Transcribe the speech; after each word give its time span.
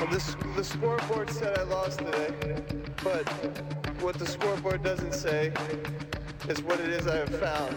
Well, 0.00 0.10
this, 0.10 0.36
the 0.56 0.64
scoreboard 0.64 1.30
said 1.30 1.58
I 1.58 1.62
lost 1.62 2.00
today, 2.00 2.62
but 3.02 3.28
what 4.00 4.18
the 4.18 4.26
scoreboard 4.26 4.82
doesn't 4.82 5.14
say 5.14 5.52
is 6.48 6.62
what 6.62 6.80
it 6.80 6.90
is 6.90 7.06
I 7.06 7.18
have 7.18 7.28
found. 7.38 7.76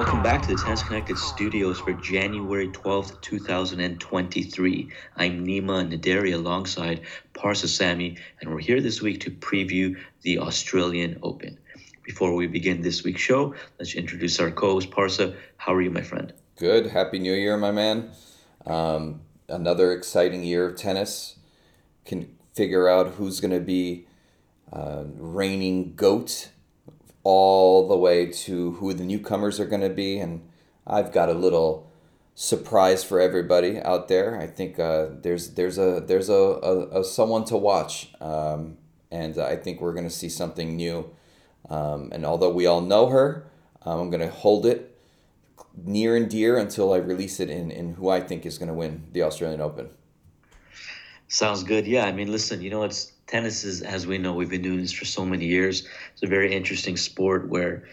Welcome 0.00 0.22
back 0.22 0.40
to 0.40 0.48
the 0.48 0.54
Tennis 0.54 0.82
Connected 0.82 1.18
studios 1.18 1.78
for 1.78 1.92
January 1.92 2.68
12th, 2.68 3.20
2023. 3.20 4.88
I'm 5.14 5.46
Nima 5.46 5.86
Naderi 5.86 6.32
alongside 6.32 7.02
Parsa 7.34 7.68
Sami, 7.68 8.16
and 8.40 8.48
we're 8.48 8.60
here 8.60 8.80
this 8.80 9.02
week 9.02 9.20
to 9.20 9.30
preview 9.30 9.98
the 10.22 10.38
Australian 10.38 11.18
Open. 11.22 11.58
Before 12.02 12.34
we 12.34 12.46
begin 12.46 12.80
this 12.80 13.04
week's 13.04 13.20
show, 13.20 13.54
let's 13.78 13.94
introduce 13.94 14.40
our 14.40 14.50
co-host 14.50 14.90
Parsa. 14.90 15.36
How 15.58 15.74
are 15.74 15.82
you, 15.82 15.90
my 15.90 16.00
friend? 16.00 16.32
Good. 16.56 16.86
Happy 16.86 17.18
New 17.18 17.34
Year, 17.34 17.58
my 17.58 17.70
man. 17.70 18.10
Um, 18.64 19.20
another 19.50 19.92
exciting 19.92 20.42
year 20.44 20.66
of 20.66 20.76
tennis. 20.76 21.36
Can 22.06 22.38
figure 22.54 22.88
out 22.88 23.08
who's 23.16 23.38
going 23.38 23.52
to 23.52 23.60
be 23.60 24.06
uh, 24.72 25.04
reigning 25.18 25.94
goat 25.94 26.48
all 27.30 27.86
the 27.86 27.96
way 27.96 28.26
to 28.26 28.72
who 28.72 28.92
the 28.92 29.04
newcomers 29.04 29.60
are 29.60 29.66
going 29.66 29.82
to 29.82 29.96
be. 30.04 30.18
And 30.18 30.42
I've 30.84 31.12
got 31.12 31.28
a 31.28 31.32
little 31.46 31.88
surprise 32.34 33.04
for 33.04 33.20
everybody 33.20 33.78
out 33.78 34.08
there. 34.08 34.40
I 34.40 34.46
think 34.46 34.78
uh, 34.78 35.06
there's 35.22 35.50
there's 35.54 35.78
a 35.78 36.02
there's 36.04 36.28
a, 36.28 36.42
a, 36.70 37.00
a 37.00 37.04
someone 37.04 37.44
to 37.46 37.56
watch, 37.56 38.10
um, 38.20 38.78
and 39.10 39.38
I 39.38 39.56
think 39.56 39.80
we're 39.80 39.92
going 39.92 40.08
to 40.08 40.18
see 40.22 40.28
something 40.28 40.76
new. 40.76 41.10
Um, 41.68 42.10
and 42.12 42.26
although 42.26 42.50
we 42.50 42.66
all 42.66 42.80
know 42.80 43.06
her, 43.08 43.46
I'm 43.82 44.10
going 44.10 44.26
to 44.28 44.30
hold 44.30 44.66
it 44.66 44.98
near 45.76 46.16
and 46.16 46.28
dear 46.28 46.58
until 46.58 46.92
I 46.92 46.96
release 46.96 47.38
it 47.38 47.48
in, 47.48 47.70
in 47.70 47.94
who 47.94 48.08
I 48.08 48.20
think 48.20 48.44
is 48.44 48.58
going 48.58 48.68
to 48.68 48.74
win 48.74 49.04
the 49.12 49.22
Australian 49.22 49.60
Open. 49.60 49.90
Sounds 51.28 51.62
good. 51.62 51.86
Yeah, 51.86 52.06
I 52.06 52.12
mean, 52.12 52.32
listen, 52.32 52.60
you 52.60 52.70
know, 52.70 52.82
it's 52.82 53.12
tennis 53.30 53.64
is 53.64 53.82
as 53.82 54.06
we 54.06 54.18
know, 54.18 54.32
we've 54.32 54.50
been 54.50 54.62
doing 54.62 54.80
this 54.80 54.92
for 54.92 55.04
so 55.04 55.24
many 55.24 55.46
years. 55.46 55.86
It's 56.12 56.22
a 56.22 56.26
very 56.26 56.52
interesting 56.52 56.96
sport 56.96 57.48
where 57.48 57.84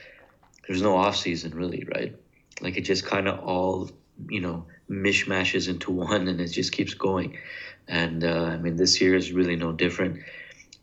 there's 0.67 0.81
no 0.81 0.97
off 0.97 1.15
season 1.15 1.53
really, 1.53 1.87
right? 1.95 2.15
Like 2.59 2.75
it 2.75 2.81
just 2.81 3.05
kind 3.05 3.27
of 3.27 3.39
all, 3.39 3.91
you 4.29 4.41
know, 4.41 4.65
mishmashes 4.89 5.69
into 5.69 5.91
one 6.07 6.27
and 6.27 6.41
it 6.41 6.47
just 6.47 6.71
keeps 6.71 6.95
going. 6.95 7.37
And 7.87 8.23
uh, 8.23 8.45
I 8.45 8.57
mean, 8.57 8.75
this 8.75 8.99
year 8.99 9.15
is 9.15 9.31
really 9.31 9.55
no 9.55 9.71
different. 9.71 10.23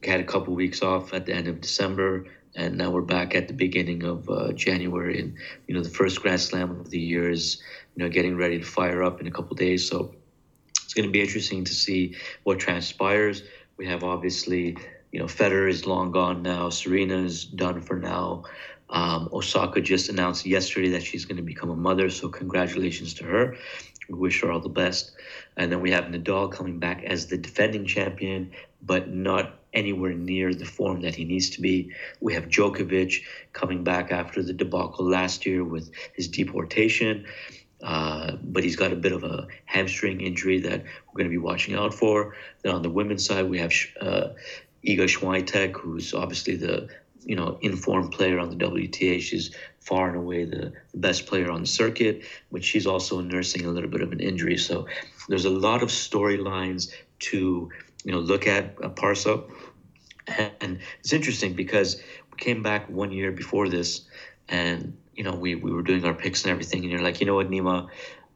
We 0.01 0.09
had 0.09 0.21
a 0.21 0.25
couple 0.25 0.55
weeks 0.55 0.83
off 0.83 1.13
at 1.13 1.27
the 1.27 1.35
end 1.35 1.49
of 1.49 1.61
December, 1.61 2.27
and 2.55 2.79
now 2.79 2.91
we're 2.91 3.03
back 3.03 3.35
at 3.35 3.49
the 3.49 3.55
beginning 3.55 4.05
of 4.05 4.31
uh, 4.31 4.53
January. 4.53 5.19
And 5.21 5.37
you 5.67 5.75
know, 5.75 5.83
the 5.83 5.91
first 5.91 6.23
Grand 6.23 6.41
Slam 6.41 6.71
of 6.71 6.91
the 6.91 6.99
year 6.99 7.31
is 7.31 7.63
you 7.95 8.05
know 8.05 8.09
getting 8.09 8.37
ready 8.37 8.59
to 8.59 8.65
fire 8.65 9.03
up 9.03 9.21
in 9.21 9.27
a 9.27 9.31
couple 9.31 9.57
days. 9.57 9.89
So 9.89 10.15
it's 10.83 10.95
going 10.95 11.09
to 11.09 11.13
be 11.13 11.21
interesting 11.21 11.65
to 11.65 11.75
see 11.75 12.17
what 12.45 12.59
transpires. 12.59 13.43
We 13.77 13.87
have 13.87 14.05
obviously, 14.05 14.77
you 15.11 15.19
know, 15.19 15.27
Federer 15.27 15.69
is 15.69 15.87
long 15.87 16.13
gone 16.13 16.43
now. 16.43 16.71
Serena 16.71 17.17
is 17.17 17.45
done 17.45 17.81
for 17.81 17.99
now. 17.99 18.45
Um, 18.91 19.29
Osaka 19.33 19.81
just 19.81 20.09
announced 20.09 20.47
yesterday 20.47 20.91
that 20.91 21.03
she's 21.03 21.25
going 21.25 21.39
to 21.39 21.43
become 21.43 21.71
a 21.71 21.77
mother, 21.77 22.11
so 22.11 22.29
congratulations 22.29 23.15
to 23.15 23.25
her. 23.25 23.57
We 24.09 24.19
wish 24.19 24.43
her 24.43 24.53
all 24.53 24.61
the 24.61 24.69
best. 24.69 25.13
And 25.57 25.73
then 25.73 25.81
we 25.81 25.91
have 25.91 26.05
Nadal 26.05 26.53
coming 26.53 26.79
back 26.79 27.03
as 27.05 27.27
the 27.27 27.39
defending 27.39 27.87
champion, 27.87 28.53
but 28.83 29.09
not 29.09 29.59
anywhere 29.73 30.13
near 30.13 30.55
the 30.55 30.65
form 30.65 31.01
that 31.01 31.15
he 31.15 31.25
needs 31.25 31.51
to 31.51 31.61
be. 31.61 31.91
We 32.21 32.35
have 32.35 32.45
Djokovic 32.45 33.23
coming 33.53 33.83
back 33.83 34.13
after 34.13 34.43
the 34.43 34.53
debacle 34.53 35.09
last 35.09 35.47
year 35.47 35.65
with 35.65 35.91
his 36.15 36.29
deportation. 36.29 37.27
Uh, 37.85 38.37
but 38.43 38.65
he's 38.65 38.77
got 38.77 38.93
a 38.93 38.97
bit 38.97 39.13
of 39.13 39.25
a 39.25 39.47
hamstring 39.67 40.23
injury 40.23 40.59
that 40.59 40.83
we're 40.83 41.19
going 41.19 41.27
to 41.27 41.31
be 41.31 41.39
watching 41.39 41.75
out 41.75 41.93
for. 41.93 42.35
Then 42.63 42.75
on 42.75 42.83
the 42.83 42.89
women's 42.89 43.27
side, 43.27 43.49
we 43.49 43.59
have 43.59 43.73
uh, 44.01 44.29
Iga 44.87 45.07
Swiatek, 45.07 45.77
who's 45.77 46.15
obviously 46.15 46.57
the 46.57 46.89
you 47.27 47.37
know 47.37 47.59
informed 47.61 48.11
player 48.13 48.39
on 48.39 48.49
the 48.49 48.57
WTA. 48.57 49.21
She's 49.21 49.55
far 49.81 50.09
and 50.09 50.17
away 50.17 50.47
the, 50.47 50.73
the 50.93 50.99
best 50.99 51.27
player 51.27 51.51
on 51.51 51.61
the 51.61 51.67
circuit, 51.67 52.23
but 52.51 52.65
she's 52.65 52.87
also 52.87 53.21
nursing 53.21 53.67
a 53.67 53.71
little 53.71 53.91
bit 53.91 54.01
of 54.01 54.13
an 54.13 54.21
injury. 54.21 54.57
So 54.57 54.87
there's 55.29 55.45
a 55.45 55.51
lot 55.51 55.83
of 55.83 55.91
storylines 55.91 56.91
to 57.31 57.71
you 58.03 58.13
know 58.13 58.19
look 58.19 58.47
at 58.47 58.77
uh, 58.83 58.89
Parsa, 58.89 59.45
and 60.61 60.79
it's 61.01 61.13
interesting 61.13 61.53
because 61.53 62.03
we 62.31 62.39
came 62.39 62.63
back 62.63 62.89
one 62.89 63.13
year 63.13 63.31
before 63.31 63.69
this, 63.69 64.07
and 64.49 64.97
you 65.17 65.25
know, 65.25 65.35
we, 65.35 65.55
we 65.55 65.73
were 65.73 65.83
doing 65.83 66.05
our 66.05 66.15
picks 66.15 66.45
and 66.45 66.51
everything, 66.51 66.83
and 66.83 66.91
you're 66.91 67.03
like, 67.03 67.21
you 67.21 67.27
know 67.27 67.35
what, 67.35 67.51
Nima, 67.51 67.89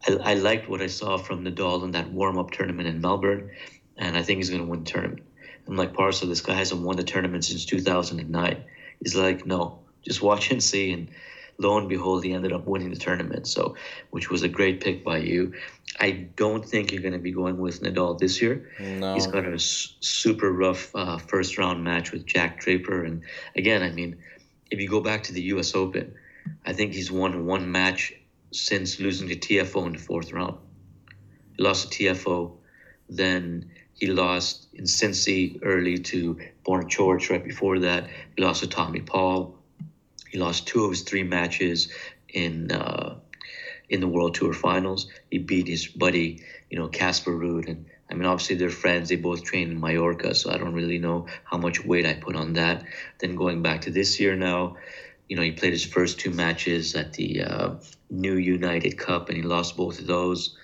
I, 0.06 0.12
I 0.12 0.34
liked 0.34 0.68
what 0.68 0.80
I 0.80 0.86
saw 0.86 1.16
from 1.18 1.44
Nadal 1.44 1.84
in 1.84 1.92
that 1.92 2.10
warm 2.10 2.38
up 2.38 2.50
tournament 2.50 2.88
in 2.88 3.00
Melbourne, 3.00 3.50
and 3.96 4.16
I 4.16 4.22
think 4.22 4.38
he's 4.38 4.50
going 4.50 4.62
to 4.62 4.68
win 4.68 4.84
the 4.84 4.90
tournament. 4.90 5.22
I'm 5.66 5.76
like, 5.76 5.92
Parsa, 5.92 6.26
this 6.26 6.40
guy 6.40 6.54
hasn't 6.54 6.82
won 6.82 6.96
the 6.96 7.02
tournament 7.02 7.44
since 7.44 7.64
2009. 7.66 8.64
He's 9.02 9.14
like, 9.14 9.44
no, 9.44 9.80
just 10.04 10.22
watch 10.22 10.50
and 10.50 10.62
see. 10.62 10.92
And 10.92 11.10
lo 11.58 11.76
and 11.76 11.88
behold, 11.88 12.24
he 12.24 12.32
ended 12.32 12.52
up 12.52 12.66
winning 12.66 12.90
the 12.90 12.96
tournament, 12.96 13.46
so 13.46 13.74
which 14.10 14.30
was 14.30 14.42
a 14.42 14.48
great 14.48 14.80
pick 14.80 15.04
by 15.04 15.18
you. 15.18 15.52
I 16.00 16.12
don't 16.36 16.64
think 16.64 16.92
you're 16.92 17.02
going 17.02 17.12
to 17.12 17.18
be 17.18 17.32
going 17.32 17.58
with 17.58 17.82
Nadal 17.82 18.18
this 18.18 18.40
year. 18.40 18.70
No. 18.78 19.14
He's 19.14 19.26
got 19.26 19.44
a 19.44 19.54
s- 19.54 19.96
super 20.00 20.50
rough 20.50 20.94
uh, 20.94 21.18
first 21.18 21.58
round 21.58 21.84
match 21.84 22.12
with 22.12 22.24
Jack 22.24 22.60
Draper, 22.60 23.04
and 23.04 23.22
again, 23.56 23.82
I 23.82 23.90
mean, 23.90 24.16
if 24.70 24.80
you 24.80 24.88
go 24.88 25.00
back 25.00 25.24
to 25.24 25.32
the 25.32 25.42
U.S. 25.42 25.74
Open. 25.74 26.14
I 26.64 26.72
think 26.72 26.92
he's 26.92 27.10
won 27.10 27.46
one 27.46 27.70
match 27.70 28.12
since 28.52 29.00
losing 29.00 29.28
to 29.28 29.36
Tiafoe 29.36 29.86
in 29.86 29.92
the 29.92 29.98
fourth 29.98 30.32
round. 30.32 30.58
He 31.56 31.62
lost 31.62 31.90
to 31.90 32.04
Tiafoe, 32.04 32.52
then 33.08 33.70
he 33.94 34.06
lost 34.06 34.68
in 34.72 34.84
Cincy 34.84 35.58
early 35.62 35.98
to 35.98 36.38
Borna 36.64 36.84
Coric 36.84 37.30
right 37.30 37.44
before 37.44 37.80
that. 37.80 38.08
He 38.36 38.42
lost 38.42 38.62
to 38.62 38.68
Tommy 38.68 39.00
Paul. 39.00 39.58
He 40.28 40.38
lost 40.38 40.66
two 40.66 40.84
of 40.84 40.90
his 40.90 41.02
three 41.02 41.24
matches 41.24 41.90
in 42.28 42.70
uh, 42.70 43.18
in 43.88 44.00
the 44.00 44.08
World 44.08 44.34
Tour 44.34 44.52
Finals. 44.52 45.08
He 45.30 45.38
beat 45.38 45.66
his 45.66 45.86
buddy, 45.86 46.44
you 46.70 46.78
know, 46.78 46.88
Casper 46.88 47.32
Ruud, 47.32 47.68
and 47.68 47.86
I 48.10 48.14
mean, 48.14 48.26
obviously 48.26 48.56
they're 48.56 48.70
friends. 48.70 49.08
They 49.08 49.16
both 49.16 49.42
train 49.42 49.70
in 49.70 49.80
Mallorca, 49.80 50.34
so 50.34 50.50
I 50.50 50.58
don't 50.58 50.74
really 50.74 50.98
know 50.98 51.26
how 51.44 51.58
much 51.58 51.84
weight 51.84 52.06
I 52.06 52.14
put 52.14 52.36
on 52.36 52.52
that. 52.54 52.84
Then 53.18 53.34
going 53.34 53.62
back 53.62 53.82
to 53.82 53.90
this 53.90 54.20
year 54.20 54.36
now, 54.36 54.76
you 55.28 55.36
know, 55.36 55.42
he 55.42 55.52
played 55.52 55.72
his 55.72 55.84
first 55.84 56.18
two 56.18 56.30
matches 56.30 56.94
at 56.94 57.12
the 57.12 57.42
uh, 57.42 57.74
New 58.10 58.36
United 58.36 58.98
Cup, 58.98 59.28
and 59.28 59.36
he 59.36 59.42
lost 59.42 59.76
both 59.76 59.98
of 59.98 60.06
those. 60.06 60.56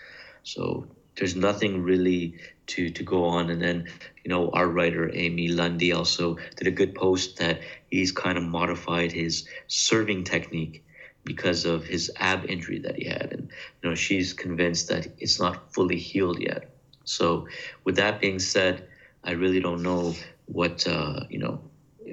So 0.42 0.86
there's 1.16 1.36
nothing 1.36 1.82
really 1.82 2.34
to 2.68 2.90
to 2.90 3.02
go 3.02 3.24
on. 3.24 3.50
And 3.50 3.60
then, 3.60 3.86
you 4.24 4.30
know, 4.30 4.50
our 4.50 4.66
writer 4.66 5.10
Amy 5.14 5.48
Lundy 5.48 5.92
also 5.92 6.36
did 6.56 6.66
a 6.66 6.70
good 6.70 6.94
post 6.94 7.36
that 7.38 7.60
he's 7.90 8.12
kind 8.12 8.38
of 8.38 8.44
modified 8.44 9.12
his 9.12 9.46
serving 9.66 10.24
technique 10.24 10.84
because 11.24 11.64
of 11.64 11.84
his 11.84 12.10
ab 12.16 12.44
injury 12.46 12.78
that 12.80 12.96
he 12.96 13.04
had, 13.04 13.32
and 13.32 13.48
you 13.82 13.88
know, 13.88 13.94
she's 13.94 14.32
convinced 14.32 14.88
that 14.88 15.06
it's 15.18 15.40
not 15.40 15.72
fully 15.72 15.98
healed 15.98 16.40
yet. 16.40 16.70
So, 17.04 17.48
with 17.84 17.96
that 17.96 18.20
being 18.20 18.38
said, 18.38 18.88
I 19.22 19.32
really 19.32 19.60
don't 19.60 19.82
know 19.82 20.14
what 20.46 20.86
uh, 20.86 21.20
you 21.30 21.38
know 21.38 21.60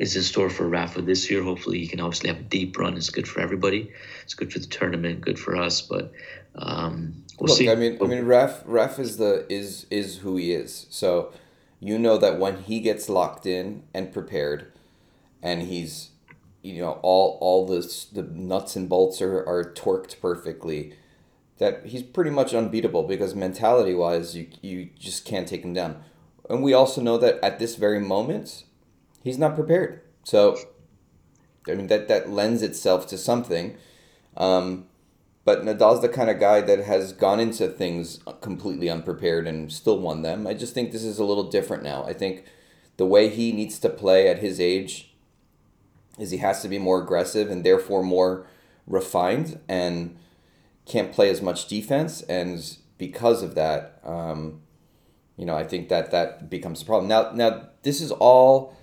is 0.02 0.16
in 0.16 0.24
store 0.24 0.50
for 0.50 0.68
Rafa 0.68 1.04
this 1.04 1.30
year. 1.30 1.44
Hopefully, 1.44 1.78
he 1.78 1.88
can 1.88 2.00
obviously 2.00 2.30
have 2.30 2.40
a 2.40 2.44
deep 2.44 2.76
run. 2.76 2.98
It's 2.98 3.12
good 3.12 3.28
for 3.28 3.40
everybody. 3.40 3.92
It's 4.24 4.34
good 4.34 4.52
for 4.52 4.58
the 4.58 4.66
tournament, 4.66 5.22
good 5.22 5.38
for 5.38 5.56
us. 5.56 5.80
But 5.80 6.12
um, 6.56 7.24
we'll 7.40 7.50
Look, 7.50 7.58
see. 7.58 7.70
I 7.70 7.76
mean, 7.76 8.00
I 8.02 8.08
mean, 8.08 8.26
Ref, 8.26 8.64
Ref 8.66 8.98
is 8.98 9.18
the 9.18 9.46
is 9.48 9.86
is 9.92 10.18
who 10.18 10.38
he 10.38 10.54
is. 10.54 10.88
So, 10.90 11.32
you 11.80 12.00
know 12.00 12.18
that 12.18 12.40
when 12.40 12.64
he 12.64 12.80
gets 12.80 13.10
locked 13.10 13.46
in 13.46 13.84
and 13.94 14.12
prepared, 14.12 14.72
and 15.44 15.62
he's, 15.62 16.10
you 16.64 16.82
know, 16.82 16.94
all 17.04 17.38
all 17.40 17.68
the 17.68 17.82
the 18.12 18.24
nuts 18.24 18.76
and 18.76 18.90
bolts 18.90 19.22
are 19.22 19.48
are 19.48 19.72
torqued 19.72 20.20
perfectly, 20.20 20.96
that 21.60 21.86
he's 21.86 22.02
pretty 22.02 22.32
much 22.32 22.56
unbeatable 22.56 23.04
because 23.04 23.36
mentality 23.36 23.94
wise, 23.94 24.36
you 24.36 24.48
you 24.64 24.90
just 24.98 25.26
can't 25.26 25.48
take 25.48 25.64
him 25.64 25.76
down. 25.76 26.04
And 26.50 26.64
we 26.64 26.74
also 26.74 27.02
know 27.02 27.20
that 27.20 27.40
at 27.44 27.60
this 27.60 27.76
very 27.76 28.00
moment, 28.00 28.64
he's 29.24 29.38
not 29.38 29.56
prepared. 29.56 30.02
So, 30.24 30.58
I 31.68 31.76
mean 31.76 31.88
that 31.88 32.08
that 32.08 32.30
lends 32.30 32.62
itself 32.62 33.08
to 33.08 33.18
something. 33.18 33.78
Um, 34.38 34.86
but 35.44 35.64
Nadal's 35.64 36.02
the 36.02 36.10
kind 36.10 36.30
of 36.30 36.40
guy 36.40 36.62
that 36.62 36.80
has 36.80 37.14
gone 37.14 37.40
into 37.40 37.68
things 37.68 38.20
completely 38.42 38.90
unprepared 38.90 39.48
and 39.48 39.72
still 39.72 40.00
won 40.00 40.22
them. 40.22 40.46
I 40.46 40.54
just 40.54 40.74
think 40.74 40.92
this 40.92 41.04
is 41.04 41.18
a 41.18 41.24
little 41.24 41.50
different 41.50 41.84
now. 41.84 42.04
I 42.04 42.14
think 42.14 42.46
the 42.98 43.06
way 43.06 43.30
he 43.30 43.52
needs 43.52 43.80
to 43.80 43.90
play 43.90 44.28
at 44.28 44.40
his 44.40 44.60
age 44.60 45.14
is 46.20 46.30
he 46.30 46.38
has 46.38 46.62
to 46.62 46.68
be 46.68 46.78
more 46.78 47.02
aggressive 47.02 47.50
and 47.50 47.66
therefore 47.66 48.04
more 48.04 48.46
refined 48.86 49.60
and 49.68 50.16
can't 50.86 51.12
play 51.12 51.30
as 51.30 51.42
much 51.42 51.68
defense. 51.68 52.22
And 52.24 52.78
because 53.00 53.42
of 53.42 53.56
that, 53.56 54.00
um, 54.04 54.62
you 55.38 55.46
know, 55.46 55.56
I 55.56 55.64
think 55.64 55.90
that 55.90 56.12
that 56.12 56.50
becomes 56.50 56.84
a 56.84 56.86
problem. 56.86 57.08
Now, 57.08 57.32
now 57.32 57.70
this 57.82 58.02
is 58.02 58.12
all, 58.12 58.78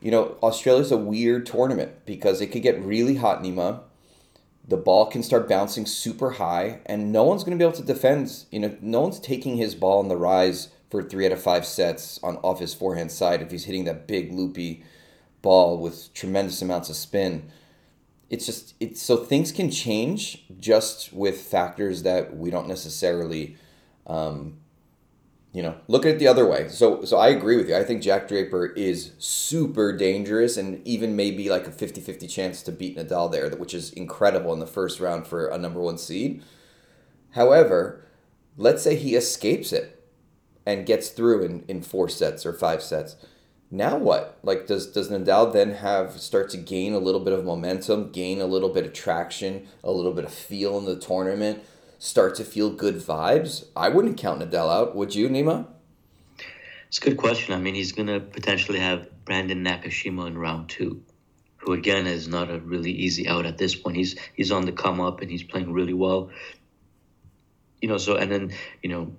you 0.00 0.10
know, 0.10 0.36
Australia's 0.42 0.92
a 0.92 0.96
weird 0.96 1.46
tournament 1.46 2.04
because 2.04 2.40
it 2.40 2.48
could 2.48 2.62
get 2.62 2.80
really 2.82 3.16
hot, 3.16 3.42
Nima 3.42 3.80
the 4.68 4.76
ball 4.76 5.06
can 5.06 5.22
start 5.22 5.48
bouncing 5.48 5.86
super 5.86 6.32
high, 6.32 6.80
and 6.86 7.12
no 7.12 7.22
one's 7.22 7.44
going 7.44 7.56
to 7.56 7.62
be 7.62 7.66
able 7.66 7.76
to 7.76 7.84
defend. 7.84 8.44
You 8.50 8.60
know, 8.60 8.76
no 8.80 9.00
one's 9.00 9.20
taking 9.20 9.56
his 9.56 9.74
ball 9.74 10.00
on 10.00 10.08
the 10.08 10.16
rise 10.16 10.70
for 10.90 11.02
three 11.02 11.26
out 11.26 11.32
of 11.32 11.42
five 11.42 11.64
sets 11.64 12.18
on 12.22 12.36
off 12.38 12.60
his 12.60 12.74
forehand 12.74 13.12
side 13.12 13.42
if 13.42 13.50
he's 13.50 13.64
hitting 13.64 13.84
that 13.84 14.08
big 14.08 14.32
loopy 14.32 14.82
ball 15.42 15.78
with 15.78 16.12
tremendous 16.14 16.62
amounts 16.62 16.90
of 16.90 16.96
spin. 16.96 17.50
It's 18.28 18.46
just 18.46 18.74
it's 18.80 19.00
so 19.00 19.16
things 19.16 19.52
can 19.52 19.70
change 19.70 20.44
just 20.58 21.12
with 21.12 21.40
factors 21.40 22.02
that 22.02 22.36
we 22.36 22.50
don't 22.50 22.66
necessarily 22.66 23.56
um, 24.08 24.58
you 25.56 25.62
know, 25.62 25.74
look 25.88 26.04
at 26.04 26.16
it 26.16 26.18
the 26.18 26.28
other 26.28 26.46
way. 26.46 26.68
So 26.68 27.02
so 27.06 27.16
I 27.16 27.28
agree 27.28 27.56
with 27.56 27.66
you. 27.66 27.76
I 27.76 27.82
think 27.82 28.02
Jack 28.02 28.28
Draper 28.28 28.66
is 28.66 29.12
super 29.16 29.96
dangerous 29.96 30.58
and 30.58 30.86
even 30.86 31.16
maybe 31.16 31.48
like 31.48 31.66
a 31.66 31.70
50-50 31.70 32.28
chance 32.28 32.62
to 32.64 32.72
beat 32.72 32.98
Nadal 32.98 33.32
there, 33.32 33.48
which 33.56 33.72
is 33.72 33.90
incredible 33.94 34.52
in 34.52 34.58
the 34.58 34.66
first 34.66 35.00
round 35.00 35.26
for 35.26 35.46
a 35.46 35.56
number 35.56 35.80
1 35.80 35.96
seed. 35.96 36.42
However, 37.30 38.04
let's 38.58 38.82
say 38.82 38.96
he 38.96 39.14
escapes 39.14 39.72
it 39.72 40.06
and 40.66 40.84
gets 40.84 41.08
through 41.08 41.44
in, 41.44 41.64
in 41.68 41.80
four 41.80 42.10
sets 42.10 42.44
or 42.44 42.52
five 42.52 42.82
sets. 42.82 43.16
Now 43.70 43.96
what? 43.96 44.38
Like 44.42 44.66
does 44.66 44.86
does 44.86 45.08
Nadal 45.08 45.54
then 45.54 45.72
have 45.76 46.20
start 46.20 46.50
to 46.50 46.58
gain 46.58 46.92
a 46.92 46.98
little 46.98 47.20
bit 47.20 47.32
of 47.32 47.46
momentum, 47.46 48.12
gain 48.12 48.42
a 48.42 48.46
little 48.46 48.68
bit 48.68 48.84
of 48.84 48.92
traction, 48.92 49.68
a 49.82 49.90
little 49.90 50.12
bit 50.12 50.26
of 50.26 50.34
feel 50.34 50.76
in 50.76 50.84
the 50.84 51.00
tournament? 51.00 51.64
Start 51.98 52.34
to 52.36 52.44
feel 52.44 52.70
good 52.70 52.96
vibes, 52.96 53.66
I 53.74 53.88
wouldn't 53.88 54.18
count 54.18 54.40
Nadal 54.40 54.70
out. 54.70 54.94
Would 54.94 55.14
you, 55.14 55.30
Nima? 55.30 55.66
It's 56.88 56.98
a 56.98 57.00
good 57.00 57.16
question. 57.16 57.54
I 57.54 57.58
mean, 57.58 57.74
he's 57.74 57.92
going 57.92 58.08
to 58.08 58.20
potentially 58.20 58.78
have 58.78 59.08
Brandon 59.24 59.64
Nakashima 59.64 60.26
in 60.26 60.36
round 60.36 60.68
two, 60.68 61.02
who 61.56 61.72
again 61.72 62.06
is 62.06 62.28
not 62.28 62.50
a 62.50 62.58
really 62.58 62.92
easy 62.92 63.26
out 63.26 63.46
at 63.46 63.58
this 63.58 63.74
point. 63.74 63.96
He's 63.96 64.16
he's 64.34 64.52
on 64.52 64.66
the 64.66 64.72
come 64.72 65.00
up 65.00 65.20
and 65.20 65.30
he's 65.30 65.42
playing 65.42 65.72
really 65.72 65.94
well. 65.94 66.30
You 67.80 67.88
know, 67.88 67.98
so 67.98 68.16
and 68.16 68.30
then 68.30 68.52
you 68.82 68.90
know, 68.90 69.16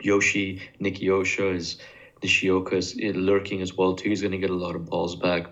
Yoshi 0.00 0.62
Nicky 0.80 1.06
Nikiosha 1.06 1.54
is 1.54 1.76
Nishioka 2.22 2.76
is 2.76 2.96
lurking 2.96 3.60
as 3.60 3.76
well 3.76 3.94
too. 3.94 4.08
He's 4.08 4.22
going 4.22 4.32
to 4.32 4.38
get 4.38 4.50
a 4.50 4.54
lot 4.54 4.76
of 4.76 4.86
balls 4.86 5.14
back. 5.14 5.46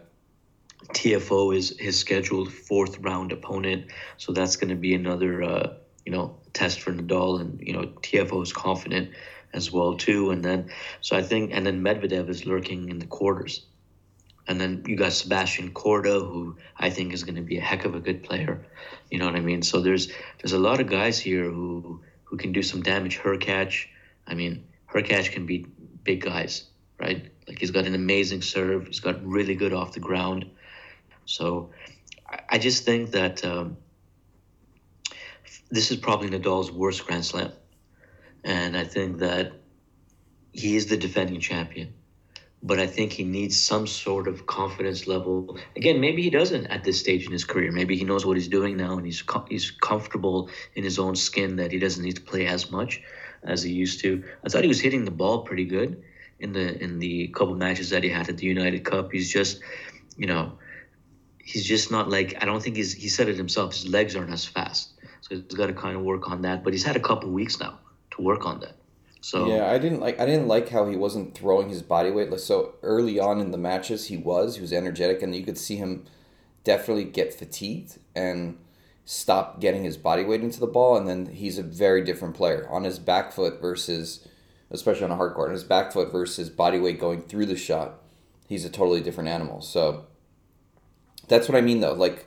Tiafoe 0.94 1.56
is 1.56 1.76
his 1.78 1.98
scheduled 1.98 2.52
fourth 2.52 2.98
round 2.98 3.30
opponent, 3.30 3.92
so 4.16 4.32
that's 4.32 4.56
going 4.56 4.70
to 4.70 4.76
be 4.76 4.94
another 4.94 5.42
uh, 5.42 5.74
you 6.04 6.12
know 6.12 6.38
test 6.52 6.80
for 6.80 6.92
Nadal, 6.92 7.40
and 7.40 7.60
you 7.60 7.72
know 7.72 7.86
Tiafoe 8.02 8.42
is 8.42 8.52
confident 8.52 9.10
as 9.52 9.70
well 9.70 9.96
too. 9.96 10.30
And 10.30 10.44
then 10.44 10.70
so 11.00 11.16
I 11.16 11.22
think, 11.22 11.50
and 11.52 11.66
then 11.66 11.82
Medvedev 11.82 12.28
is 12.28 12.46
lurking 12.46 12.88
in 12.88 12.98
the 12.98 13.06
quarters, 13.06 13.64
and 14.46 14.60
then 14.60 14.84
you 14.86 14.96
got 14.96 15.12
Sebastian 15.12 15.72
Korda, 15.72 16.20
who 16.20 16.56
I 16.76 16.90
think 16.90 17.12
is 17.12 17.24
going 17.24 17.36
to 17.36 17.42
be 17.42 17.58
a 17.58 17.60
heck 17.60 17.84
of 17.84 17.94
a 17.94 18.00
good 18.00 18.22
player. 18.22 18.64
You 19.10 19.18
know 19.18 19.26
what 19.26 19.36
I 19.36 19.40
mean? 19.40 19.62
So 19.62 19.80
there's 19.80 20.08
there's 20.38 20.52
a 20.52 20.58
lot 20.58 20.80
of 20.80 20.88
guys 20.88 21.18
here 21.18 21.44
who 21.44 22.00
who 22.24 22.36
can 22.36 22.52
do 22.52 22.62
some 22.62 22.82
damage. 22.82 23.18
Hurkacz, 23.18 23.86
I 24.26 24.34
mean, 24.34 24.64
Hurkacz 24.92 25.30
can 25.30 25.46
beat 25.46 25.66
big 26.04 26.22
guys, 26.22 26.64
right? 26.98 27.30
Like 27.46 27.58
he's 27.58 27.70
got 27.70 27.86
an 27.86 27.94
amazing 27.94 28.42
serve. 28.42 28.86
He's 28.86 29.00
got 29.00 29.24
really 29.24 29.54
good 29.54 29.72
off 29.72 29.92
the 29.92 30.00
ground. 30.00 30.50
So 31.24 31.70
I 32.48 32.58
just 32.58 32.84
think 32.84 33.12
that. 33.12 33.44
Um, 33.44 33.76
this 35.72 35.90
is 35.90 35.96
probably 35.96 36.28
Nadal's 36.28 36.70
worst 36.70 37.06
Grand 37.06 37.24
Slam. 37.24 37.50
And 38.44 38.76
I 38.76 38.84
think 38.84 39.18
that 39.20 39.52
he 40.52 40.76
is 40.76 40.86
the 40.86 40.98
defending 40.98 41.40
champion. 41.40 41.94
But 42.62 42.78
I 42.78 42.86
think 42.86 43.10
he 43.10 43.24
needs 43.24 43.58
some 43.58 43.86
sort 43.86 44.28
of 44.28 44.46
confidence 44.46 45.06
level. 45.06 45.58
Again, 45.74 45.98
maybe 45.98 46.22
he 46.22 46.28
doesn't 46.28 46.66
at 46.66 46.84
this 46.84 47.00
stage 47.00 47.24
in 47.24 47.32
his 47.32 47.44
career. 47.44 47.72
Maybe 47.72 47.96
he 47.96 48.04
knows 48.04 48.26
what 48.26 48.36
he's 48.36 48.48
doing 48.48 48.76
now 48.76 48.98
and 48.98 49.06
he's 49.06 49.24
he's 49.48 49.70
comfortable 49.70 50.50
in 50.74 50.84
his 50.84 50.98
own 50.98 51.16
skin 51.16 51.56
that 51.56 51.72
he 51.72 51.78
doesn't 51.78 52.04
need 52.04 52.16
to 52.16 52.22
play 52.22 52.46
as 52.46 52.70
much 52.70 53.02
as 53.42 53.62
he 53.62 53.72
used 53.72 54.00
to. 54.00 54.22
I 54.44 54.50
thought 54.50 54.62
he 54.62 54.68
was 54.68 54.80
hitting 54.80 55.06
the 55.06 55.10
ball 55.10 55.42
pretty 55.42 55.64
good 55.64 56.02
in 56.38 56.52
the 56.52 56.80
in 56.84 56.98
the 56.98 57.28
couple 57.28 57.54
matches 57.54 57.90
that 57.90 58.04
he 58.04 58.10
had 58.10 58.28
at 58.28 58.36
the 58.36 58.46
United 58.46 58.84
Cup. 58.84 59.10
He's 59.10 59.32
just, 59.32 59.60
you 60.18 60.26
know, 60.26 60.58
he's 61.38 61.64
just 61.64 61.90
not 61.90 62.10
like 62.10 62.36
I 62.42 62.44
don't 62.44 62.62
think 62.62 62.76
he's 62.76 62.92
he 62.92 63.08
said 63.08 63.28
it 63.28 63.36
himself. 63.36 63.72
His 63.72 63.88
legs 63.88 64.14
aren't 64.14 64.30
as 64.30 64.44
fast. 64.44 64.92
He's 65.32 65.56
got 65.56 65.66
to 65.66 65.72
kind 65.72 65.96
of 65.96 66.02
work 66.02 66.30
on 66.30 66.42
that. 66.42 66.62
But 66.62 66.72
he's 66.72 66.84
had 66.84 66.96
a 66.96 67.00
couple 67.00 67.30
weeks 67.30 67.58
now 67.58 67.78
to 68.12 68.22
work 68.22 68.44
on 68.46 68.60
that. 68.60 68.76
So 69.22 69.46
yeah, 69.46 69.70
I 69.70 69.78
didn't 69.78 70.00
like 70.00 70.18
I 70.18 70.26
didn't 70.26 70.48
like 70.48 70.68
how 70.68 70.86
he 70.88 70.96
wasn't 70.96 71.34
throwing 71.34 71.68
his 71.68 71.80
body 71.80 72.10
weight. 72.10 72.30
Like 72.30 72.40
so 72.40 72.74
early 72.82 73.20
on 73.20 73.38
in 73.38 73.52
the 73.52 73.58
matches, 73.58 74.08
he 74.08 74.16
was 74.16 74.56
he 74.56 74.60
was 74.60 74.72
energetic, 74.72 75.22
and 75.22 75.34
you 75.34 75.44
could 75.44 75.58
see 75.58 75.76
him 75.76 76.04
definitely 76.64 77.04
get 77.04 77.32
fatigued 77.32 77.98
and 78.16 78.58
stop 79.04 79.60
getting 79.60 79.84
his 79.84 79.96
body 79.96 80.24
weight 80.24 80.42
into 80.42 80.58
the 80.58 80.66
ball. 80.66 80.96
And 80.96 81.08
then 81.08 81.26
he's 81.26 81.56
a 81.56 81.62
very 81.62 82.02
different 82.02 82.34
player 82.34 82.68
on 82.68 82.82
his 82.82 82.98
back 82.98 83.32
foot 83.32 83.60
versus, 83.60 84.26
especially 84.72 85.04
on 85.04 85.12
a 85.12 85.16
hard 85.16 85.34
court, 85.34 85.48
on 85.48 85.54
his 85.54 85.64
back 85.64 85.92
foot 85.92 86.10
versus 86.10 86.50
body 86.50 86.80
weight 86.80 86.98
going 86.98 87.22
through 87.22 87.46
the 87.46 87.56
shot. 87.56 88.00
He's 88.48 88.64
a 88.64 88.70
totally 88.70 89.00
different 89.00 89.28
animal. 89.28 89.60
So 89.60 90.06
that's 91.28 91.48
what 91.48 91.56
I 91.56 91.60
mean 91.60 91.78
though. 91.78 91.94
Like 91.94 92.26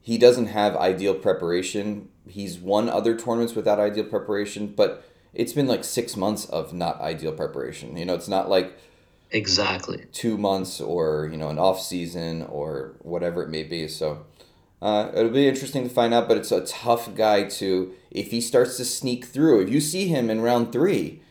he 0.00 0.18
doesn't 0.18 0.46
have 0.46 0.76
ideal 0.76 1.14
preparation 1.14 2.08
he's 2.28 2.58
won 2.58 2.88
other 2.88 3.16
tournaments 3.16 3.54
without 3.54 3.80
ideal 3.80 4.04
preparation, 4.04 4.68
but 4.68 5.04
it's 5.34 5.52
been 5.52 5.66
like 5.66 5.84
six 5.84 6.16
months 6.16 6.44
of 6.46 6.72
not 6.72 7.00
ideal 7.00 7.32
preparation. 7.32 7.96
You 7.96 8.04
know, 8.04 8.14
it's 8.14 8.28
not 8.28 8.48
like 8.48 8.78
exactly 9.30 10.06
two 10.12 10.38
months 10.38 10.80
or 10.80 11.28
you 11.30 11.36
know 11.36 11.50
an 11.50 11.58
off 11.58 11.82
season 11.82 12.42
or 12.44 12.94
whatever 13.00 13.42
it 13.42 13.48
may 13.48 13.62
be. 13.62 13.88
So 13.88 14.24
uh, 14.80 15.10
it'll 15.14 15.30
be 15.30 15.48
interesting 15.48 15.84
to 15.84 15.94
find 15.94 16.14
out. 16.14 16.28
But 16.28 16.38
it's 16.38 16.52
a 16.52 16.64
tough 16.64 17.14
guy 17.14 17.44
to 17.44 17.92
if 18.10 18.30
he 18.30 18.40
starts 18.40 18.76
to 18.76 18.84
sneak 18.84 19.24
through. 19.24 19.62
If 19.62 19.70
you 19.70 19.80
see 19.80 20.08
him 20.08 20.30
in 20.30 20.40
round 20.40 20.72
three, 20.72 21.22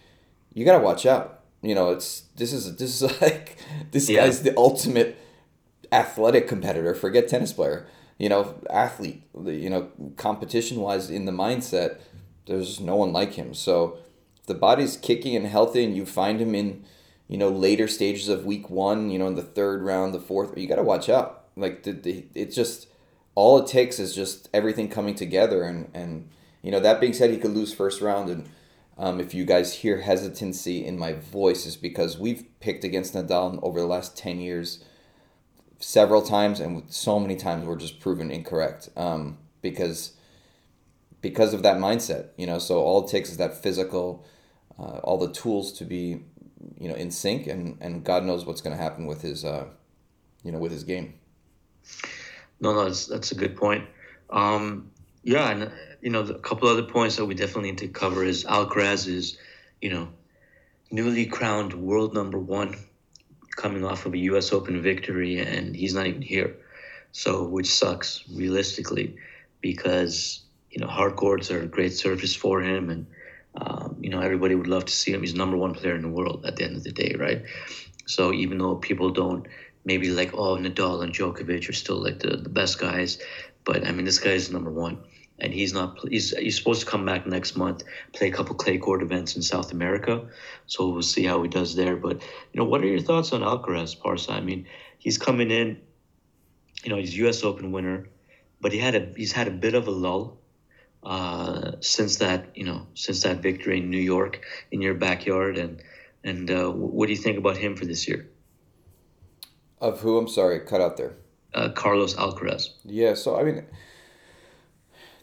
you 0.53 0.65
gotta 0.65 0.83
watch 0.83 1.05
out. 1.05 1.41
You 1.61 1.75
know, 1.75 1.91
it's 1.91 2.23
this 2.35 2.53
is 2.53 2.75
this 2.77 3.01
is 3.01 3.21
like 3.21 3.57
this 3.91 4.09
yeah. 4.09 4.25
guy's 4.25 4.43
the 4.43 4.55
ultimate 4.57 5.17
athletic 5.91 6.47
competitor. 6.47 6.93
Forget 6.93 7.27
tennis 7.27 7.53
player 7.53 7.87
you 8.17 8.29
know, 8.29 8.55
athlete, 8.69 9.23
you 9.45 9.69
know, 9.69 9.89
competition 10.15 10.79
wise 10.79 11.09
in 11.09 11.25
the 11.25 11.31
mindset, 11.31 11.99
there's 12.47 12.79
no 12.79 12.95
one 12.95 13.13
like 13.13 13.33
him. 13.33 13.53
So 13.53 13.99
if 14.37 14.45
the 14.47 14.55
body's 14.55 14.97
kicking 14.97 15.35
and 15.35 15.45
healthy 15.45 15.83
and 15.83 15.95
you 15.95 16.05
find 16.05 16.39
him 16.39 16.55
in, 16.55 16.83
you 17.27 17.37
know, 17.37 17.49
later 17.49 17.87
stages 17.87 18.29
of 18.29 18.45
week 18.45 18.69
one, 18.69 19.11
you 19.11 19.19
know, 19.19 19.27
in 19.27 19.35
the 19.35 19.43
third 19.43 19.83
round, 19.83 20.13
the 20.13 20.19
fourth, 20.19 20.57
you 20.57 20.67
got 20.67 20.77
to 20.77 20.83
watch 20.83 21.09
out. 21.09 21.45
Like, 21.55 21.83
the, 21.83 21.91
the, 21.91 22.25
it's 22.33 22.55
just, 22.55 22.87
all 23.35 23.59
it 23.59 23.67
takes 23.67 23.99
is 23.99 24.15
just 24.15 24.49
everything 24.53 24.89
coming 24.89 25.13
together. 25.13 25.63
And, 25.63 25.89
and, 25.93 26.29
you 26.63 26.71
know, 26.71 26.79
that 26.79 26.99
being 26.99 27.13
said, 27.13 27.29
he 27.29 27.37
could 27.37 27.51
lose 27.51 27.73
first 27.73 28.01
round. 28.01 28.29
And 28.29 28.49
um, 28.97 29.19
if 29.19 29.33
you 29.33 29.45
guys 29.45 29.73
hear 29.73 30.01
hesitancy 30.01 30.85
in 30.85 30.97
my 30.97 31.13
voice, 31.13 31.65
is 31.65 31.75
because 31.75 32.17
we've 32.17 32.45
picked 32.61 32.83
against 32.83 33.13
Nadal 33.13 33.59
over 33.61 33.79
the 33.79 33.85
last 33.85 34.17
10 34.17 34.39
years 34.39 34.83
several 35.79 36.21
times, 36.21 36.59
and 36.59 36.83
so 36.91 37.19
many 37.19 37.35
times 37.35 37.65
we're 37.65 37.75
just 37.75 37.99
proven 37.99 38.31
incorrect 38.31 38.89
um, 38.95 39.37
because 39.61 40.13
because 41.21 41.53
of 41.53 41.63
that 41.63 41.77
mindset. 41.77 42.27
You 42.37 42.47
know, 42.47 42.59
so 42.59 42.79
all 42.79 43.05
it 43.05 43.11
takes 43.11 43.29
is 43.29 43.37
that 43.37 43.61
physical, 43.61 44.25
uh, 44.79 44.99
all 45.03 45.17
the 45.17 45.31
tools 45.31 45.71
to 45.73 45.85
be, 45.85 46.21
you 46.79 46.87
know, 46.89 46.95
in 46.95 47.11
sync, 47.11 47.47
and 47.47 47.77
and 47.81 48.03
God 48.03 48.23
knows 48.23 48.45
what's 48.45 48.61
going 48.61 48.75
to 48.75 48.81
happen 48.81 49.05
with 49.05 49.21
his, 49.21 49.45
uh, 49.45 49.65
you 50.43 50.51
know, 50.51 50.59
with 50.59 50.71
his 50.71 50.83
game. 50.83 51.13
No, 52.59 52.73
no, 52.73 52.85
that's 52.85 53.05
that's 53.05 53.31
a 53.31 53.35
good 53.35 53.55
point. 53.55 53.85
Um, 54.29 54.91
yeah, 55.23 55.51
and 55.51 55.71
you 56.01 56.09
know, 56.09 56.21
a 56.21 56.39
couple 56.39 56.69
other 56.69 56.83
points 56.83 57.15
that 57.17 57.25
we 57.25 57.35
definitely 57.35 57.71
need 57.71 57.79
to 57.79 57.87
cover 57.87 58.23
is 58.23 58.45
Alcaraz 58.45 59.07
is, 59.07 59.37
you 59.81 59.89
know, 59.89 60.09
newly 60.91 61.25
crowned 61.25 61.73
world 61.73 62.13
number 62.13 62.39
one 62.39 62.75
coming 63.57 63.83
off 63.83 64.05
of 64.05 64.13
a 64.13 64.17
U.S. 64.29 64.53
Open 64.53 64.81
victory, 64.81 65.39
and 65.39 65.75
he's 65.75 65.93
not 65.93 66.07
even 66.07 66.21
here. 66.21 66.55
So, 67.11 67.43
which 67.43 67.67
sucks 67.67 68.23
realistically, 68.33 69.17
because 69.59 70.43
you 70.71 70.79
know 70.79 70.87
hard 70.87 71.17
courts 71.17 71.51
are 71.51 71.63
a 71.63 71.67
great 71.67 71.93
surface 71.93 72.33
for 72.33 72.61
him, 72.61 72.89
and 72.89 73.05
um, 73.55 73.97
you 73.99 74.09
know 74.09 74.21
everybody 74.21 74.55
would 74.55 74.67
love 74.67 74.85
to 74.85 74.93
see 74.93 75.11
him. 75.11 75.21
He's 75.21 75.35
number 75.35 75.57
one 75.57 75.73
player 75.73 75.95
in 75.95 76.03
the 76.03 76.15
world 76.19 76.45
at 76.45 76.55
the 76.55 76.63
end 76.63 76.77
of 76.77 76.83
the 76.83 76.91
day, 76.91 77.15
right? 77.19 77.43
So 78.05 78.31
even 78.31 78.57
though 78.57 78.75
people 78.75 79.09
don't 79.09 79.45
maybe 79.83 80.09
like 80.11 80.33
oh 80.33 80.55
Nadal 80.55 81.03
and 81.03 81.13
Djokovic 81.13 81.67
are 81.67 81.73
still 81.73 82.01
like 82.01 82.19
the, 82.19 82.37
the 82.37 82.49
best 82.49 82.79
guys, 82.79 83.19
but 83.65 83.85
I 83.85 83.91
mean 83.91 84.05
this 84.05 84.19
guy 84.19 84.31
is 84.31 84.51
number 84.51 84.71
one. 84.71 84.99
And 85.39 85.53
he's 85.53 85.73
not. 85.73 85.99
He's 86.09 86.35
he's 86.35 86.57
supposed 86.57 86.81
to 86.81 86.85
come 86.85 87.05
back 87.05 87.27
next 87.27 87.55
month, 87.55 87.83
play 88.13 88.27
a 88.27 88.31
couple 88.31 88.55
clay 88.55 88.77
court 88.77 89.03
events 89.03 89.35
in 89.35 89.41
South 89.41 89.71
America. 89.71 90.25
So 90.65 90.89
we'll 90.89 91.01
see 91.03 91.25
how 91.25 91.41
he 91.43 91.49
does 91.49 91.75
there. 91.75 91.95
But 91.95 92.21
you 92.53 92.59
know, 92.59 92.65
what 92.65 92.81
are 92.81 92.87
your 92.87 93.01
thoughts 93.01 93.33
on 93.33 93.41
Alcaraz, 93.41 93.97
Parsa? 93.97 94.31
I 94.31 94.41
mean, 94.41 94.67
he's 94.97 95.17
coming 95.17 95.51
in. 95.51 95.79
You 96.83 96.89
know, 96.89 96.97
he's 96.97 97.15
U.S. 97.17 97.43
Open 97.43 97.71
winner, 97.71 98.07
but 98.61 98.71
he 98.71 98.79
had 98.79 98.95
a 98.95 99.13
he's 99.15 99.31
had 99.31 99.47
a 99.47 99.51
bit 99.51 99.75
of 99.75 99.87
a 99.87 99.91
lull 99.91 100.39
uh, 101.03 101.73
since 101.81 102.17
that 102.17 102.55
you 102.55 102.65
know 102.65 102.87
since 102.95 103.21
that 103.23 103.37
victory 103.37 103.77
in 103.77 103.89
New 103.89 104.01
York 104.01 104.41
in 104.71 104.81
your 104.81 104.95
backyard. 104.95 105.57
And 105.57 105.81
and 106.23 106.49
uh, 106.49 106.71
what 106.71 107.07
do 107.07 107.13
you 107.13 107.19
think 107.19 107.37
about 107.37 107.57
him 107.57 107.75
for 107.75 107.85
this 107.85 108.07
year? 108.07 108.29
Of 109.79 109.99
who? 109.99 110.17
I'm 110.17 110.27
sorry, 110.27 110.61
cut 110.61 110.81
out 110.81 110.97
there. 110.97 111.13
Uh, 111.53 111.69
Carlos 111.69 112.15
Alcaraz. 112.15 112.69
Yeah, 112.83 113.13
so 113.13 113.39
I 113.39 113.43
mean, 113.43 113.65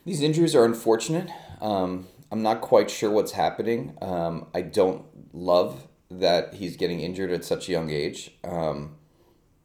these 0.05 0.21
injuries 0.21 0.55
are 0.55 0.65
unfortunate. 0.65 1.29
Um, 1.61 2.07
I'm 2.31 2.43
not 2.43 2.61
quite 2.61 2.91
sure 2.91 3.11
what's 3.11 3.33
happening. 3.33 3.97
Um, 4.03 4.47
I 4.55 4.63
don't 4.63 5.05
love 5.35 5.87
that 6.11 6.55
he's 6.55 6.77
getting 6.77 7.01
injured 7.01 7.31
at 7.31 7.45
such 7.45 7.69
a 7.69 7.73
young 7.73 7.91
age. 7.91 8.33
Um, 8.43 8.97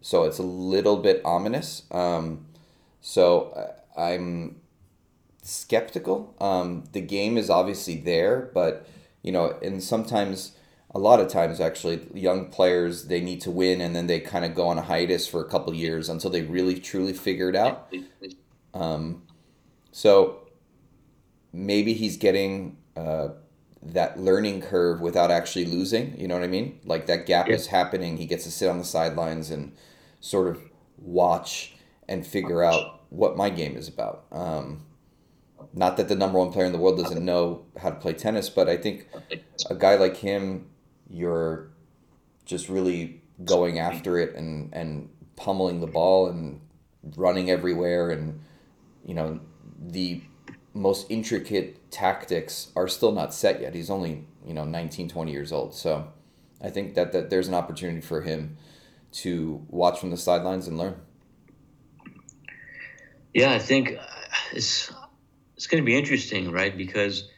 so 0.02 0.24
it's 0.24 0.38
a 0.38 0.44
little 0.44 0.98
bit 0.98 1.22
ominous. 1.26 1.84
Um, 1.92 2.46
so 3.02 3.50
uh, 3.50 4.00
I'm 4.00 4.62
skeptical. 5.44 6.36
Um, 6.40 6.86
the 6.92 7.02
game 7.02 7.38
is 7.38 7.50
obviously 7.50 7.98
there, 7.98 8.50
but 8.54 8.88
you 9.22 9.32
know, 9.32 9.58
and 9.62 9.84
sometimes, 9.84 10.54
a 10.92 11.00
lot 11.00 11.20
of 11.20 11.28
times 11.28 11.60
actually, 11.60 12.08
young 12.14 12.50
players 12.50 13.06
they 13.06 13.22
need 13.22 13.42
to 13.42 13.52
win, 13.52 13.82
and 13.82 13.96
then 13.96 14.08
they 14.08 14.20
kind 14.20 14.46
of 14.46 14.56
go 14.56 14.68
on 14.68 14.78
a 14.78 14.82
hiatus 14.82 15.28
for 15.28 15.42
a 15.42 15.50
couple 15.50 15.74
years 15.74 16.10
until 16.10 16.30
they 16.30 16.42
really 16.42 16.80
truly 16.80 17.14
figure 17.14 17.50
it 17.50 17.56
out. 17.56 17.94
Um, 18.74 19.24
so 19.92 20.48
maybe 21.52 21.94
he's 21.94 22.18
getting 22.18 22.78
uh, 22.96 23.30
that 23.82 24.20
learning 24.20 24.62
curve 24.62 25.02
without 25.02 25.32
actually 25.32 25.66
losing. 25.66 26.20
You 26.20 26.28
know 26.28 26.36
what 26.36 26.44
I 26.44 26.48
mean? 26.48 26.80
Like 26.86 27.08
that 27.08 27.26
gap 27.26 27.48
Yeah. 27.48 27.56
is 27.56 27.68
happening. 27.68 28.18
He 28.18 28.26
gets 28.26 28.44
to 28.44 28.52
sit 28.52 28.70
on 28.70 28.78
the 28.78 28.84
sidelines 28.84 29.50
and 29.50 29.74
sort 30.20 30.48
of 30.48 30.62
watch 30.98 31.76
and 32.08 32.26
figure 32.26 32.64
out 32.64 33.02
what 33.10 33.38
my 33.38 33.50
game 33.50 33.76
is 33.78 33.88
about. 33.88 34.26
Um, 34.32 34.86
not 35.74 35.98
that 35.98 36.08
the 36.08 36.16
number 36.16 36.40
one 36.40 36.52
player 36.52 36.66
in 36.66 36.72
the 36.72 36.78
world 36.78 36.98
doesn't 36.98 37.24
know 37.24 37.66
how 37.82 37.90
to 37.90 37.96
play 37.96 38.14
tennis, 38.14 38.50
but 38.50 38.68
I 38.70 38.78
think 38.78 39.08
a 39.70 39.76
guy 39.76 39.96
like 39.96 40.18
him, 40.18 40.70
you're 41.10 41.70
just 42.46 42.70
really 42.70 43.22
going 43.46 43.80
after 43.80 44.18
it 44.18 44.36
and, 44.36 44.74
and 44.74 45.10
pummeling 45.36 45.80
the 45.80 45.88
ball 45.88 46.28
and 46.28 46.62
running 47.16 47.50
everywhere 47.50 48.10
and 48.10 48.42
you 49.06 49.14
know 49.14 49.40
the 49.82 50.22
most 50.74 51.08
intricate 51.10 51.92
tactics 51.92 52.72
are 52.76 52.88
still 52.88 53.12
not 53.12 53.34
set 53.34 53.62
yet 53.62 53.74
he's 53.74 53.90
only 53.90 54.26
you 54.46 54.54
know 54.54 54.64
19 54.64 55.10
20 55.10 55.32
years 55.32 55.52
old 55.52 55.74
so 55.74 56.08
i 56.62 56.70
think 56.70 56.94
that, 56.96 57.12
that 57.12 57.30
there's 57.30 57.48
an 57.48 57.54
opportunity 57.54 58.02
for 58.02 58.22
him 58.22 58.58
to 59.12 59.66
watch 59.70 60.00
from 60.00 60.12
the 60.12 60.18
sidelines 60.18 60.68
and 60.68 60.78
learn 60.78 60.96
Yeah, 63.34 63.52
I 63.52 63.60
think 63.60 63.98
uh, 64.00 64.06
it's 64.54 64.92
it's 65.56 65.68
going 65.68 65.84
to 65.84 65.86
be 65.86 65.98
interesting, 65.98 66.52
right? 66.52 66.76
Because 66.76 67.30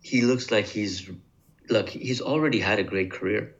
he 0.00 0.22
looks 0.22 0.50
like 0.50 0.66
he's 0.66 1.10
look 1.68 1.88
he's 1.88 2.20
already 2.20 2.60
had 2.60 2.78
a 2.78 2.84
great 2.84 3.10
career. 3.10 3.54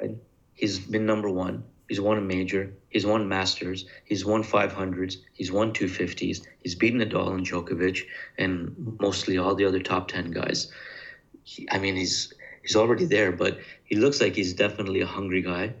right? 0.00 0.16
He's 0.54 0.78
been 0.78 1.06
number 1.06 1.30
one. 1.30 1.64
He's 1.88 2.00
won 2.00 2.18
a 2.18 2.22
major. 2.22 2.72
He's 2.88 3.04
won 3.04 3.28
Masters. 3.28 3.86
He's 4.04 4.24
won 4.24 4.42
500s. 4.42 5.16
He's 5.32 5.52
won 5.52 5.72
250s. 5.72 6.46
He's 6.62 6.74
beaten 6.74 7.00
Nadal 7.00 7.34
and 7.34 7.46
Djokovic 7.46 8.02
and 8.38 8.96
mostly 9.00 9.38
all 9.38 9.54
the 9.54 9.64
other 9.64 9.80
top 9.80 10.08
10 10.08 10.30
guys. 10.30 10.70
He, 11.44 11.68
I 11.70 11.78
mean, 11.78 11.96
he's 11.96 12.32
he's 12.62 12.76
already 12.76 13.04
there, 13.04 13.32
but 13.32 13.58
he 13.84 13.96
looks 13.96 14.20
like 14.20 14.34
he's 14.34 14.54
definitely 14.54 15.00
a 15.00 15.06
hungry 15.06 15.42
guy, 15.42 15.74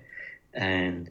and 0.52 1.08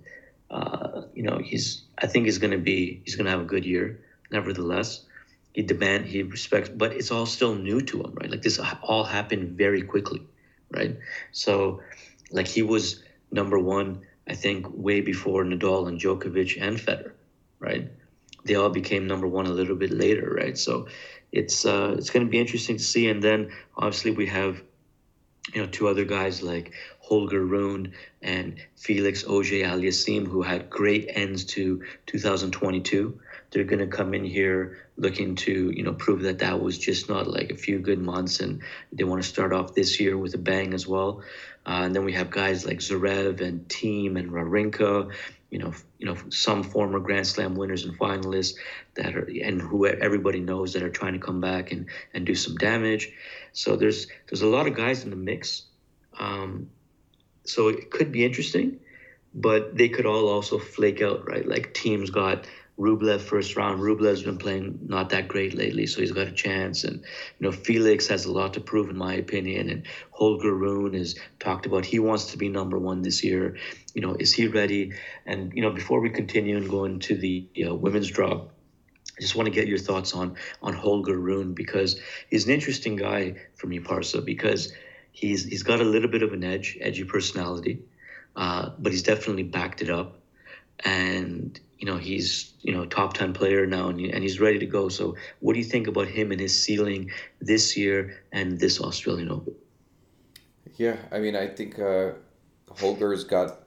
uh, 0.50 1.04
you 1.14 1.24
know 1.24 1.38
he's. 1.38 1.84
I 1.98 2.08
think 2.08 2.26
he's 2.26 2.38
gonna 2.38 2.58
be. 2.58 3.02
He's 3.06 3.16
gonna 3.16 3.30
have 3.30 3.42
a 3.42 3.46
good 3.46 3.66
year. 3.66 4.04
Nevertheless, 4.32 5.06
he 5.54 5.62
demand 5.62 6.06
he 6.06 6.24
respects, 6.24 6.70
but 6.70 6.94
it's 6.94 7.12
all 7.12 7.26
still 7.26 7.56
new 7.56 7.82
to 7.82 8.02
him, 8.02 8.14
right? 8.16 8.30
Like 8.30 8.42
this 8.42 8.60
all 8.84 9.04
happened 9.04 9.58
very 9.58 9.82
quickly, 9.82 10.22
right? 10.72 10.98
So, 11.32 11.82
like 12.32 12.48
he 12.48 12.62
was 12.62 13.04
number 13.32 13.58
one, 13.58 14.02
I 14.32 14.36
think, 14.36 14.68
way 14.70 15.02
before 15.02 15.44
Nadal 15.44 15.88
and 15.88 16.00
Djokovic 16.00 16.58
and 16.60 16.78
Federer, 16.78 17.14
right? 17.60 17.90
They 18.46 18.56
all 18.56 18.70
became 18.70 19.06
number 19.06 19.28
one 19.28 19.46
a 19.46 19.58
little 19.60 19.76
bit 19.76 19.92
later, 19.92 20.28
right? 20.42 20.58
So, 20.58 20.88
it's 21.32 21.66
uh, 21.66 21.96
it's 21.98 22.10
going 22.10 22.26
to 22.26 22.30
be 22.30 22.40
interesting 22.40 22.78
to 22.78 22.84
see. 22.84 23.10
And 23.10 23.24
then 23.24 23.52
obviously 23.78 24.12
we 24.12 24.28
have, 24.28 24.62
you 25.54 25.62
know, 25.62 25.68
two 25.68 25.88
other 25.88 26.06
guys 26.06 26.42
like 26.42 26.74
Holger 27.00 27.44
Rune 27.44 27.94
and 28.22 28.56
Felix 28.76 29.26
Auger 29.26 29.56
Aliassime 29.56 30.28
who 30.28 30.42
had 30.42 30.70
great 30.70 31.10
ends 31.10 31.46
to 31.46 31.84
2022. 32.08 33.20
They're 33.52 33.66
going 33.66 33.80
to 33.80 33.88
come 33.98 34.14
in 34.14 34.24
here 34.24 34.88
looking 34.96 35.36
to, 35.36 35.72
you 35.76 35.84
know, 35.84 35.94
prove 35.94 36.22
that 36.22 36.40
that 36.40 36.62
was 36.62 36.78
just 36.78 37.10
not 37.10 37.28
like 37.28 37.52
a 37.52 37.58
few 37.58 37.80
good 37.80 38.00
months, 38.00 38.40
and 38.40 38.62
they 38.94 39.04
want 39.04 39.22
to 39.22 39.28
start 39.28 39.52
off 39.52 39.76
this 39.76 40.00
year 40.00 40.18
with 40.18 40.34
a 40.36 40.38
bang 40.38 40.74
as 40.74 40.88
well. 40.88 41.22
Uh, 41.66 41.82
and 41.84 41.96
then 41.96 42.06
we 42.06 42.14
have 42.14 42.32
guys 42.32 42.66
like 42.66 42.80
Zverev 42.80 43.42
and 43.42 43.68
Thiem 43.68 44.18
and 44.18 44.32
Wawrinka, 44.32 45.12
you 45.52 45.60
know, 45.60 45.74
you 46.00 46.08
know, 46.08 46.18
some 46.30 46.64
former 46.64 47.00
Grand 47.00 47.28
Slam 47.28 47.56
winners 47.56 47.84
and 47.84 47.98
finalists 48.00 48.56
that 48.96 49.16
are, 49.16 49.30
and 49.44 49.62
who 49.62 49.86
everybody 49.86 50.40
knows 50.40 50.74
that 50.74 50.82
are 50.82 50.90
trying 50.90 51.14
to 51.14 51.20
come 51.20 51.42
back 51.42 51.72
and 51.72 51.88
and 52.14 52.26
do 52.26 52.34
some 52.34 52.56
damage. 52.56 53.12
So 53.52 53.76
there's 53.76 54.08
there's 54.30 54.42
a 54.42 54.48
lot 54.48 54.66
of 54.66 54.76
guys 54.76 55.04
in 55.04 55.10
the 55.10 55.18
mix. 55.18 55.64
Um, 56.18 56.70
so 57.44 57.68
it 57.68 57.92
could 57.92 58.12
be 58.12 58.24
interesting, 58.24 58.80
but 59.34 59.78
they 59.78 59.90
could 59.90 60.06
all 60.06 60.30
also 60.30 60.58
flake 60.58 61.02
out, 61.02 61.28
right? 61.28 61.48
Like 61.48 61.74
Thiem's 61.74 62.12
got 62.12 62.48
Rublev 62.82 63.22
first 63.22 63.56
round. 63.56 63.80
Rublev's 63.80 64.24
been 64.24 64.40
playing 64.40 64.80
not 64.88 65.10
that 65.10 65.28
great 65.28 65.54
lately, 65.54 65.86
so 65.86 66.02
he's 66.02 66.12
got 66.12 66.28
a 66.28 66.32
chance. 66.32 66.84
And 66.84 66.98
you 66.98 67.46
know, 67.46 67.52
Felix 67.52 68.08
has 68.08 68.26
a 68.26 68.32
lot 68.32 68.56
to 68.56 68.60
prove, 68.60 68.90
in 68.90 68.98
my 68.98 69.14
opinion. 69.14 69.70
And 69.70 69.86
Holger 70.10 70.54
Rune 70.54 70.96
has 70.96 71.16
talked 71.40 71.68
about 71.68 71.86
he 71.86 72.00
wants 72.00 72.32
to 72.32 72.38
be 72.40 72.50
number 72.50 72.80
one 72.80 73.04
this 73.04 73.24
year. 73.24 73.58
You 73.94 74.02
know, 74.02 74.16
is 74.16 74.34
he 74.34 74.48
ready? 74.48 74.94
And 75.28 75.54
you 75.54 75.62
know, 75.62 75.70
before 75.70 76.02
we 76.02 76.10
continue 76.10 76.58
and 76.58 76.70
go 76.70 76.86
into 76.86 77.16
the 77.16 77.48
you 77.54 77.66
know, 77.66 77.76
women's 77.76 78.10
draw, 78.10 78.46
I 79.18 79.22
just 79.22 79.36
want 79.36 79.46
to 79.46 79.54
get 79.54 79.68
your 79.68 79.78
thoughts 79.78 80.16
on 80.16 80.38
on 80.64 80.74
Holger 80.74 81.18
Rune 81.18 81.54
because 81.54 82.00
he's 82.32 82.46
an 82.46 82.52
interesting 82.52 82.96
guy 82.96 83.36
for 83.54 83.68
me, 83.68 83.80
Parsa, 83.80 84.26
because 84.26 84.74
he's 85.12 85.46
he's 85.46 85.62
got 85.62 85.82
a 85.82 85.84
little 85.84 86.10
bit 86.10 86.24
of 86.24 86.34
an 86.34 86.44
edge, 86.44 86.80
edgy 86.82 87.04
personality, 87.04 87.84
uh, 88.36 88.72
but 88.80 88.92
he's 88.92 89.04
definitely 89.04 89.44
backed 89.44 89.84
it 89.84 89.92
up, 89.92 90.21
and 90.84 91.60
you 91.78 91.86
know 91.86 91.98
he's 91.98 92.54
you 92.62 92.74
know 92.74 92.86
top 92.86 93.14
ten 93.14 93.34
player 93.34 93.66
now, 93.66 93.90
and, 93.90 94.00
and 94.00 94.24
he's 94.24 94.40
ready 94.40 94.60
to 94.60 94.66
go. 94.66 94.90
So, 94.90 95.16
what 95.40 95.54
do 95.54 95.60
you 95.60 95.66
think 95.66 95.88
about 95.88 96.08
him 96.08 96.32
and 96.32 96.40
his 96.40 96.62
ceiling 96.62 97.12
this 97.40 97.78
year 97.78 98.24
and 98.32 98.60
this 98.60 98.80
Australian 98.80 99.32
Open? 99.32 99.56
Yeah, 100.76 100.98
I 101.12 101.20
mean, 101.20 101.36
I 101.36 101.48
think 101.48 101.80
uh, 101.80 102.12
Holger's 102.70 103.24
got 103.24 103.60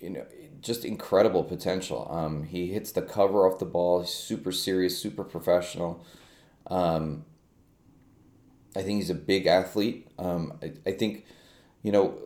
you 0.00 0.10
know 0.10 0.26
just 0.60 0.84
incredible 0.84 1.44
potential. 1.44 2.06
Um, 2.10 2.44
he 2.44 2.68
hits 2.72 2.92
the 2.92 3.02
cover 3.02 3.48
off 3.48 3.58
the 3.58 3.64
ball. 3.64 4.00
He's 4.00 4.10
super 4.10 4.52
serious, 4.52 4.98
super 4.98 5.24
professional. 5.24 6.04
Um, 6.66 7.24
I 8.76 8.82
think 8.82 8.98
he's 8.98 9.10
a 9.10 9.14
big 9.14 9.46
athlete. 9.46 10.08
Um, 10.18 10.58
I, 10.62 10.72
I 10.86 10.92
think, 10.92 11.24
you 11.82 11.92
know, 11.92 12.18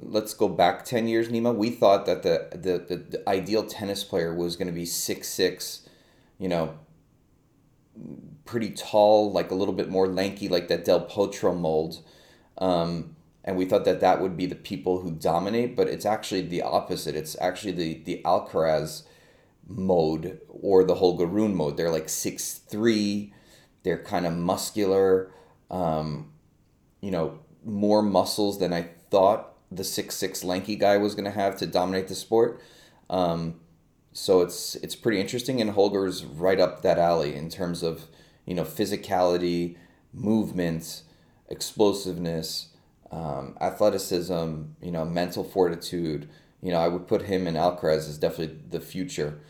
let's 0.00 0.34
go 0.34 0.48
back 0.48 0.84
ten 0.84 1.08
years, 1.08 1.28
Nima. 1.28 1.54
We 1.54 1.70
thought 1.70 2.06
that 2.06 2.22
the 2.22 2.48
the, 2.52 2.78
the, 2.78 2.96
the 2.96 3.28
ideal 3.28 3.64
tennis 3.66 4.04
player 4.04 4.34
was 4.34 4.56
going 4.56 4.68
to 4.68 4.72
be 4.72 4.86
six 4.86 5.28
six, 5.28 5.88
you 6.38 6.48
know, 6.48 6.78
pretty 8.44 8.70
tall, 8.70 9.32
like 9.32 9.50
a 9.50 9.54
little 9.54 9.74
bit 9.74 9.88
more 9.88 10.08
lanky, 10.08 10.48
like 10.48 10.68
that 10.68 10.84
Del 10.84 11.06
Potro 11.06 11.58
mold. 11.58 12.02
Um, 12.58 13.16
and 13.44 13.56
we 13.56 13.64
thought 13.64 13.84
that 13.84 14.00
that 14.00 14.20
would 14.20 14.36
be 14.36 14.46
the 14.46 14.54
people 14.54 15.00
who 15.00 15.10
dominate, 15.10 15.74
but 15.76 15.88
it's 15.88 16.04
actually 16.04 16.42
the 16.42 16.62
opposite. 16.62 17.14
It's 17.14 17.36
actually 17.40 17.72
the 17.72 18.02
the 18.04 18.22
Alcaraz 18.24 19.04
mode 19.66 20.40
or 20.48 20.84
the 20.84 20.96
Holger 20.96 21.26
Rune 21.26 21.54
mode. 21.54 21.76
They're 21.76 21.90
like 21.90 22.08
six 22.08 22.54
three, 22.54 23.32
they're 23.82 24.02
kind 24.02 24.26
of 24.26 24.32
muscular, 24.32 25.30
um, 25.70 26.32
you 27.00 27.10
know, 27.10 27.40
more 27.64 28.02
muscles 28.02 28.58
than 28.58 28.72
I 28.72 28.90
thought 29.10 29.57
the 29.70 29.84
six 29.84 30.14
six 30.14 30.44
lanky 30.44 30.76
guy 30.76 30.96
was 30.96 31.14
gonna 31.14 31.30
have 31.30 31.56
to 31.58 31.66
dominate 31.66 32.08
the 32.08 32.14
sport. 32.14 32.60
Um, 33.10 33.60
so 34.12 34.40
it's 34.40 34.74
it's 34.76 34.96
pretty 34.96 35.20
interesting, 35.20 35.60
and 35.60 35.70
Holger's 35.70 36.24
right 36.24 36.60
up 36.60 36.82
that 36.82 36.98
alley 36.98 37.34
in 37.34 37.48
terms 37.50 37.82
of 37.82 38.06
you 38.46 38.54
know 38.54 38.64
physicality, 38.64 39.76
movement, 40.12 41.02
explosiveness, 41.48 42.68
um, 43.10 43.56
athleticism, 43.60 44.62
you 44.82 44.90
know, 44.90 45.04
mental 45.04 45.44
fortitude. 45.44 46.28
You 46.60 46.72
know, 46.72 46.78
I 46.78 46.88
would 46.88 47.06
put 47.06 47.22
him 47.22 47.46
and 47.46 47.56
Alcaraz 47.56 48.08
as 48.08 48.18
definitely 48.18 48.58
the 48.68 48.80
future. 48.80 49.40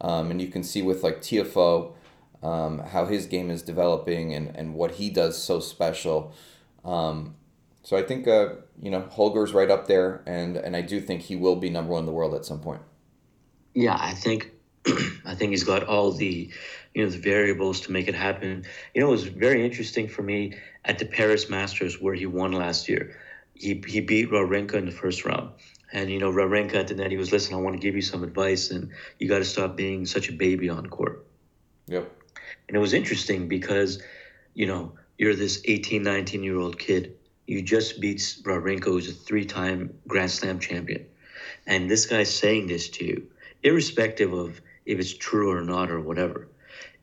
Um, 0.00 0.30
and 0.30 0.40
you 0.40 0.48
can 0.48 0.62
see 0.62 0.82
with 0.82 1.02
like 1.02 1.20
Tiafoe, 1.20 1.94
um, 2.42 2.80
how 2.80 3.06
his 3.06 3.26
game 3.26 3.50
is 3.50 3.62
developing 3.62 4.34
and, 4.34 4.54
and 4.54 4.74
what 4.74 4.92
he 4.92 5.08
does 5.08 5.42
so 5.42 5.60
special. 5.60 6.34
Um, 6.84 7.36
so 7.86 7.96
I 7.96 8.02
think 8.02 8.26
uh, 8.26 8.48
you 8.82 8.90
know 8.90 9.02
Holger's 9.02 9.52
right 9.52 9.70
up 9.70 9.86
there, 9.86 10.24
and 10.26 10.56
and 10.56 10.74
I 10.74 10.80
do 10.80 11.00
think 11.00 11.22
he 11.22 11.36
will 11.36 11.54
be 11.54 11.70
number 11.70 11.92
one 11.92 12.00
in 12.00 12.06
the 12.06 12.10
world 12.10 12.34
at 12.34 12.44
some 12.44 12.58
point. 12.58 12.82
Yeah, 13.74 13.96
I 13.96 14.12
think 14.12 14.50
I 15.24 15.36
think 15.36 15.52
he's 15.52 15.62
got 15.62 15.84
all 15.84 16.10
the 16.10 16.50
you 16.94 17.04
know 17.04 17.08
the 17.08 17.18
variables 17.18 17.82
to 17.82 17.92
make 17.92 18.08
it 18.08 18.16
happen. 18.16 18.64
You 18.92 19.02
know, 19.02 19.06
it 19.06 19.12
was 19.12 19.28
very 19.28 19.64
interesting 19.64 20.08
for 20.08 20.24
me 20.24 20.54
at 20.84 20.98
the 20.98 21.06
Paris 21.06 21.48
Masters 21.48 22.00
where 22.00 22.14
he 22.14 22.26
won 22.26 22.50
last 22.50 22.88
year. 22.88 23.20
He 23.54 23.80
he 23.86 24.00
beat 24.00 24.30
Wawrinka 24.32 24.74
in 24.74 24.86
the 24.86 24.90
first 24.90 25.24
round. 25.24 25.52
And 25.92 26.10
you 26.10 26.18
know, 26.18 26.32
Wawrinka 26.32 26.74
at 26.74 26.88
the 26.88 26.96
net, 26.96 27.12
he 27.12 27.16
was, 27.16 27.30
listen, 27.30 27.54
I 27.54 27.58
want 27.58 27.76
to 27.76 27.80
give 27.80 27.94
you 27.94 28.02
some 28.02 28.24
advice, 28.24 28.72
and 28.72 28.90
you 29.20 29.28
got 29.28 29.38
to 29.38 29.44
stop 29.44 29.76
being 29.76 30.06
such 30.06 30.28
a 30.28 30.32
baby 30.32 30.68
on 30.68 30.88
court. 30.88 31.24
Yep. 31.86 32.10
And 32.66 32.76
it 32.76 32.80
was 32.80 32.94
interesting 32.94 33.46
because, 33.46 34.02
you 34.54 34.66
know, 34.66 34.94
you're 35.18 35.36
this 35.36 35.62
18, 35.64 36.02
19 36.02 36.42
year 36.42 36.58
old 36.58 36.80
kid. 36.80 37.14
You 37.46 37.62
just 37.62 38.00
beat 38.00 38.18
Wawrinka, 38.18 38.84
who's 38.84 39.08
a 39.08 39.12
three 39.12 39.44
time 39.44 39.98
Grand 40.08 40.30
Slam 40.30 40.58
champion. 40.58 41.06
And 41.66 41.90
this 41.90 42.06
guy's 42.06 42.34
saying 42.34 42.66
this 42.66 42.88
to 42.90 43.04
you, 43.04 43.26
irrespective 43.62 44.32
of 44.32 44.60
if 44.84 44.98
it's 44.98 45.14
true 45.14 45.50
or 45.50 45.62
not 45.62 45.90
or 45.90 46.00
whatever. 46.00 46.48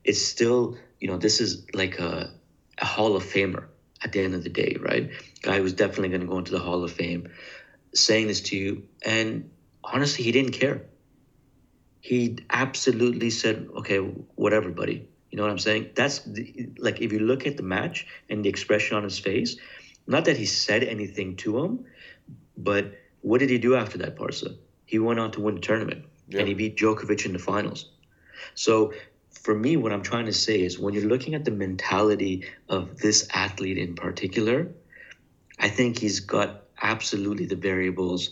It's 0.04 0.24
still, 0.24 0.76
you 1.00 1.08
know, 1.08 1.16
this 1.16 1.40
is 1.40 1.64
like 1.74 1.98
a, 1.98 2.30
a 2.78 2.84
Hall 2.84 3.16
of 3.16 3.24
Famer 3.24 3.64
at 4.02 4.12
the 4.12 4.20
end 4.20 4.34
of 4.34 4.42
the 4.42 4.50
day, 4.50 4.76
right? 4.80 5.10
Guy 5.42 5.58
who's 5.58 5.72
definitely 5.72 6.10
going 6.10 6.20
to 6.20 6.26
go 6.26 6.38
into 6.38 6.52
the 6.52 6.58
Hall 6.58 6.84
of 6.84 6.92
Fame 6.92 7.30
saying 7.94 8.26
this 8.26 8.40
to 8.42 8.56
you. 8.56 8.86
And 9.04 9.50
honestly, 9.82 10.24
he 10.24 10.32
didn't 10.32 10.52
care. 10.52 10.82
He 12.00 12.38
absolutely 12.50 13.30
said, 13.30 13.68
okay, 13.76 13.96
whatever, 13.96 14.70
buddy. 14.70 15.08
You 15.30 15.38
know 15.38 15.42
what 15.42 15.52
I'm 15.52 15.58
saying? 15.58 15.90
That's 15.94 16.20
the, 16.20 16.68
like 16.78 17.00
if 17.00 17.12
you 17.12 17.18
look 17.18 17.46
at 17.46 17.56
the 17.56 17.62
match 17.62 18.06
and 18.28 18.44
the 18.44 18.48
expression 18.48 18.96
on 18.96 19.04
his 19.04 19.18
face, 19.18 19.56
not 20.06 20.24
that 20.26 20.36
he 20.36 20.46
said 20.46 20.84
anything 20.84 21.36
to 21.36 21.58
him, 21.64 21.84
but 22.56 22.92
what 23.20 23.38
did 23.40 23.50
he 23.50 23.58
do 23.58 23.74
after 23.74 23.98
that, 23.98 24.16
Parsa? 24.16 24.56
He 24.84 24.98
went 24.98 25.18
on 25.18 25.30
to 25.32 25.40
win 25.40 25.54
the 25.56 25.60
tournament 25.60 26.04
Yeah. 26.28 26.40
and 26.40 26.48
he 26.48 26.54
beat 26.54 26.76
Djokovic 26.76 27.24
in 27.24 27.32
the 27.32 27.38
finals. 27.38 27.90
So 28.54 28.92
for 29.30 29.54
me, 29.54 29.76
what 29.76 29.92
I'm 29.92 30.02
trying 30.02 30.26
to 30.26 30.32
say 30.32 30.60
is 30.60 30.78
when 30.78 30.94
you're 30.94 31.04
looking 31.08 31.34
at 31.34 31.44
the 31.44 31.50
mentality 31.50 32.44
of 32.68 32.98
this 32.98 33.26
athlete 33.32 33.78
in 33.78 33.94
particular, 33.94 34.68
I 35.58 35.68
think 35.68 35.98
he's 35.98 36.20
got 36.20 36.64
absolutely 36.80 37.46
the 37.46 37.56
variables 37.56 38.30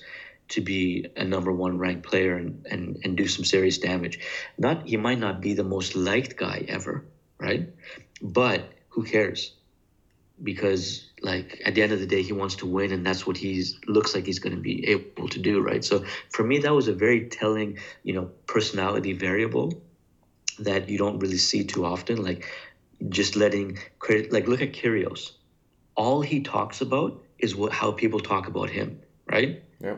to 0.49 0.61
be 0.61 1.07
a 1.17 1.25
number 1.25 1.53
one 1.53 1.79
ranked 1.79 2.05
player 2.07 2.37
and, 2.37 2.67
and, 2.71 2.99
and 3.05 3.17
do 3.17 3.27
some 3.27 3.45
serious 3.45 3.79
damage. 3.79 4.19
Not 4.59 4.87
he 4.87 4.97
might 4.97 5.19
not 5.19 5.41
be 5.41 5.55
the 5.55 5.65
most 5.65 5.97
liked 5.97 6.37
guy 6.37 6.65
ever, 6.69 7.05
right? 7.39 7.71
But 8.21 8.71
who 8.89 9.05
cares? 9.05 9.55
Because 10.43 11.11
like 11.23 11.61
at 11.65 11.75
the 11.75 11.83
end 11.83 11.93
of 11.93 12.01
the 12.01 12.07
day 12.07 12.23
he 12.23 12.33
wants 12.33 12.57
to 12.57 12.67
win 12.67 12.93
and 12.93 13.07
that's 13.07 13.27
what 13.27 13.37
he's 13.37 13.79
looks 13.87 14.15
like 14.15 14.27
he's 14.27 14.41
going 14.41 14.55
to 14.55 14.61
be 14.61 14.89
able 14.89 15.29
to 15.29 15.39
do, 15.39 15.61
right? 15.61 15.85
So 15.85 16.05
for 16.31 16.43
me 16.43 16.59
that 16.59 16.75
was 16.75 16.89
a 16.89 16.93
very 16.93 17.29
telling, 17.29 17.79
you 18.03 18.15
know, 18.15 18.31
personality 18.47 19.13
variable 19.13 19.83
that 20.59 20.89
you 20.89 20.99
don't 20.99 21.19
really 21.19 21.39
see 21.39 21.65
too 21.65 21.85
often 21.85 22.23
like 22.23 22.47
just 23.09 23.37
letting 23.37 23.79
credit 23.99 24.33
like 24.33 24.49
look 24.49 24.63
at 24.63 24.73
Kyrgios. 24.73 25.33
All 25.95 26.23
he 26.23 26.41
talks 26.41 26.81
about 26.81 27.23
is 27.39 27.55
what 27.55 27.73
how 27.73 27.93
people 27.93 28.21
talk 28.21 28.49
about 28.49 28.71
him, 28.71 29.01
right? 29.27 29.63
yeah 29.81 29.97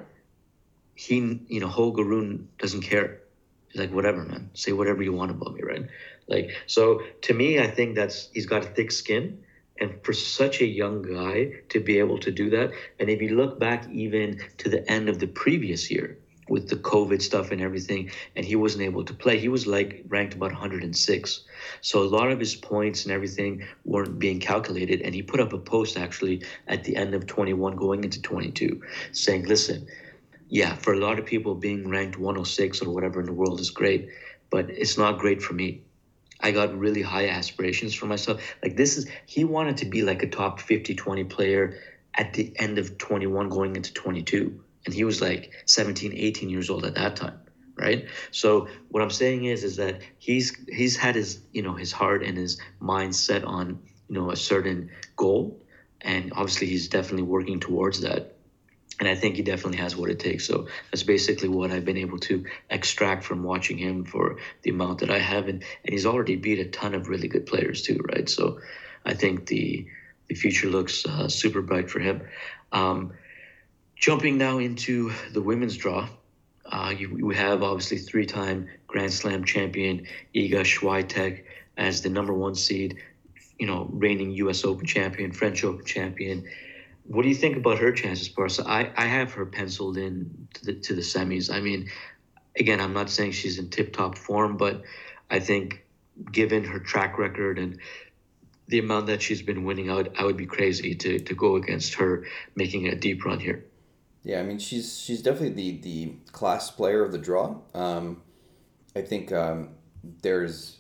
he, 0.95 1.41
you 1.49 1.61
know, 1.61 1.67
Holger 1.67 2.05
Rune 2.05 2.49
doesn't 2.59 2.83
care. 2.83 3.21
He's 3.69 3.81
like, 3.81 3.93
whatever, 3.93 4.25
man. 4.25 4.51
Say 4.55 4.73
whatever 4.73 5.03
you 5.03 5.13
want 5.13 5.31
about 5.31 5.55
me, 5.55 5.63
right? 5.63 5.87
Like, 6.29 6.51
so 6.67 7.03
to 7.23 7.35
me, 7.35 7.59
I 7.59 7.67
think 7.67 7.97
that's 7.97 8.31
he's 8.33 8.47
got 8.47 8.63
a 8.63 8.67
thick 8.67 8.93
skin, 8.93 9.44
and 9.81 10.03
for 10.05 10.13
such 10.13 10.61
a 10.61 10.67
young 10.67 11.03
guy 11.03 11.53
to 11.71 11.81
be 11.81 11.99
able 11.99 12.19
to 12.19 12.31
do 12.31 12.51
that, 12.51 12.73
and 13.01 13.11
if 13.11 13.21
you 13.21 13.37
look 13.37 13.59
back 13.59 13.89
even 13.91 14.41
to 14.59 14.69
the 14.69 14.89
end 14.91 15.09
of 15.09 15.19
the 15.19 15.27
previous 15.27 15.91
year 15.91 16.19
with 16.49 16.69
the 16.69 16.77
COVID 16.77 17.23
stuff 17.23 17.51
and 17.51 17.61
everything, 17.61 18.11
and 18.37 18.45
he 18.45 18.55
wasn't 18.55 18.83
able 18.83 19.05
to 19.05 19.15
play, 19.15 19.39
he 19.39 19.49
was 19.49 19.67
like 19.67 20.05
ranked 20.09 20.35
about 20.35 20.53
106. 20.53 21.41
So 21.81 22.03
a 22.03 22.05
lot 22.05 22.31
of 22.31 22.39
his 22.39 22.55
points 22.55 23.05
and 23.05 23.13
everything 23.13 23.65
weren't 23.85 24.19
being 24.19 24.41
calculated, 24.41 25.01
and 25.01 25.15
he 25.15 25.23
put 25.23 25.41
up 25.41 25.53
a 25.53 25.59
post 25.59 25.97
actually 25.97 26.43
at 26.69 26.85
the 26.85 26.97
end 26.97 27.15
of 27.15 27.27
21 27.27 27.77
going 27.77 28.05
into 28.05 28.21
22 28.21 28.81
saying, 29.13 29.47
listen 29.47 29.87
yeah, 30.49 30.75
for 30.77 30.93
a 30.93 30.99
lot 30.99 31.19
of 31.19 31.27
people, 31.27 31.55
being 31.55 31.89
ranked 31.89 32.17
106 32.17 32.83
or 32.83 32.91
whatever 32.91 33.21
in 33.21 33.27
the 33.27 33.33
world 33.33 33.61
is 33.61 33.71
great, 33.71 34.09
but 34.51 34.71
it's 34.71 34.97
not 34.97 35.19
great 35.19 35.43
for 35.43 35.55
me. 35.55 35.83
I 36.45 36.51
got 36.51 36.79
really 36.79 37.01
high 37.01 37.29
aspirations 37.29 37.95
for 37.95 38.05
myself. 38.05 38.43
Like, 38.63 38.77
this 38.77 38.99
is, 38.99 39.09
he 39.25 39.45
wanted 39.45 39.79
to 39.79 39.87
be 39.87 40.03
like 40.03 40.23
a 40.23 40.29
top 40.29 40.61
50, 40.61 40.95
20 40.95 41.25
player 41.25 41.81
at 42.15 42.35
the 42.35 42.53
end 42.57 42.79
of 42.79 42.99
21 42.99 43.49
going 43.49 43.77
into 43.77 43.95
22. 43.95 44.63
And 44.85 44.95
he 44.95 45.05
was 45.05 45.23
like 45.23 45.53
17, 45.65 46.13
18 46.15 46.51
years 46.51 46.69
old 46.69 46.85
at 46.85 46.97
that 46.97 47.17
time. 47.17 47.41
Right. 47.77 48.07
So 48.31 48.69
what 48.91 49.03
I'm 49.03 49.11
saying 49.11 49.47
is, 49.47 49.65
is 49.65 49.77
that 49.77 50.03
he's, 50.19 50.55
he's 50.69 50.97
had 50.97 51.15
his, 51.15 51.41
you 51.53 51.63
know, 51.63 51.73
his 51.75 51.93
heart 51.93 52.23
and 52.23 52.37
his 52.37 52.61
mind 52.79 53.17
set 53.17 53.43
on, 53.43 53.81
you 54.09 54.15
know, 54.15 54.31
a 54.31 54.37
certain 54.37 54.91
goal. 55.17 55.61
And 56.03 56.31
obviously 56.35 56.67
he's 56.67 56.89
definitely 56.89 57.23
working 57.23 57.59
towards 57.59 58.03
that 58.03 58.34
and 59.01 59.09
I 59.09 59.15
think 59.15 59.37
he 59.37 59.43
definitely 59.43 59.79
has 59.79 59.97
what 59.97 60.11
it 60.11 60.19
takes. 60.19 60.47
So 60.47 60.69
that's 60.91 61.03
basically 61.03 61.49
what 61.49 61.71
I've 61.71 61.85
been 61.85 61.97
able 61.97 62.19
to 62.21 62.45
extract 62.71 63.25
from 63.25 63.43
watching 63.43 63.77
him 63.77 64.05
for 64.05 64.39
the 64.63 64.71
amount 64.71 65.01
that 65.01 65.11
I 65.11 65.19
have, 65.19 65.49
and, 65.49 65.65
and 65.85 65.93
he's 65.93 66.07
already 66.07 66.37
beat 66.37 66.61
a 66.61 66.67
ton 66.67 66.95
of 66.95 67.09
really 67.09 67.29
good 67.29 67.47
players 67.47 67.83
too, 67.83 68.01
right? 68.09 68.29
So 68.29 68.61
I 69.05 69.15
think 69.15 69.47
the 69.47 69.87
the 70.29 70.35
future 70.35 70.69
looks 70.69 71.05
uh, 71.05 71.29
super 71.29 71.61
bright 71.61 71.91
for 71.91 72.01
him. 72.01 72.23
Um, 72.73 73.13
jumping 73.95 74.39
now 74.39 74.59
into 74.59 75.13
the 75.33 75.43
women's 75.43 75.77
draw, 75.77 76.09
uh, 76.65 76.95
you, 76.97 77.17
you 77.19 77.31
have 77.31 77.63
obviously 77.63 77.99
three-time 77.99 78.69
Grand 78.87 79.13
Slam 79.13 79.45
champion 79.45 80.07
Iga 80.35 80.63
Swiatek 80.63 81.45
as 81.77 82.01
the 82.01 82.09
number 82.09 82.33
one 82.33 82.55
seed, 82.55 82.99
you 83.59 83.67
know, 83.67 83.87
reigning 83.93 84.31
U.S. 84.33 84.65
Open 84.65 84.87
champion, 84.87 85.33
French 85.33 85.63
Open 85.63 85.85
champion. 85.85 86.49
What 87.05 87.23
do 87.23 87.29
you 87.29 87.35
think 87.35 87.57
about 87.57 87.79
her 87.79 87.93
chances, 87.93 88.29
Parsa? 88.29 88.67
I, 88.67 88.91
I 88.97 89.07
have 89.07 89.33
her 89.35 89.47
penciled 89.47 89.99
in 89.99 90.49
to 90.55 90.65
the, 90.65 90.75
to 90.75 90.95
the 90.95 91.03
semis. 91.03 91.53
I 91.53 91.61
mean, 91.61 91.91
again, 92.59 92.81
I'm 92.81 92.93
not 92.93 93.11
saying 93.11 93.33
she's 93.33 93.59
in 93.59 93.69
tip 93.71 93.93
top 93.93 94.17
form, 94.17 94.57
but 94.57 94.83
I 95.31 95.41
think 95.41 95.85
given 96.33 96.65
her 96.65 96.79
track 96.79 97.19
record 97.19 97.59
and 97.59 97.79
the 98.69 98.79
amount 98.79 99.07
that 99.07 99.21
she's 99.21 99.43
been 99.43 99.65
winning, 99.65 99.91
I 99.91 99.97
would, 99.97 100.15
I 100.19 100.25
would 100.25 100.37
be 100.39 100.47
crazy 100.47 100.95
to, 100.95 101.19
to 101.19 101.35
go 101.35 101.57
against 101.57 101.95
her 101.95 102.25
making 102.55 102.89
a 102.89 102.95
deep 102.95 103.25
run 103.25 103.39
here. 103.39 103.65
Yeah, 104.23 104.41
I 104.41 104.43
mean 104.43 104.59
she's 104.59 104.99
she's 104.99 105.21
definitely 105.21 105.51
the 105.51 105.81
the 105.83 106.15
class 106.33 106.71
player 106.71 107.05
of 107.05 107.13
the 107.13 107.19
draw. 107.19 107.59
Um, 107.75 108.23
I 108.97 109.03
think 109.03 109.31
um, 109.33 109.75
there's, 110.23 110.79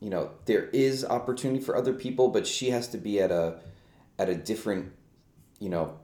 you 0.00 0.08
know, 0.08 0.30
there 0.46 0.68
is 0.68 1.04
opportunity 1.04 1.62
for 1.62 1.76
other 1.76 1.92
people, 1.92 2.28
but 2.28 2.46
she 2.46 2.70
has 2.70 2.88
to 2.88 2.98
be 2.98 3.20
at 3.20 3.30
a 3.30 3.60
at 4.18 4.28
a 4.28 4.34
different, 4.34 4.92
you 5.60 5.68
know, 5.68 5.98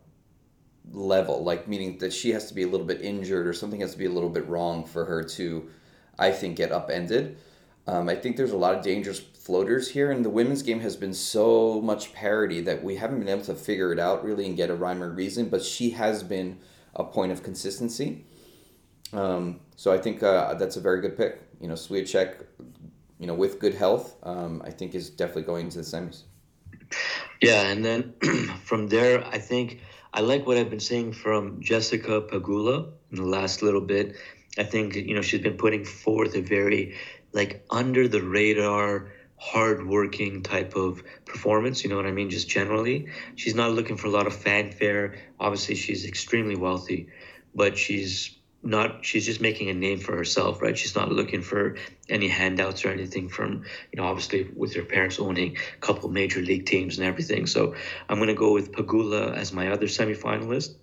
level. 0.92 1.42
Like 1.44 1.68
meaning 1.68 1.98
that 1.98 2.12
she 2.12 2.30
has 2.30 2.46
to 2.46 2.54
be 2.54 2.62
a 2.62 2.68
little 2.68 2.86
bit 2.86 3.02
injured 3.02 3.46
or 3.46 3.52
something 3.52 3.80
has 3.80 3.92
to 3.92 3.98
be 3.98 4.06
a 4.06 4.10
little 4.10 4.30
bit 4.30 4.46
wrong 4.48 4.84
for 4.84 5.04
her 5.04 5.22
to, 5.22 5.70
I 6.18 6.32
think, 6.32 6.56
get 6.56 6.72
upended. 6.72 7.38
Um, 7.86 8.08
I 8.08 8.14
think 8.14 8.36
there's 8.36 8.52
a 8.52 8.56
lot 8.56 8.74
of 8.74 8.84
dangerous 8.84 9.18
floaters 9.18 9.88
here, 9.88 10.12
and 10.12 10.24
the 10.24 10.30
women's 10.30 10.62
game 10.62 10.80
has 10.80 10.96
been 10.96 11.14
so 11.14 11.80
much 11.80 12.12
parity 12.12 12.60
that 12.60 12.84
we 12.84 12.96
haven't 12.96 13.18
been 13.18 13.28
able 13.28 13.42
to 13.44 13.54
figure 13.54 13.92
it 13.92 13.98
out 13.98 14.22
really 14.22 14.46
and 14.46 14.56
get 14.56 14.70
a 14.70 14.74
rhyme 14.74 15.02
or 15.02 15.10
reason. 15.10 15.48
But 15.48 15.62
she 15.62 15.90
has 15.90 16.22
been 16.22 16.58
a 16.94 17.04
point 17.04 17.32
of 17.32 17.42
consistency. 17.42 18.26
Um, 19.12 19.60
so 19.76 19.92
I 19.92 19.98
think 19.98 20.22
uh, 20.22 20.54
that's 20.54 20.76
a 20.76 20.80
very 20.80 21.00
good 21.00 21.16
pick. 21.16 21.42
You 21.60 21.68
know, 21.68 21.74
Swiatek, 21.74 22.44
you 23.18 23.26
know, 23.26 23.34
with 23.34 23.58
good 23.58 23.74
health, 23.74 24.16
um, 24.22 24.62
I 24.64 24.70
think 24.70 24.94
is 24.94 25.10
definitely 25.10 25.42
going 25.42 25.68
to 25.70 25.78
the 25.78 25.84
semis. 25.84 26.22
Yeah, 27.40 27.62
and 27.62 27.84
then 27.84 28.14
from 28.64 28.88
there, 28.88 29.24
I 29.26 29.38
think 29.38 29.80
I 30.12 30.20
like 30.20 30.46
what 30.46 30.56
I've 30.56 30.70
been 30.70 30.80
seeing 30.80 31.12
from 31.12 31.62
Jessica 31.62 32.20
Pegula 32.20 32.92
in 33.10 33.16
the 33.16 33.24
last 33.24 33.62
little 33.62 33.80
bit. 33.80 34.16
I 34.58 34.64
think 34.64 34.96
you 34.96 35.14
know 35.14 35.22
she's 35.22 35.40
been 35.40 35.56
putting 35.56 35.84
forth 35.84 36.34
a 36.34 36.40
very 36.40 36.96
like 37.32 37.64
under 37.70 38.08
the 38.08 38.22
radar, 38.22 39.12
hardworking 39.36 40.42
type 40.42 40.74
of 40.74 41.02
performance. 41.24 41.84
You 41.84 41.90
know 41.90 41.96
what 41.96 42.06
I 42.06 42.12
mean? 42.12 42.30
Just 42.30 42.48
generally, 42.48 43.08
she's 43.36 43.54
not 43.54 43.72
looking 43.72 43.96
for 43.96 44.08
a 44.08 44.10
lot 44.10 44.26
of 44.26 44.34
fanfare. 44.34 45.16
Obviously, 45.38 45.76
she's 45.76 46.04
extremely 46.04 46.56
wealthy, 46.56 47.08
but 47.54 47.78
she's 47.78 48.39
not 48.62 49.04
she's 49.04 49.24
just 49.24 49.40
making 49.40 49.70
a 49.70 49.74
name 49.74 49.98
for 49.98 50.16
herself 50.16 50.60
right? 50.60 50.76
She's 50.76 50.94
not 50.94 51.10
looking 51.10 51.42
for 51.42 51.76
any 52.08 52.28
handouts 52.28 52.84
or 52.84 52.90
anything 52.90 53.28
from 53.28 53.64
you 53.92 54.00
know 54.00 54.04
obviously 54.04 54.48
with 54.54 54.74
her 54.74 54.82
parents 54.84 55.18
owning 55.18 55.56
a 55.56 55.80
couple 55.80 56.08
major 56.10 56.40
league 56.40 56.66
teams 56.66 56.98
and 56.98 57.06
everything. 57.06 57.46
So 57.46 57.74
i'm 58.08 58.18
going 58.18 58.28
to 58.28 58.34
go 58.34 58.52
with 58.52 58.72
Pegula 58.72 59.34
as 59.34 59.52
my 59.52 59.68
other 59.70 59.86
semifinalist. 59.86 60.74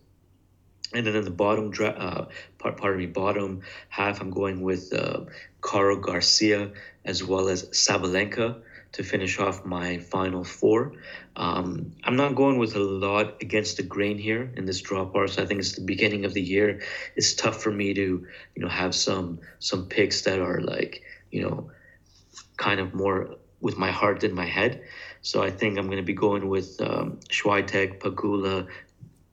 And 0.94 1.06
then 1.06 1.18
in 1.18 1.26
the 1.26 1.32
bottom 1.32 1.70
dra- 1.70 1.90
uh, 1.90 2.28
part, 2.60 2.78
pardon 2.78 3.00
me, 3.00 3.08
bottom 3.08 3.62
half, 3.90 4.22
I'm 4.22 4.32
going 4.32 4.62
with 4.62 4.94
uh, 4.94 5.26
Caro 5.60 5.98
Garcia 5.98 6.72
as 7.04 7.22
well 7.22 7.50
as 7.50 7.66
Sabalenka 7.70 8.62
to 8.94 9.04
finish 9.04 9.40
off 9.40 9.66
my 9.66 9.98
final 9.98 10.44
four. 10.44 10.94
Um, 11.36 11.94
I'm 12.04 12.16
not 12.16 12.36
going 12.36 12.58
with 12.58 12.76
a 12.76 12.80
lot 12.80 13.42
against 13.42 13.78
the 13.78 13.84
grain 13.84 14.18
here 14.18 14.52
in 14.56 14.66
this 14.66 14.82
draw 14.82 15.06
part. 15.06 15.32
So 15.32 15.44
I 15.44 15.46
think 15.46 15.60
it's 15.60 15.76
the 15.76 15.82
beginning 15.82 16.26
of 16.26 16.34
the 16.34 16.42
year. 16.42 16.82
It's 17.16 17.34
tough 17.34 17.62
for 17.62 17.72
me 17.72 17.94
to, 17.94 18.02
you 18.56 18.62
know, 18.62 18.70
have 18.70 18.96
some 18.96 19.40
some 19.60 19.88
picks 19.88 20.22
that 20.22 20.40
are 20.40 20.62
like, 20.62 21.04
you 21.32 21.42
know, 21.42 21.70
kind 22.58 22.80
of 22.80 22.94
more 22.94 23.36
with 23.62 23.78
my 23.78 23.92
heart 23.92 24.22
than 24.22 24.34
my 24.34 24.46
head. 24.46 24.82
So 25.22 25.44
I 25.44 25.52
think 25.52 25.78
I'm 25.78 25.88
going 25.88 25.98
to 25.98 26.04
be 26.04 26.14
going 26.14 26.48
with 26.48 26.80
um, 26.82 27.20
Swiatek, 27.30 28.00
Pegula, 28.00 28.68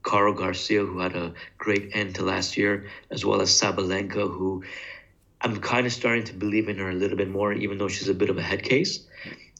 Caro 0.03 0.33
Garcia, 0.33 0.85
who 0.85 0.99
had 0.99 1.15
a 1.15 1.33
great 1.59 1.91
end 1.95 2.17
to 2.17 2.23
last 2.23 2.57
year, 2.57 2.89
as 3.11 3.25
well 3.25 3.41
as 3.41 3.51
Sabalenka, 3.51 4.31
who 4.31 4.65
I'm 5.41 5.61
kind 5.61 5.87
of 5.87 5.93
starting 5.93 6.25
to 6.25 6.35
believe 6.35 6.69
in 6.69 6.79
her 6.79 6.91
a 6.91 6.95
little 6.95 7.17
bit 7.17 7.29
more, 7.29 7.53
even 7.53 7.79
though 7.79 7.89
she's 7.89 8.09
a 8.09 8.15
bit 8.15 8.31
of 8.31 8.39
a 8.39 8.43
head 8.43 8.63
case. 8.63 9.07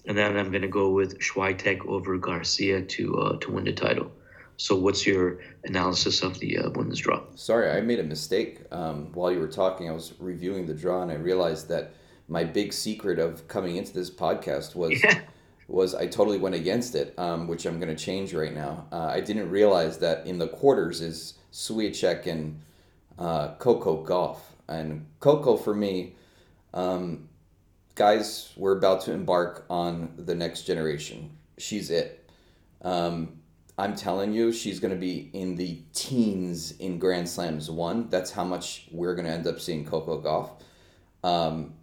And 0.07 0.17
then 0.19 0.37
I'm 0.37 0.51
going 0.51 0.63
to 0.63 0.69
go 0.69 0.91
with 0.91 1.19
Swiatek 1.21 1.87
over 1.87 2.19
Garcia 2.19 2.83
to 2.83 3.17
uh, 3.19 3.37
to 3.39 3.51
win 3.51 3.65
the 3.65 3.73
title. 3.73 4.11
So, 4.57 4.77
what's 4.77 5.07
your 5.07 5.41
analysis 5.65 6.23
of 6.23 6.39
the 6.39 6.59
uh, 6.59 6.71
women's 6.71 7.01
draw? 7.01 7.23
Sorry, 7.35 7.71
I 7.71 7.81
made 7.81 7.99
a 7.99 8.05
mistake. 8.05 8.61
Um, 8.71 9.13
while 9.13 9.33
you 9.33 9.41
were 9.41 9.49
talking, 9.49 9.89
I 9.89 9.93
was 9.93 10.13
reviewing 10.19 10.67
the 10.67 10.75
draw 10.75 11.03
and 11.03 11.11
I 11.11 11.15
realized 11.17 11.69
that 11.69 11.95
my 12.29 12.45
big 12.45 12.73
secret 12.73 13.19
of 13.19 13.49
coming 13.49 13.77
into 13.77 13.93
this 13.93 14.11
podcast 14.11 14.75
was 14.75 14.93
Yeah. 15.05 15.21
was 15.67 15.95
I 15.95 16.07
totally 16.07 16.39
went 16.39 16.55
against 16.55 16.95
it, 16.95 17.15
um, 17.19 17.49
which 17.49 17.65
I'm 17.67 17.81
going 17.81 17.95
to 17.95 18.03
change 18.05 18.33
right 18.35 18.55
now. 18.55 18.87
Uh, 18.93 19.07
I 19.07 19.21
didn't 19.21 19.51
realize 19.51 19.99
that 19.99 20.27
in 20.27 20.39
the 20.39 20.49
quarters 20.49 21.01
is 21.01 21.35
Swiatek 21.53 22.27
and 22.27 22.61
uh, 23.19 23.55
Coco 23.55 24.05
Gauff, 24.05 24.39
and 24.69 25.07
Coco 25.21 25.57
for 25.57 25.75
me, 25.75 26.15
um, 26.75 27.29
guys, 27.95 28.53
we're 28.57 28.77
about 28.77 29.03
to 29.03 29.13
embark 29.13 29.65
on 29.71 30.13
the 30.17 30.35
next 30.35 30.63
generation. 30.63 31.31
She's 31.59 31.91
it. 31.91 32.29
Um, 32.83 33.41
I'm 33.79 33.95
telling 33.95 34.33
you, 34.33 34.53
she's 34.53 34.81
going 34.81 34.93
to 34.95 35.01
be 35.01 35.31
in 35.33 35.57
the 35.57 35.81
teens 35.93 36.73
in 36.73 36.99
Grand 36.99 37.29
Slams 37.29 37.71
one. 37.71 38.09
That's 38.09 38.33
how 38.33 38.45
much 38.45 38.89
we're 38.91 39.15
going 39.15 39.27
to 39.27 39.33
end 39.33 39.47
up 39.47 39.61
seeing 39.61 39.85
Coco 39.85 40.21
Gauff. 40.21 40.51
Um, 41.23 41.75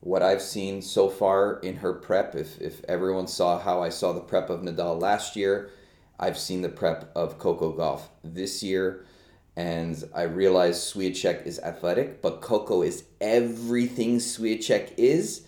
what 0.00 0.22
I've 0.22 0.42
seen 0.42 0.80
so 0.80 1.08
far 1.08 1.58
in 1.60 1.76
her 1.76 1.92
prep, 1.92 2.34
if, 2.34 2.60
if 2.60 2.84
everyone 2.84 3.26
saw 3.26 3.58
how 3.58 3.82
I 3.82 3.88
saw 3.88 4.12
the 4.12 4.20
prep 4.20 4.50
of 4.50 4.60
Nadal 4.60 5.00
last 5.00 5.36
year, 5.36 5.70
I've 6.20 6.38
seen 6.38 6.62
the 6.62 6.68
prep 6.68 7.10
of 7.14 7.38
Coco 7.38 7.72
Gauff 7.72 8.02
this 8.24 8.62
year, 8.62 9.04
and 9.56 10.02
I 10.14 10.22
realize 10.22 10.78
Swiatek 10.78 11.46
is 11.46 11.58
athletic, 11.60 12.22
but 12.22 12.40
Coco 12.40 12.82
is 12.82 13.04
everything 13.20 14.18
Swiatek 14.18 14.94
is 14.96 15.47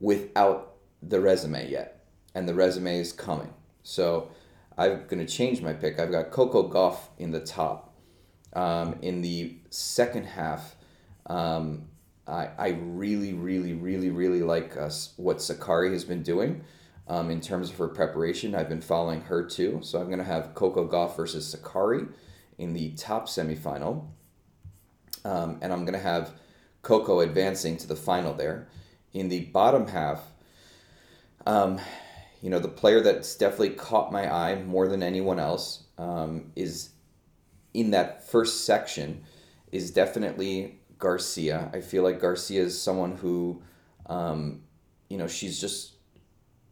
without 0.00 0.76
the 1.02 1.20
resume 1.20 1.70
yet, 1.70 2.04
and 2.34 2.48
the 2.48 2.54
resume 2.54 2.98
is 2.98 3.12
coming. 3.12 3.52
So 3.82 4.30
I'm 4.76 5.06
going 5.06 5.24
to 5.24 5.26
change 5.26 5.62
my 5.62 5.72
pick. 5.72 5.98
I've 5.98 6.10
got 6.10 6.30
Coco 6.30 6.68
Gauff 6.68 6.98
in 7.18 7.30
the 7.30 7.40
top. 7.40 7.94
Um, 8.54 8.96
in 9.02 9.20
the 9.20 9.56
second 9.70 10.24
half, 10.24 10.76
um, 11.26 11.88
I, 12.26 12.48
I 12.58 12.68
really, 12.80 13.32
really, 13.32 13.74
really, 13.74 14.10
really 14.10 14.42
like 14.42 14.76
uh, 14.76 14.90
what 15.16 15.38
Sakkari 15.38 15.92
has 15.92 16.04
been 16.04 16.22
doing 16.22 16.64
um, 17.08 17.30
in 17.30 17.40
terms 17.40 17.70
of 17.70 17.76
her 17.78 17.88
preparation. 17.88 18.54
I've 18.54 18.68
been 18.68 18.80
following 18.80 19.22
her 19.22 19.42
too. 19.42 19.80
So 19.82 20.00
I'm 20.00 20.06
going 20.06 20.18
to 20.18 20.24
have 20.24 20.54
Coco 20.54 20.86
Gauff 20.86 21.16
versus 21.16 21.54
Sakkari 21.54 22.08
in 22.58 22.72
the 22.72 22.90
top 22.92 23.28
semifinal. 23.28 24.06
Um, 25.24 25.58
and 25.60 25.72
I'm 25.72 25.84
going 25.84 25.94
to 25.94 25.98
have 25.98 26.32
Coco 26.82 27.20
advancing 27.20 27.76
to 27.78 27.86
the 27.86 27.96
final 27.96 28.34
there. 28.34 28.68
In 29.12 29.28
the 29.28 29.40
bottom 29.46 29.88
half, 29.88 30.22
um, 31.46 31.80
you 32.42 32.50
know, 32.50 32.58
the 32.58 32.68
player 32.68 33.00
that's 33.00 33.34
definitely 33.36 33.70
caught 33.70 34.12
my 34.12 34.32
eye 34.32 34.62
more 34.62 34.86
than 34.88 35.02
anyone 35.02 35.40
else 35.40 35.84
um, 35.96 36.52
is 36.54 36.90
in 37.74 37.90
that 37.90 38.28
first 38.28 38.64
section 38.64 39.24
is 39.72 39.90
definitely 39.90 40.80
Garcia. 40.98 41.70
I 41.72 41.80
feel 41.80 42.02
like 42.02 42.20
Garcia 42.20 42.62
is 42.62 42.80
someone 42.80 43.16
who, 43.16 43.62
um, 44.06 44.62
you 45.08 45.16
know, 45.16 45.26
she's 45.26 45.60
just 45.60 45.94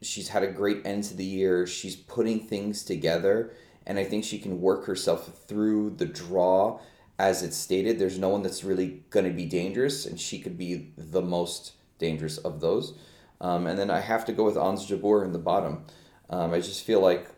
she's 0.03 0.29
had 0.29 0.42
a 0.42 0.49
great 0.49 0.87
end 0.87 1.05
to 1.05 1.14
the 1.14 1.25
year. 1.25 1.66
She's 1.66 1.96
putting 1.96 2.40
things 2.40 2.85
together, 2.85 3.53
and 3.87 3.99
I 3.99 4.05
think 4.05 4.25
she 4.25 4.38
can 4.38 4.61
work 4.61 4.85
herself 4.87 5.46
through 5.46 5.96
the 5.96 6.07
draw. 6.07 6.81
As 7.18 7.42
it's 7.42 7.57
stated, 7.57 7.99
there's 7.99 8.18
no 8.18 8.29
one 8.29 8.42
that's 8.42 8.62
really 8.62 9.05
going 9.09 9.25
to 9.25 9.33
be 9.33 9.46
dangerous, 9.46 10.05
and 10.05 10.20
she 10.20 10.38
could 10.38 10.59
be 10.59 10.92
the 10.99 11.22
most 11.22 11.72
dangerous 11.98 12.38
of 12.38 12.61
those. 12.61 12.98
Um, 13.40 13.66
and 13.66 13.78
then 13.78 13.90
I 13.90 14.00
have 14.00 14.24
to 14.26 14.32
go 14.32 14.44
with 14.44 14.56
Ons 14.56 14.88
Jabeur 14.88 15.24
in 15.24 15.32
the 15.32 15.38
bottom. 15.38 15.85
Um, 16.30 16.52
I 16.52 16.61
just 16.61 16.85
feel 16.85 17.00
like, 17.00 17.28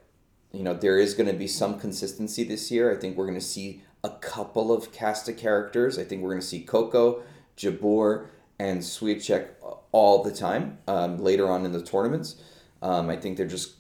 you 0.53 0.63
know, 0.63 0.75
there 0.75 0.99
is 0.99 1.15
going 1.15 1.29
to 1.29 1.37
be 1.37 1.49
some 1.49 1.79
consistency 1.79 2.45
this 2.45 2.71
year. 2.71 2.93
I 2.93 2.97
think 2.97 3.17
we're 3.17 3.27
going 3.27 3.39
to 3.39 3.45
see 3.45 3.83
a 4.05 4.11
couple 4.11 4.73
of 4.73 4.93
cast 4.93 5.29
of 5.29 5.37
characters. 5.37 5.99
I 5.99 6.05
think 6.05 6.23
we're 6.23 6.31
going 6.31 6.41
to 6.41 6.47
see 6.47 6.61
Coco, 6.61 7.23
Jabeur, 7.57 8.29
and 8.59 8.81
Swiatek 8.81 9.49
all 9.93 10.23
the 10.23 10.33
time 10.33 10.79
um, 10.87 11.19
later 11.19 11.51
on 11.51 11.65
in 11.65 11.73
the 11.73 11.83
tournaments. 11.83 12.37
Um, 12.81 13.11
I 13.11 13.17
think 13.17 13.37
they're 13.37 13.47
just 13.47 13.75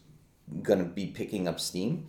going 0.63 0.81
to 0.81 0.85
be 0.85 1.07
picking 1.07 1.47
up 1.47 1.61
steam. 1.61 2.09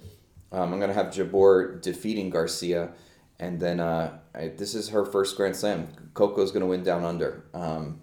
Um, 0.51 0.73
I'm 0.73 0.79
going 0.79 0.89
to 0.89 0.95
have 0.95 1.08
Jabeur 1.08 1.82
defeating 1.82 2.29
Garcia. 2.29 2.91
And 3.39 3.60
then 3.60 3.79
uh, 3.79 4.19
I, 4.36 4.49
this 4.49 4.75
is 4.75 4.89
her 4.89 5.05
first 5.05 5.38
Grand 5.38 5.55
Slam. 5.55 5.88
Coco's 6.13 6.51
going 6.51 6.62
to 6.62 6.67
win 6.67 6.84
down 6.84 7.03
under. 7.05 7.45
Um, 7.53 8.01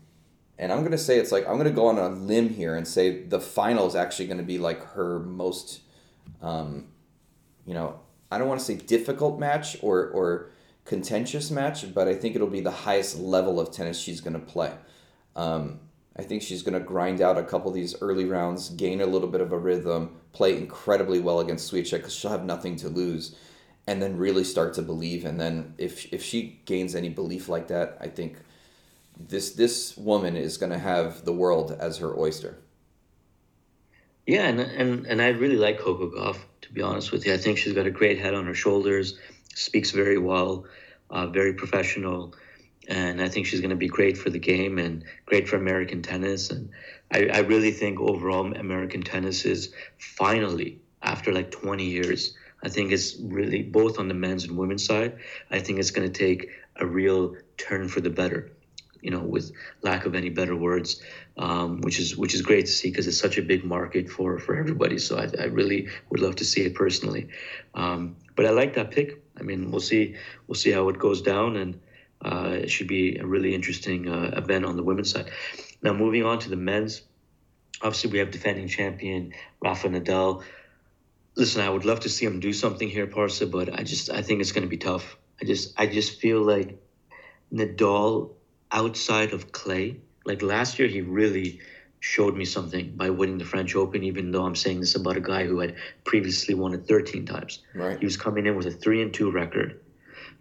and 0.59 0.73
I'm 0.73 0.83
gonna 0.83 0.99
say 0.99 1.19
it's 1.19 1.33
like 1.33 1.47
I'm 1.47 1.57
gonna 1.57 1.71
go 1.71 1.87
on 1.87 1.99
a 1.99 2.09
limb 2.09 2.49
here 2.49 2.77
and 2.77 2.87
say 2.87 3.23
the 3.23 3.40
final 3.40 3.87
is 3.87 3.95
actually 3.95 4.27
gonna 4.27 4.42
be 4.42 4.59
like 4.59 4.83
her 4.92 5.19
most, 5.21 5.81
um, 6.40 6.88
you 7.66 7.75
know, 7.75 8.01
I 8.31 8.38
don't 8.38 8.49
want 8.49 8.61
to 8.61 8.66
say 8.66 8.77
difficult 8.77 9.38
match 9.38 9.77
or 9.83 10.09
or 10.09 10.51
contentious 10.85 11.51
match, 11.51 11.92
but 11.92 12.09
I 12.09 12.14
think 12.14 12.35
it'll 12.35 12.47
be 12.47 12.61
the 12.61 12.71
highest 12.71 13.19
level 13.19 13.61
of 13.61 13.71
tennis 13.71 13.99
she's 13.99 14.21
gonna 14.21 14.38
play. 14.38 14.73
Um, 15.35 15.81
I 16.16 16.23
think 16.23 16.42
she's 16.42 16.62
gonna 16.62 16.81
grind 16.81 17.21
out 17.21 17.37
a 17.37 17.42
couple 17.42 17.69
of 17.69 17.75
these 17.75 18.01
early 18.01 18.25
rounds, 18.25 18.71
gain 18.71 19.03
a 19.03 19.07
little 19.07 19.29
bit 19.29 19.42
of 19.42 19.53
a 19.53 19.59
rhythm, 19.59 20.16
play 20.33 20.57
incredibly 20.57 21.21
well 21.21 21.40
against 21.40 21.71
Swiatek 21.71 21.99
because 21.99 22.14
she'll 22.14 22.31
have 22.31 22.45
nothing 22.45 22.77
to 22.77 22.88
lose, 22.88 23.37
and 23.87 24.01
then 24.01 24.16
really 24.16 24.45
start 24.45 24.73
to 24.75 24.83
believe. 24.83 25.27
And 25.27 25.38
then 25.38 25.75
if 25.77 26.11
if 26.14 26.23
she 26.23 26.61
gains 26.64 26.95
any 26.95 27.11
belief 27.11 27.51
like 27.51 27.69
that, 27.69 27.99
I 28.01 28.09
think 28.09 28.38
this 29.18 29.52
this 29.52 29.96
woman 29.96 30.37
is 30.37 30.59
going 30.59 30.72
to 30.72 30.79
have 30.79 31.24
the 31.24 31.33
world 31.33 31.76
as 31.79 31.98
her 31.98 32.16
oyster. 32.18 32.59
Yeah, 34.26 34.48
and 34.48 34.61
and 34.61 35.07
and 35.07 35.22
I 35.22 35.29
really 35.29 35.57
like 35.57 35.79
Coco 35.79 36.11
Gauff. 36.11 36.38
To 36.62 36.72
be 36.72 36.83
honest 36.83 37.12
with 37.12 37.26
you, 37.26 37.33
I 37.33 37.37
think 37.37 37.59
she's 37.59 37.72
got 37.72 37.87
a 37.87 37.90
great 37.90 38.18
head 38.18 38.35
on 38.35 38.46
her 38.46 38.55
shoulders. 38.55 39.18
Speaks 39.55 39.92
very 39.92 40.18
well, 40.18 40.66
uh, 41.11 41.29
very 41.29 41.55
professional, 41.55 42.35
and 42.88 43.22
I 43.22 43.29
think 43.29 43.46
she's 43.46 43.61
going 43.61 43.70
to 43.70 43.76
be 43.76 43.88
great 43.88 44.18
for 44.18 44.31
the 44.31 44.38
game 44.38 44.79
and 44.79 45.05
great 45.24 45.48
for 45.48 45.57
American 45.57 46.02
tennis. 46.02 46.50
And 46.50 46.70
I, 47.11 47.29
I 47.33 47.38
really 47.38 47.70
think 47.70 48.00
overall 48.00 48.52
American 48.55 49.02
tennis 49.02 49.44
is 49.44 49.72
finally 49.98 50.81
after 51.02 51.33
like 51.33 51.50
20 51.52 51.85
years. 51.85 52.35
I 52.62 52.68
think 52.68 52.90
it's 52.90 53.16
really 53.20 53.62
both 53.62 53.98
on 53.98 54.09
the 54.09 54.14
men's 54.14 54.44
and 54.44 54.59
women's 54.59 54.85
side. 54.85 55.16
I 55.50 55.61
think 55.61 55.79
it's 55.79 55.92
going 55.92 56.11
to 56.11 56.18
take 56.18 56.50
a 56.76 56.87
real 56.87 57.37
turn 57.57 57.88
for 57.88 58.00
the 58.00 58.11
better 58.11 58.50
you 59.07 59.12
know, 59.12 59.21
with 59.21 59.53
lack 59.83 60.05
of 60.05 60.16
any 60.16 60.31
better 60.31 60.57
words, 60.57 61.01
um, 61.38 61.81
which 61.83 62.01
is 62.01 62.16
which 62.16 62.35
is 62.35 62.42
great 62.42 62.66
to 62.66 62.73
see 62.73 62.90
because 62.90 63.07
it's 63.07 63.21
such 63.27 63.38
a 63.38 63.42
big 63.42 63.62
market 63.64 64.11
for 64.11 64.37
for 64.40 64.57
everybody. 64.57 64.99
So 64.99 65.16
I, 65.16 65.29
I 65.40 65.45
really 65.45 65.88
would 66.11 66.19
love 66.19 66.35
to 66.37 66.45
see 66.45 66.62
it 66.62 66.75
personally. 66.75 67.29
Um, 67.75 68.16
but 68.35 68.47
I 68.47 68.51
like 68.51 68.75
that 68.75 68.90
pick. 68.90 69.23
I 69.38 69.42
mean, 69.45 69.71
we'll 69.71 69.87
see 69.92 70.16
we'll 70.49 70.57
see 70.57 70.73
how 70.73 70.88
it 70.88 70.99
goes 70.99 71.23
down, 71.23 71.57
and 71.57 71.81
uh, 72.21 72.59
it 72.64 72.69
should 72.69 72.88
be 72.88 73.16
a 73.19 73.25
really 73.25 73.55
interesting 73.55 74.09
uh, 74.09 74.33
event 74.42 74.64
on 74.64 74.75
the 74.75 74.83
women's 74.83 75.12
side. 75.12 75.31
Now, 75.83 75.92
moving 75.92 76.25
on 76.25 76.40
to 76.40 76.49
the 76.49 76.57
men's, 76.57 77.03
obviously 77.83 78.11
we 78.11 78.19
have 78.19 78.33
defending 78.33 78.66
champion 78.66 79.35
Rafa 79.62 79.88
Nadal. 79.88 80.42
Listen, 81.37 81.62
I 81.62 81.71
would 81.71 81.85
love 81.85 82.01
to 82.01 82.09
see 82.09 82.27
him 82.27 82.40
do 82.40 82.53
something 82.53 82.88
here, 82.88 83.07
Parsa, 83.07 83.49
but 83.49 83.73
I 83.79 83.85
just 83.85 84.11
I 84.11 84.23
think 84.23 84.40
it's 84.40 84.51
going 84.51 84.66
to 84.66 84.75
be 84.77 84.79
tough. 84.79 85.16
I 85.40 85.45
just 85.45 85.79
I 85.79 85.87
just 85.87 86.19
feel 86.19 86.42
like 86.42 86.83
Nadal 87.53 88.36
outside 88.72 89.33
of 89.33 89.52
clay. 89.52 90.00
Like 90.24 90.42
last 90.42 90.79
year, 90.79 90.88
he 90.88 91.00
really 91.00 91.61
showed 92.00 92.37
me 92.37 92.44
something 92.44 92.92
by 92.96 93.11
winning 93.11 93.38
the 93.38 93.44
French 93.44 93.74
Open, 93.74 94.02
even 94.02 94.31
though 94.31 94.44
I'm 94.44 94.57
saying 94.57 94.81
this 94.81 94.94
about 94.94 95.16
a 95.16 95.20
guy 95.20 95.44
who 95.46 95.61
had 95.61 95.76
previously 96.05 96.55
won 96.55 96.74
it 96.74 96.87
13 96.87 97.26
times. 97.26 97.62
Right. 97.74 97.98
He 97.98 98.05
was 98.05 98.16
coming 98.16 98.46
in 98.46 98.57
with 98.57 98.66
a 98.66 98.70
3 98.70 99.02
and 99.02 99.14
2 99.14 99.31
record. 99.31 99.81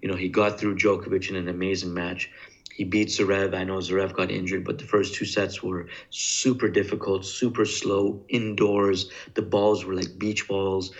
You 0.02 0.10
know, 0.10 0.16
he 0.16 0.30
got 0.30 0.60
through 0.60 0.76
Djokovic 0.76 1.30
in 1.30 1.36
an 1.36 1.48
amazing 1.48 1.94
match. 1.94 2.30
He 2.76 2.84
beat 2.84 3.08
Zverev. 3.08 3.56
I 3.56 3.64
know 3.64 3.78
Zverev 3.78 4.14
got 4.14 4.30
injured, 4.30 4.66
but 4.66 4.78
the 4.78 4.84
first 4.84 5.16
two 5.16 5.26
sets 5.26 5.64
were 5.64 5.88
super 6.10 6.68
difficult, 6.68 7.26
super 7.26 7.66
slow, 7.66 8.22
indoors. 8.28 9.10
The 9.34 9.42
balls 9.42 9.86
were 9.86 9.94
like 9.94 10.20
beach 10.20 10.48
balls. 10.48 10.92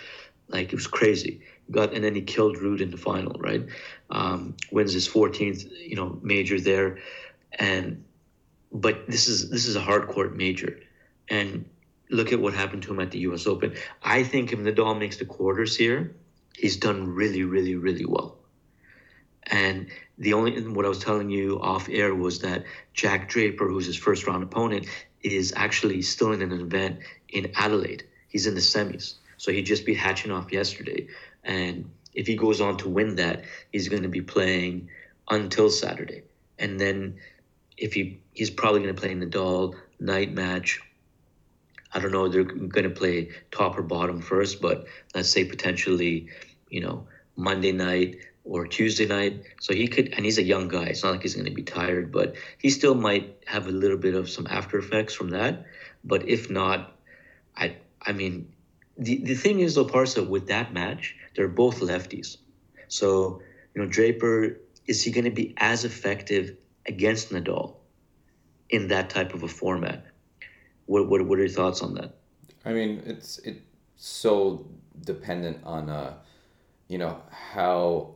Like 0.48 0.72
it 0.72 0.76
was 0.76 0.86
crazy. 0.86 1.42
Got 1.70 1.94
and 1.94 2.04
then 2.04 2.14
he 2.14 2.22
killed 2.22 2.56
Ruud 2.56 2.80
in 2.80 2.90
the 2.90 2.96
final, 2.96 3.38
right? 3.40 3.66
Um, 4.10 4.56
wins 4.70 4.92
his 4.92 5.08
14th, 5.08 5.68
you 5.80 5.96
know, 5.96 6.18
major 6.22 6.60
there, 6.60 6.98
and 7.52 8.04
but 8.72 9.06
this 9.08 9.26
is 9.26 9.50
this 9.50 9.66
is 9.66 9.74
a 9.74 9.80
hard 9.80 10.08
court 10.08 10.36
major, 10.36 10.78
and 11.28 11.64
look 12.10 12.32
at 12.32 12.40
what 12.40 12.54
happened 12.54 12.84
to 12.84 12.92
him 12.92 13.00
at 13.00 13.10
the 13.10 13.18
U.S. 13.20 13.46
Open. 13.46 13.74
I 14.02 14.22
think 14.22 14.52
if 14.52 14.58
Nadal 14.60 14.98
makes 14.98 15.16
the 15.16 15.24
quarters 15.24 15.76
here, 15.76 16.14
he's 16.54 16.76
done 16.76 17.14
really, 17.14 17.42
really, 17.42 17.74
really 17.74 18.04
well. 18.04 18.36
And 19.44 19.88
the 20.18 20.32
only 20.32 20.60
what 20.68 20.84
I 20.84 20.88
was 20.88 20.98
telling 20.98 21.30
you 21.30 21.60
off 21.60 21.88
air 21.88 22.14
was 22.14 22.40
that 22.40 22.64
Jack 22.94 23.28
Draper, 23.28 23.68
who's 23.68 23.86
his 23.86 23.96
first 23.96 24.26
round 24.26 24.42
opponent, 24.42 24.86
is 25.22 25.52
actually 25.56 26.02
still 26.02 26.32
in 26.32 26.42
an 26.42 26.52
event 26.52 27.00
in 27.28 27.52
Adelaide. 27.54 28.04
He's 28.28 28.46
in 28.46 28.54
the 28.54 28.60
semis. 28.60 29.14
So 29.36 29.52
he 29.52 29.62
just 29.62 29.84
beat 29.84 29.98
Khachanov 29.98 30.50
yesterday. 30.50 31.08
And 31.46 31.90
if 32.12 32.26
he 32.26 32.36
goes 32.36 32.60
on 32.60 32.76
to 32.78 32.88
win 32.88 33.16
that, 33.16 33.44
he's 33.72 33.88
going 33.88 34.02
to 34.02 34.08
be 34.08 34.20
playing 34.20 34.90
until 35.30 35.70
Saturday. 35.70 36.24
And 36.58 36.78
then 36.78 37.18
if 37.76 37.94
he 37.94 38.20
he's 38.32 38.50
probably 38.50 38.80
going 38.82 38.94
to 38.94 39.00
play 39.00 39.12
in 39.12 39.20
the 39.20 39.26
Nadal 39.26 39.74
night 39.98 40.32
match. 40.32 40.80
I 41.92 42.00
don't 42.00 42.12
know 42.12 42.28
they're 42.28 42.44
going 42.44 42.84
to 42.84 42.90
play 42.90 43.30
top 43.50 43.78
or 43.78 43.82
bottom 43.82 44.20
first, 44.20 44.60
but 44.60 44.86
let's 45.14 45.30
say 45.30 45.44
potentially, 45.44 46.28
you 46.68 46.80
know, 46.80 47.06
Monday 47.36 47.72
night 47.72 48.18
or 48.44 48.66
Tuesday 48.66 49.06
night. 49.06 49.42
So 49.60 49.72
he 49.72 49.88
could, 49.88 50.12
and 50.12 50.24
he's 50.24 50.38
a 50.38 50.42
young 50.42 50.68
guy. 50.68 50.84
It's 50.84 51.02
not 51.02 51.12
like 51.12 51.22
he's 51.22 51.34
going 51.34 51.46
to 51.46 51.54
be 51.54 51.62
tired, 51.62 52.12
but 52.12 52.34
he 52.58 52.70
still 52.70 52.94
might 52.94 53.38
have 53.46 53.66
a 53.66 53.70
little 53.70 53.96
bit 53.96 54.14
of 54.14 54.28
some 54.28 54.46
after 54.48 54.78
effects 54.78 55.14
from 55.14 55.30
that. 55.30 55.64
But 56.04 56.28
if 56.28 56.50
not, 56.50 56.92
I 57.56 57.76
I 58.02 58.12
mean, 58.12 58.52
the 58.98 59.18
the 59.18 59.34
thing 59.34 59.60
is 59.60 59.74
though, 59.74 59.86
Parsa, 59.86 60.26
with 60.26 60.48
that 60.48 60.72
match, 60.72 61.16
they're 61.36 61.48
both 61.48 61.80
lefties. 61.80 62.38
So 62.88 63.40
you 63.74 63.82
know, 63.82 63.88
Draper 63.88 64.58
is 64.86 65.02
he 65.02 65.10
going 65.10 65.24
to 65.24 65.30
be 65.30 65.54
as 65.58 65.84
effective 65.84 66.56
against 66.86 67.30
Nadal 67.30 67.74
in 68.70 68.88
that 68.88 69.10
type 69.10 69.34
of 69.34 69.42
a 69.42 69.48
format? 69.48 70.06
What 70.86 71.08
what 71.08 71.26
what 71.26 71.38
are 71.38 71.42
your 71.42 71.50
thoughts 71.50 71.82
on 71.82 71.94
that? 71.94 72.16
I 72.64 72.72
mean, 72.72 73.02
it's 73.06 73.38
it's 73.38 73.60
so 73.96 74.66
dependent 75.04 75.58
on 75.64 75.90
uh, 75.90 76.14
you 76.88 76.98
know 76.98 77.20
how 77.30 78.14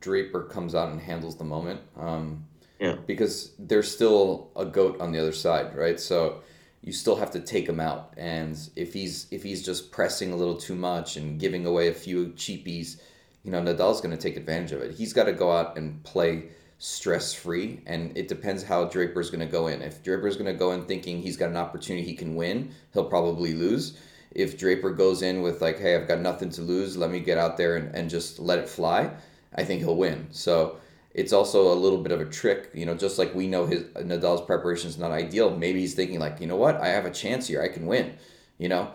Draper 0.00 0.44
comes 0.44 0.74
out 0.74 0.90
and 0.90 1.00
handles 1.00 1.36
the 1.36 1.44
moment. 1.44 1.80
Um, 1.98 2.46
Yeah. 2.80 2.96
because 3.06 3.52
there's 3.58 3.90
still 3.92 4.50
a 4.56 4.64
goat 4.64 5.00
on 5.02 5.12
the 5.12 5.18
other 5.18 5.32
side, 5.32 5.76
right? 5.76 6.00
So 6.00 6.40
you 6.82 6.92
still 6.92 7.16
have 7.16 7.30
to 7.32 7.40
take 7.40 7.68
him 7.68 7.80
out, 7.80 8.14
and 8.16 8.58
if 8.74 8.92
he's 8.92 9.26
if 9.30 9.42
he's 9.42 9.62
just 9.62 9.90
pressing 9.90 10.32
a 10.32 10.36
little 10.36 10.56
too 10.56 10.74
much 10.74 11.16
and 11.16 11.38
giving 11.38 11.66
away 11.66 11.88
a 11.88 11.94
few 11.94 12.28
cheapies, 12.28 13.00
you 13.42 13.50
know 13.50 13.60
Nadal's 13.60 14.00
going 14.00 14.16
to 14.16 14.22
take 14.22 14.36
advantage 14.36 14.72
of 14.72 14.80
it. 14.80 14.94
He's 14.94 15.12
got 15.12 15.24
to 15.24 15.32
go 15.32 15.52
out 15.52 15.76
and 15.76 16.02
play 16.04 16.44
stress 16.78 17.34
free, 17.34 17.82
and 17.86 18.16
it 18.16 18.28
depends 18.28 18.62
how 18.62 18.84
Draper's 18.84 19.30
going 19.30 19.46
to 19.46 19.52
go 19.52 19.66
in. 19.66 19.82
If 19.82 20.02
Draper's 20.02 20.36
going 20.36 20.50
to 20.50 20.58
go 20.58 20.72
in 20.72 20.86
thinking 20.86 21.20
he's 21.20 21.36
got 21.36 21.50
an 21.50 21.56
opportunity 21.56 22.06
he 22.06 22.14
can 22.14 22.34
win, 22.34 22.72
he'll 22.94 23.04
probably 23.04 23.52
lose. 23.52 23.98
If 24.30 24.58
Draper 24.58 24.90
goes 24.90 25.20
in 25.20 25.42
with 25.42 25.60
like, 25.60 25.78
hey, 25.78 25.94
I've 25.94 26.08
got 26.08 26.20
nothing 26.20 26.48
to 26.50 26.62
lose, 26.62 26.96
let 26.96 27.10
me 27.10 27.20
get 27.20 27.36
out 27.36 27.58
there 27.58 27.76
and, 27.76 27.94
and 27.94 28.08
just 28.08 28.38
let 28.38 28.58
it 28.58 28.68
fly, 28.68 29.10
I 29.54 29.64
think 29.64 29.80
he'll 29.80 29.96
win. 29.96 30.28
So 30.30 30.78
it's 31.12 31.32
also 31.32 31.72
a 31.72 31.74
little 31.74 31.98
bit 31.98 32.12
of 32.12 32.20
a 32.20 32.24
trick, 32.24 32.70
you 32.72 32.86
know, 32.86 32.94
just 32.94 33.18
like 33.18 33.34
we 33.34 33.48
know 33.48 33.66
his 33.66 33.84
Nadal's 33.94 34.42
preparation 34.42 34.88
is 34.88 34.98
not 34.98 35.10
ideal. 35.10 35.56
Maybe 35.56 35.80
he's 35.80 35.94
thinking 35.94 36.20
like, 36.20 36.40
you 36.40 36.46
know 36.46 36.56
what, 36.56 36.80
I 36.80 36.88
have 36.88 37.04
a 37.04 37.10
chance 37.10 37.48
here, 37.48 37.62
I 37.62 37.68
can 37.68 37.86
win, 37.86 38.14
you 38.58 38.68
know, 38.68 38.90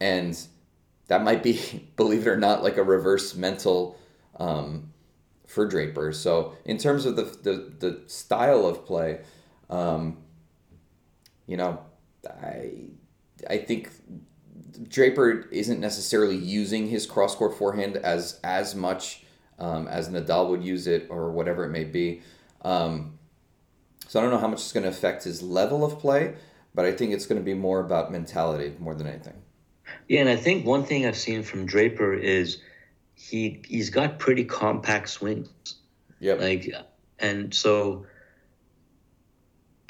and 0.00 0.38
that 1.06 1.22
might 1.22 1.42
be, 1.42 1.88
believe 1.96 2.26
it 2.26 2.30
or 2.30 2.36
not, 2.36 2.62
like 2.62 2.76
a 2.76 2.82
reverse 2.82 3.34
mental 3.34 3.96
um, 4.38 4.92
for 5.46 5.66
Draper. 5.66 6.12
So 6.12 6.54
in 6.64 6.78
terms 6.78 7.04
of 7.06 7.16
the 7.16 7.22
the, 7.22 7.72
the 7.78 8.02
style 8.06 8.66
of 8.66 8.86
play, 8.86 9.20
um, 9.68 10.18
you 11.46 11.56
know, 11.56 11.80
I 12.28 12.72
I 13.48 13.58
think 13.58 13.90
Draper 14.88 15.48
isn't 15.50 15.80
necessarily 15.80 16.36
using 16.36 16.88
his 16.88 17.06
cross 17.06 17.34
court 17.34 17.56
forehand 17.56 17.96
as 17.96 18.40
as 18.44 18.74
much 18.74 19.24
um, 19.60 19.86
as 19.86 20.08
Nadal 20.08 20.48
would 20.48 20.64
use 20.64 20.86
it 20.86 21.06
or 21.10 21.30
whatever 21.30 21.64
it 21.64 21.70
may 21.70 21.84
be. 21.84 22.22
Um, 22.62 23.18
so 24.08 24.18
I 24.18 24.22
don't 24.22 24.32
know 24.32 24.38
how 24.38 24.48
much 24.48 24.60
it's 24.60 24.72
going 24.72 24.82
to 24.82 24.88
affect 24.88 25.22
his 25.22 25.42
level 25.42 25.84
of 25.84 25.98
play, 25.98 26.34
but 26.74 26.84
I 26.84 26.92
think 26.92 27.12
it's 27.12 27.26
going 27.26 27.40
to 27.40 27.44
be 27.44 27.54
more 27.54 27.80
about 27.80 28.10
mentality 28.10 28.74
more 28.80 28.94
than 28.94 29.06
anything. 29.06 29.34
Yeah, 30.08 30.20
and 30.20 30.28
I 30.28 30.36
think 30.36 30.66
one 30.66 30.84
thing 30.84 31.06
I've 31.06 31.16
seen 31.16 31.42
from 31.42 31.66
Draper 31.66 32.14
is 32.14 32.58
he 33.14 33.62
he's 33.66 33.90
got 33.90 34.18
pretty 34.18 34.44
compact 34.44 35.10
swings. 35.10 35.48
Yep. 36.20 36.40
Like, 36.40 36.74
and 37.18 37.54
so, 37.54 38.06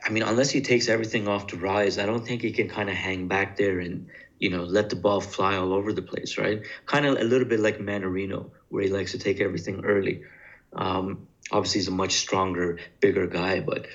I 0.05 0.11
mean, 0.11 0.23
unless 0.23 0.51
he 0.51 0.61
takes 0.61 0.89
everything 0.89 1.29
off 1.29 1.49
to 1.49 1.57
rise, 1.57 1.99
I 1.99 2.07
don't 2.07 2.27
think 2.27 2.43
he 2.43 2.53
can 2.53 2.69
kind 2.69 2.89
of 2.89 2.97
hang 2.97 3.29
back 3.29 3.57
there 3.57 3.81
and 3.81 4.09
you 4.41 4.51
know 4.51 4.65
let 4.65 4.91
the 4.91 4.97
ball 4.97 5.21
fly 5.21 5.57
all 5.57 5.73
over 5.73 5.93
the 5.93 6.03
place, 6.03 6.37
right? 6.39 6.63
Kind 6.87 7.07
of 7.07 7.19
a 7.19 7.25
little 7.25 7.47
bit 7.47 7.61
like 7.61 7.79
Mannarino, 7.79 8.51
where 8.71 8.83
he 8.83 8.89
likes 8.89 9.13
to 9.13 9.19
take 9.19 9.41
everything 9.41 9.85
early. 9.85 10.25
Um, 10.73 11.29
obviously, 11.53 11.81
he's 11.81 11.89
a 11.89 11.93
much 11.93 12.15
stronger, 12.15 12.79
bigger 13.01 13.27
guy, 13.27 13.61
but 13.61 13.87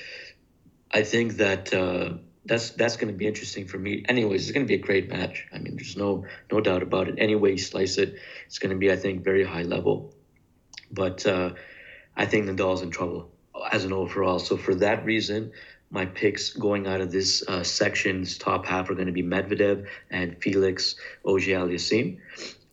I 0.92 1.04
think 1.04 1.38
that 1.38 1.74
uh, 1.74 2.18
that's 2.46 2.70
that's 2.72 2.96
going 2.96 3.12
to 3.12 3.18
be 3.18 3.28
interesting 3.28 3.68
for 3.68 3.80
me. 3.80 4.06
Anyways, 4.08 4.44
it's 4.44 4.52
going 4.52 4.66
to 4.66 4.68
be 4.68 4.76
a 4.76 4.86
great 4.86 5.10
match. 5.10 5.48
I 5.52 5.58
mean, 5.58 5.76
there's 5.76 5.98
no 5.98 6.26
no 6.52 6.62
doubt 6.62 6.84
about 6.84 7.10
it. 7.10 7.16
Any 7.18 7.36
way 7.36 7.52
you 7.52 7.58
slice 7.58 7.98
it, 7.98 8.16
it's 8.46 8.60
going 8.60 8.72
to 8.72 8.78
be, 8.78 8.92
I 8.92 8.96
think, 8.96 9.24
very 9.24 9.44
high 9.44 9.64
level. 9.64 10.14
But 10.92 11.26
uh, 11.26 11.54
I 12.16 12.28
think 12.28 12.46
Nadal's 12.46 12.84
in 12.84 12.92
trouble 12.92 13.32
as 13.72 13.84
an 13.84 13.94
overall. 13.94 14.40
So 14.40 14.58
for 14.58 14.76
that 14.76 15.06
reason, 15.06 15.54
my 15.96 16.06
picks 16.06 16.52
going 16.52 16.86
out 16.86 17.00
of 17.00 17.12
this 17.12 17.42
uh, 17.48 17.64
section, 17.64 18.20
this 18.20 18.38
top 18.38 18.66
half, 18.66 18.90
are 18.90 18.96
going 18.96 19.08
to 19.08 19.14
be 19.14 19.24
Medvedev 19.24 19.88
and 20.12 20.38
Felix 20.42 20.96
Auger-Aliassime. 21.24 22.20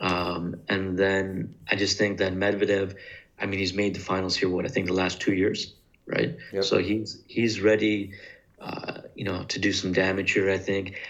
Um, 0.01 0.57
and 0.69 0.99
then 0.99 1.55
I 1.71 1.77
just 1.77 1.97
think 1.97 2.19
that 2.19 2.35
Medvedev, 2.35 2.97
I 3.41 3.47
mean, 3.47 3.61
he's 3.61 3.73
made 3.73 3.95
the 3.95 4.01
finals 4.01 4.37
here. 4.37 4.49
What 4.49 4.65
I 4.65 4.69
think 4.69 4.89
the 4.89 4.93
last 5.05 5.21
two 5.21 5.33
years, 5.33 5.75
right? 6.07 6.37
Yep. 6.53 6.65
So 6.65 6.79
he's 6.79 7.23
he's 7.29 7.61
ready, 7.61 8.13
uh, 8.61 9.03
you 9.15 9.25
know, 9.25 9.45
to 9.45 9.59
do 9.61 9.73
some 9.73 9.93
damage 9.93 10.33
here. 10.33 10.51
I 10.51 10.59
think. 10.59 11.01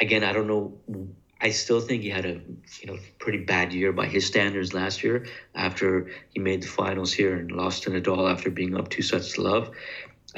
Again, 0.00 0.22
I 0.22 0.32
don't 0.32 0.46
know. 0.46 0.78
I 1.40 1.50
still 1.50 1.80
think 1.80 2.02
he 2.02 2.10
had 2.10 2.24
a 2.24 2.40
you 2.80 2.86
know 2.86 2.98
pretty 3.18 3.38
bad 3.38 3.72
year 3.72 3.92
by 3.92 4.06
his 4.06 4.26
standards 4.26 4.74
last 4.74 5.02
year. 5.02 5.26
After 5.54 6.10
he 6.30 6.40
made 6.40 6.62
the 6.62 6.68
finals 6.68 7.12
here 7.12 7.34
and 7.34 7.50
lost 7.50 7.84
to 7.84 7.90
Nadal 7.90 8.30
after 8.30 8.50
being 8.50 8.76
up 8.76 8.90
two 8.90 9.02
sets 9.02 9.32
to 9.34 9.42
love, 9.42 9.70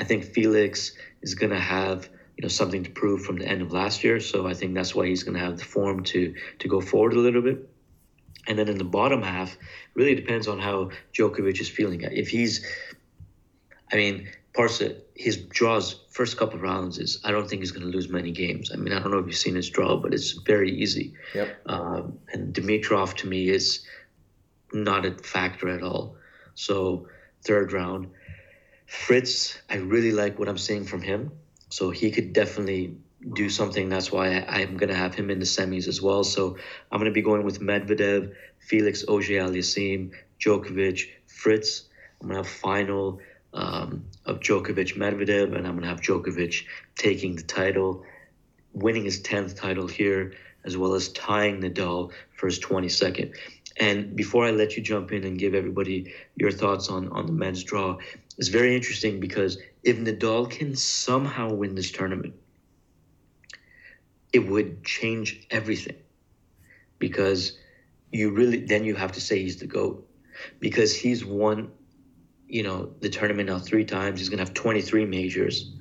I 0.01 0.05
think 0.05 0.25
Felix 0.25 0.93
is 1.23 1.35
going 1.35 1.51
to 1.51 1.61
have 1.61 2.09
you 2.37 2.43
know 2.43 2.49
something 2.49 2.83
to 2.85 2.91
prove 2.91 3.23
from 3.23 3.37
the 3.37 3.47
end 3.47 3.61
of 3.61 3.71
last 3.71 4.03
year. 4.03 4.19
So 4.19 4.47
I 4.47 4.55
think 4.55 4.75
that's 4.75 4.95
why 4.95 5.07
he's 5.07 5.23
going 5.23 5.35
to 5.35 5.45
have 5.45 5.59
the 5.59 5.65
form 5.65 6.03
to 6.05 6.35
to 6.61 6.69
go 6.69 6.81
forward 6.81 7.13
a 7.13 7.19
little 7.19 7.43
bit. 7.43 7.69
And 8.49 8.59
then 8.59 8.69
in 8.69 8.79
the 8.79 8.85
bottom 8.85 9.23
half, 9.23 9.57
really 9.95 10.15
depends 10.15 10.49
on 10.49 10.59
how 10.59 10.91
Djokovic 11.13 11.61
is 11.61 11.69
feeling. 11.69 12.01
If 12.01 12.29
he's, 12.29 12.67
I 13.93 13.97
mean, 13.97 14.31
Parsa, 14.55 14.97
his 15.15 15.37
draws 15.37 16.01
first 16.09 16.39
couple 16.39 16.57
of 16.57 16.63
rounds 16.63 16.99
is 16.99 17.21
I 17.23 17.31
don't 17.33 17.47
think 17.49 17.61
he's 17.61 17.71
going 17.71 17.85
to 17.85 17.95
lose 17.95 18.09
many 18.09 18.33
games. 18.33 18.71
I 18.73 18.77
mean, 18.77 18.95
I 18.95 19.01
don't 19.01 19.11
know 19.11 19.19
if 19.19 19.27
you've 19.27 19.37
seen 19.37 19.55
his 19.55 19.69
draw, 19.69 19.99
but 19.99 20.15
it's 20.15 20.33
very 20.33 20.71
easy. 20.71 21.13
Yep. 21.35 21.61
Um, 21.67 22.19
and 22.33 22.55
Dimitrov 22.55 23.15
to 23.19 23.29
me 23.29 23.51
is 23.51 23.85
not 24.73 25.05
a 25.05 25.13
factor 25.13 25.69
at 25.69 25.83
all. 25.83 26.17
So 26.55 27.07
third 27.43 27.75
round, 27.75 28.09
Fritz, 28.91 29.57
I 29.71 29.77
really 29.77 30.11
like 30.11 30.37
what 30.41 30.49
I'm 30.49 30.59
seeing 30.59 30.83
from 30.83 31.01
him. 31.01 31.31
So 31.69 31.91
he 31.91 32.11
could 32.11 32.33
definitely 32.33 32.97
do 33.35 33.49
something. 33.49 33.89
That's 33.89 34.11
why 34.11 34.39
I, 34.41 34.63
I'm 34.63 34.77
going 34.77 34.89
to 34.89 34.97
have 34.97 35.15
him 35.15 35.31
in 35.31 35.39
the 35.39 35.45
semis 35.45 35.87
as 35.87 36.03
well. 36.03 36.25
So 36.25 36.57
I'm 36.91 36.99
going 36.99 37.09
to 37.09 37.15
be 37.15 37.23
going 37.23 37.45
with 37.45 37.61
Medvedev, 37.61 38.35
Felix 38.59 39.05
Auger-Aliassime, 39.07 40.11
Djokovic, 40.41 41.09
Fritz. 41.29 41.85
I'm 42.21 42.31
going 42.31 42.43
to 42.43 42.49
have 42.49 42.53
final 42.53 43.21
um, 43.55 44.07
of 44.27 44.41
Djokovic, 44.41 44.97
Medvedev, 44.97 45.57
and 45.57 45.69
I'm 45.69 45.79
going 45.79 45.83
to 45.83 45.89
have 45.89 46.01
Djokovic 46.01 46.65
taking 46.97 47.37
the 47.37 47.45
title, 47.45 48.05
winning 48.73 49.05
his 49.05 49.23
10th 49.23 49.55
title 49.55 49.87
here, 49.87 50.33
as 50.65 50.77
well 50.77 50.95
as 50.95 51.11
tying 51.11 51.61
Nadal 51.61 52.11
for 52.33 52.49
his 52.49 52.59
22nd. 52.59 53.37
And 53.81 54.15
before 54.15 54.45
I 54.45 54.51
let 54.51 54.77
you 54.77 54.83
jump 54.83 55.13
in 55.13 55.25
and 55.25 55.39
give 55.39 55.55
everybody 55.55 56.13
your 56.37 56.51
thoughts 56.51 56.89
on, 56.89 57.09
on 57.09 57.27
the 57.27 57.33
men's 57.33 57.65
draw, 57.65 57.97
it's 58.41 58.49
very 58.49 58.75
interesting 58.75 59.21
because 59.21 59.59
if 59.83 59.99
Nadal 59.99 60.51
can 60.51 60.75
somehow 60.75 61.53
win 61.53 61.75
this 61.75 61.93
tournament, 61.93 62.33
it 64.33 64.39
would 64.39 64.83
change 64.83 65.47
everything. 65.51 65.97
Because 66.99 67.59
you 68.11 68.31
really, 68.31 68.65
then 68.65 68.85
you 68.85 68.95
have 68.95 69.13
to 69.13 69.21
say 69.21 69.43
he's 69.43 69.59
the 69.59 69.67
GOAT. 69.67 70.09
Because 70.59 70.97
he's 70.97 71.23
won, 71.23 71.71
you 72.49 72.63
know, 72.63 72.91
the 73.01 73.11
tournament 73.11 73.51
now 73.51 73.59
three 73.59 73.85
times. 73.85 74.21
He's 74.21 74.31
going 74.31 74.39
to 74.39 74.45
have 74.45 74.55
23 74.55 75.05
majors. 75.05 75.73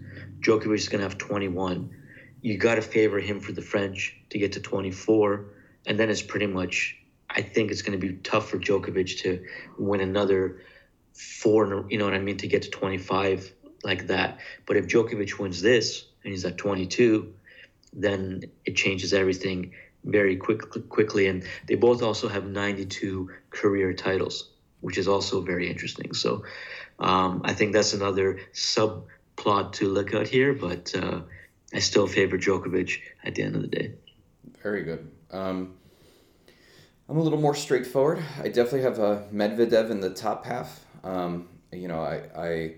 Djokovic 0.42 0.76
is 0.76 0.90
going 0.90 1.00
to 1.00 1.08
have 1.08 1.18
21. 1.18 1.90
You 2.42 2.58
got 2.58 2.76
to 2.76 2.82
favor 2.82 3.22
him 3.22 3.40
for 3.40 3.54
the 3.54 3.62
French 3.62 4.18
to 4.32 4.38
get 4.38 4.52
to 4.52 4.60
24. 4.60 5.46
And 5.86 5.98
then 5.98 6.10
it's 6.10 6.22
pretty 6.22 6.48
much, 6.48 6.98
I 7.30 7.42
think 7.42 7.72
it's 7.72 7.84
going 7.84 7.98
to 7.98 8.06
be 8.06 8.18
tough 8.18 8.50
for 8.50 8.58
Djokovic 8.58 9.22
to 9.22 9.46
win 9.78 10.02
another 10.02 10.60
four. 11.20 11.86
You 11.90 11.98
know 11.98 12.06
what 12.06 12.14
I 12.14 12.20
mean? 12.20 12.38
To 12.38 12.48
get 12.48 12.64
to 12.64 12.70
25 12.70 13.54
like 13.84 14.08
that. 14.08 14.40
But 14.66 14.78
if 14.78 14.88
Djokovic 14.88 15.38
wins 15.38 15.62
this 15.62 16.06
and 16.24 16.32
he's 16.32 16.46
at 16.46 16.58
22, 16.58 17.34
then 17.94 18.44
it 18.66 18.76
changes 18.76 19.14
everything 19.14 19.74
very 20.06 20.38
quick, 20.38 20.62
quickly. 20.90 21.28
And 21.28 21.44
they 21.68 21.76
both 21.76 22.02
also 22.02 22.30
have 22.30 22.46
92 22.46 23.30
career 23.50 23.94
titles, 23.94 24.50
which 24.82 24.98
is 24.98 25.08
also 25.08 25.42
very 25.42 25.70
interesting. 25.70 26.14
So 26.14 26.44
um, 27.00 27.42
I 27.44 27.54
think 27.54 27.74
that's 27.74 27.94
another 27.94 28.40
subplot 28.54 29.74
to 29.74 29.90
look 29.90 30.14
at 30.14 30.28
here. 30.28 30.54
But 30.54 30.96
uh, 30.96 31.22
I 31.74 31.80
still 31.80 32.08
favor 32.08 32.38
Djokovic 32.38 33.00
at 33.24 33.36
the 33.36 33.44
end 33.44 33.56
of 33.56 33.62
the 33.62 33.68
day. 33.68 33.94
Very 34.64 34.84
good. 34.84 35.10
Um, 35.32 35.76
I'm 37.10 37.18
a 37.18 37.22
little 37.22 37.40
more 37.40 37.56
straightforward. 37.56 38.24
I 38.40 38.50
definitely 38.50 38.84
have 38.84 39.00
a 39.00 39.28
Medvedev 39.34 39.90
in 39.90 40.00
the 40.00 40.12
top 40.12 40.46
half. 40.46 40.86
Um, 41.04 41.50
you 41.72 41.88
know, 41.88 42.02
I, 42.02 42.24
I 42.36 42.76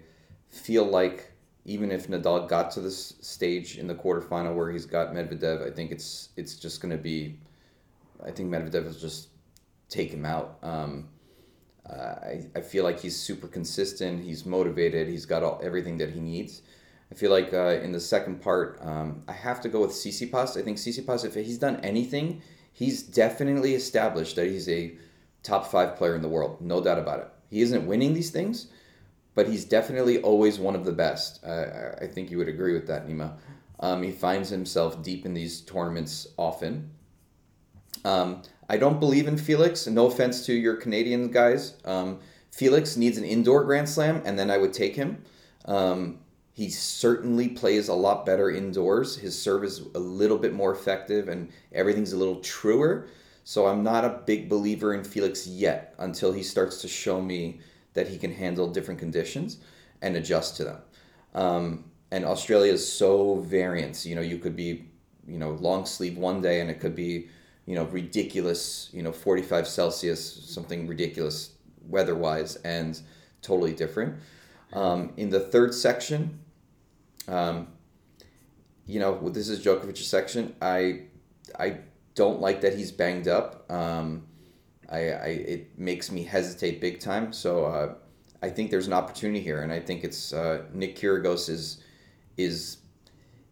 feel 0.50 0.86
like 0.86 1.32
even 1.66 1.92
if 1.92 2.08
Nadal 2.08 2.48
got 2.48 2.72
to 2.72 2.82
this 2.82 3.14
stage 3.22 3.78
in 3.78 3.88
the 3.88 3.96
quarterfinal 3.96 4.56
where 4.56 4.72
he's 4.72 4.86
got 4.86 5.14
Medvedev, 5.14 5.66
I 5.66 5.72
think 5.74 5.92
it's 5.92 6.30
it's 6.36 6.56
just 6.56 6.82
going 6.82 6.92
to 6.92 7.02
be. 7.02 7.38
I 8.26 8.32
think 8.32 8.50
Medvedev 8.50 8.86
will 8.86 8.94
just 8.94 9.30
take 9.90 10.12
him 10.12 10.26
out. 10.26 10.58
Um, 10.62 11.10
uh, 11.90 11.94
I, 11.94 12.46
I 12.56 12.62
feel 12.62 12.84
like 12.84 13.00
he's 13.00 13.20
super 13.20 13.48
consistent. 13.48 14.24
He's 14.24 14.46
motivated. 14.46 15.08
He's 15.08 15.26
got 15.26 15.44
all, 15.44 15.60
everything 15.64 15.98
that 15.98 16.12
he 16.12 16.20
needs. 16.20 16.62
I 17.12 17.16
feel 17.16 17.32
like 17.32 17.54
uh, 17.54 17.80
in 17.84 17.92
the 17.92 18.00
second 18.00 18.42
part, 18.42 18.80
um, 18.82 19.24
I 19.28 19.34
have 19.34 19.60
to 19.62 19.70
go 19.70 19.82
with 19.82 19.92
Tsitsipas. 19.92 20.58
I 20.58 20.62
think 20.64 20.78
Tsitsipas, 20.78 21.26
if 21.26 21.34
he's 21.34 21.58
done 21.58 21.78
anything, 21.84 22.42
he's 22.72 23.04
definitely 23.04 23.76
established 23.76 24.36
that 24.38 24.48
he's 24.48 24.70
a 24.70 24.94
top 25.44 25.68
five 25.68 25.98
player 25.98 26.16
in 26.16 26.22
the 26.22 26.30
world. 26.30 26.62
No 26.62 26.82
doubt 26.82 27.00
about 27.00 27.20
it. 27.20 27.30
He 27.52 27.62
isn't 27.62 27.86
winning 27.86 28.16
these 28.16 28.32
things, 28.32 28.68
but 29.36 29.48
he's 29.48 29.66
definitely 29.66 30.20
always 30.22 30.58
one 30.58 30.76
of 30.76 30.86
the 30.86 30.92
best. 30.92 31.44
Uh, 31.44 31.94
I 32.02 32.08
think 32.08 32.32
you 32.32 32.40
would 32.40 32.48
agree 32.48 32.74
with 32.74 32.88
that, 32.88 33.08
Nima. 33.08 33.34
Um, 33.80 34.02
he 34.02 34.12
finds 34.12 34.50
himself 34.50 35.04
deep 35.04 35.26
in 35.26 35.34
these 35.34 35.62
tournaments 35.62 36.28
often. 36.38 36.92
Um, 38.06 38.42
I 38.70 38.78
don't 38.78 39.00
believe 39.00 39.28
in 39.28 39.38
Felix. 39.38 39.86
No 39.86 40.08
offense 40.08 40.46
to 40.46 40.54
your 40.54 40.78
Canadian 40.78 41.30
guys. 41.30 41.76
Um, 41.84 42.20
Felix 42.52 42.96
needs 42.98 43.18
an 43.18 43.26
indoor 43.26 43.64
Grand 43.64 43.90
Slam, 43.90 44.22
and 44.26 44.40
then 44.40 44.50
I 44.50 44.58
would 44.58 44.74
take 44.74 44.96
him. 44.96 45.24
Um, 45.66 46.20
he 46.54 46.70
certainly 46.70 47.50
plays 47.50 47.88
a 47.88 47.94
lot 47.94 48.26
better 48.26 48.50
indoors. 48.50 49.18
His 49.18 49.40
serve 49.40 49.64
is 49.64 49.82
a 49.96 50.00
little 50.00 50.38
bit 50.38 50.54
more 50.54 50.74
effective, 50.74 51.28
and 51.28 51.50
everything's 51.72 52.14
a 52.14 52.18
little 52.18 52.40
truer. 52.40 53.08
So 53.52 53.68
I'm 53.68 53.84
not 53.84 54.06
a 54.06 54.22
big 54.26 54.48
believer 54.48 54.94
in 54.94 55.04
Felix 55.04 55.46
yet 55.46 55.94
until 55.98 56.32
he 56.32 56.42
starts 56.42 56.80
to 56.84 56.88
show 56.88 57.22
me 57.22 57.60
that 57.96 58.08
he 58.08 58.18
can 58.18 58.34
handle 58.34 58.70
different 58.70 58.98
conditions 58.98 59.58
and 60.02 60.16
adjust 60.16 60.56
to 60.56 60.64
them. 60.64 60.78
Um, 61.36 61.84
and 62.12 62.24
Australia 62.24 62.72
is 62.72 62.90
so 62.90 63.42
variant. 63.42 64.06
You 64.06 64.16
know, 64.16 64.22
you 64.22 64.38
could 64.38 64.56
be, 64.56 64.86
you 65.28 65.38
know, 65.38 65.52
long 65.52 65.86
sleeve 65.86 66.18
one 66.18 66.40
day, 66.42 66.62
and 66.62 66.70
it 66.70 66.80
could 66.80 66.96
be, 66.96 67.28
you 67.66 67.76
know, 67.76 67.84
ridiculous, 67.84 68.90
you 68.94 69.04
know, 69.04 69.12
45 69.12 69.68
Celsius, 69.68 70.24
something 70.46 70.88
ridiculous 70.88 71.52
weather 71.90 72.16
wise, 72.16 72.56
and 72.56 73.02
totally 73.42 73.74
different. 73.74 74.16
Um, 74.72 75.12
in 75.18 75.30
the 75.30 75.42
third 75.42 75.74
section, 75.74 76.40
um, 77.28 77.68
you 78.86 79.02
know, 79.02 79.28
this 79.28 79.50
is 79.50 79.60
Djokovic's 79.60 80.08
section. 80.08 80.56
I, 80.62 81.02
I 81.60 81.80
don't 82.22 82.40
like 82.40 82.62
that 82.62 82.76
he's 82.76 82.92
banged 82.92 83.28
up. 83.28 83.66
Um, 83.72 84.28
I, 84.88 85.00
I, 85.10 85.28
it 85.56 85.80
makes 85.80 86.12
me 86.12 86.22
hesitate 86.22 86.80
big 86.80 87.00
time. 87.00 87.34
So 87.34 87.66
uh, 87.66 87.96
I 88.44 88.50
think 88.50 88.70
there's 88.70 88.86
an 88.86 88.94
opportunity 88.94 89.40
here, 89.40 89.64
and 89.64 89.74
I 89.74 89.80
think 89.80 90.04
it's 90.04 90.32
uh, 90.32 90.66
Nick 90.72 90.96
Kyrgios 90.96 91.50
is, 91.50 91.84
is, 92.38 92.78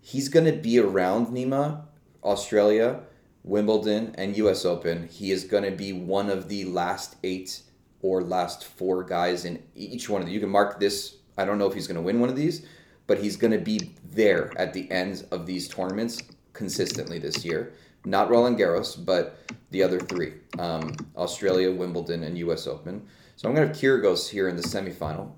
he's 0.02 0.30
going 0.30 0.46
to 0.46 0.52
be 0.52 0.78
around 0.78 1.30
Nima, 1.30 1.82
Australia, 2.24 3.00
Wimbledon, 3.44 4.14
and 4.20 4.38
U.S. 4.38 4.66
Open. 4.66 5.08
He 5.08 5.32
is 5.32 5.46
going 5.46 5.64
to 5.64 5.72
be 5.72 5.92
one 5.92 6.30
of 6.30 6.48
the 6.48 6.66
last 6.66 7.16
eight 7.24 7.64
or 8.04 8.22
last 8.22 8.66
four 8.66 9.04
guys 9.04 9.46
in 9.46 9.64
each 9.74 10.10
one 10.10 10.22
of 10.22 10.28
them. 10.28 10.34
You 10.36 10.40
can 10.40 10.50
mark 10.50 10.80
this. 10.80 11.16
I 11.40 11.46
don't 11.46 11.58
know 11.58 11.66
if 11.66 11.74
he's 11.74 11.88
going 11.88 11.96
to 11.96 12.04
win 12.04 12.20
one 12.20 12.30
of 12.30 12.36
these, 12.36 12.68
but 13.08 13.18
he's 13.18 13.36
going 13.36 13.54
to 13.54 13.66
be 13.74 13.96
there 14.12 14.54
at 14.58 14.74
the 14.74 14.92
end 14.92 15.26
of 15.32 15.48
these 15.48 15.68
tournaments 15.68 16.22
consistently 16.54 17.18
this 17.18 17.44
year. 17.44 17.74
Not 18.06 18.30
Roland 18.30 18.58
Garros, 18.58 19.04
but 19.04 19.38
the 19.72 19.84
other 19.84 20.00
three 20.00 20.34
um, 20.58 20.96
Australia, 21.16 21.72
Wimbledon, 21.72 22.24
and 22.24 22.38
US 22.38 22.68
Open. 22.68 23.06
So 23.36 23.48
I'm 23.48 23.56
going 23.56 23.68
to 23.68 23.74
have 23.74 23.82
Kyrgios 23.82 24.30
here 24.30 24.48
in 24.48 24.56
the 24.56 24.64
semifinal. 24.64 25.32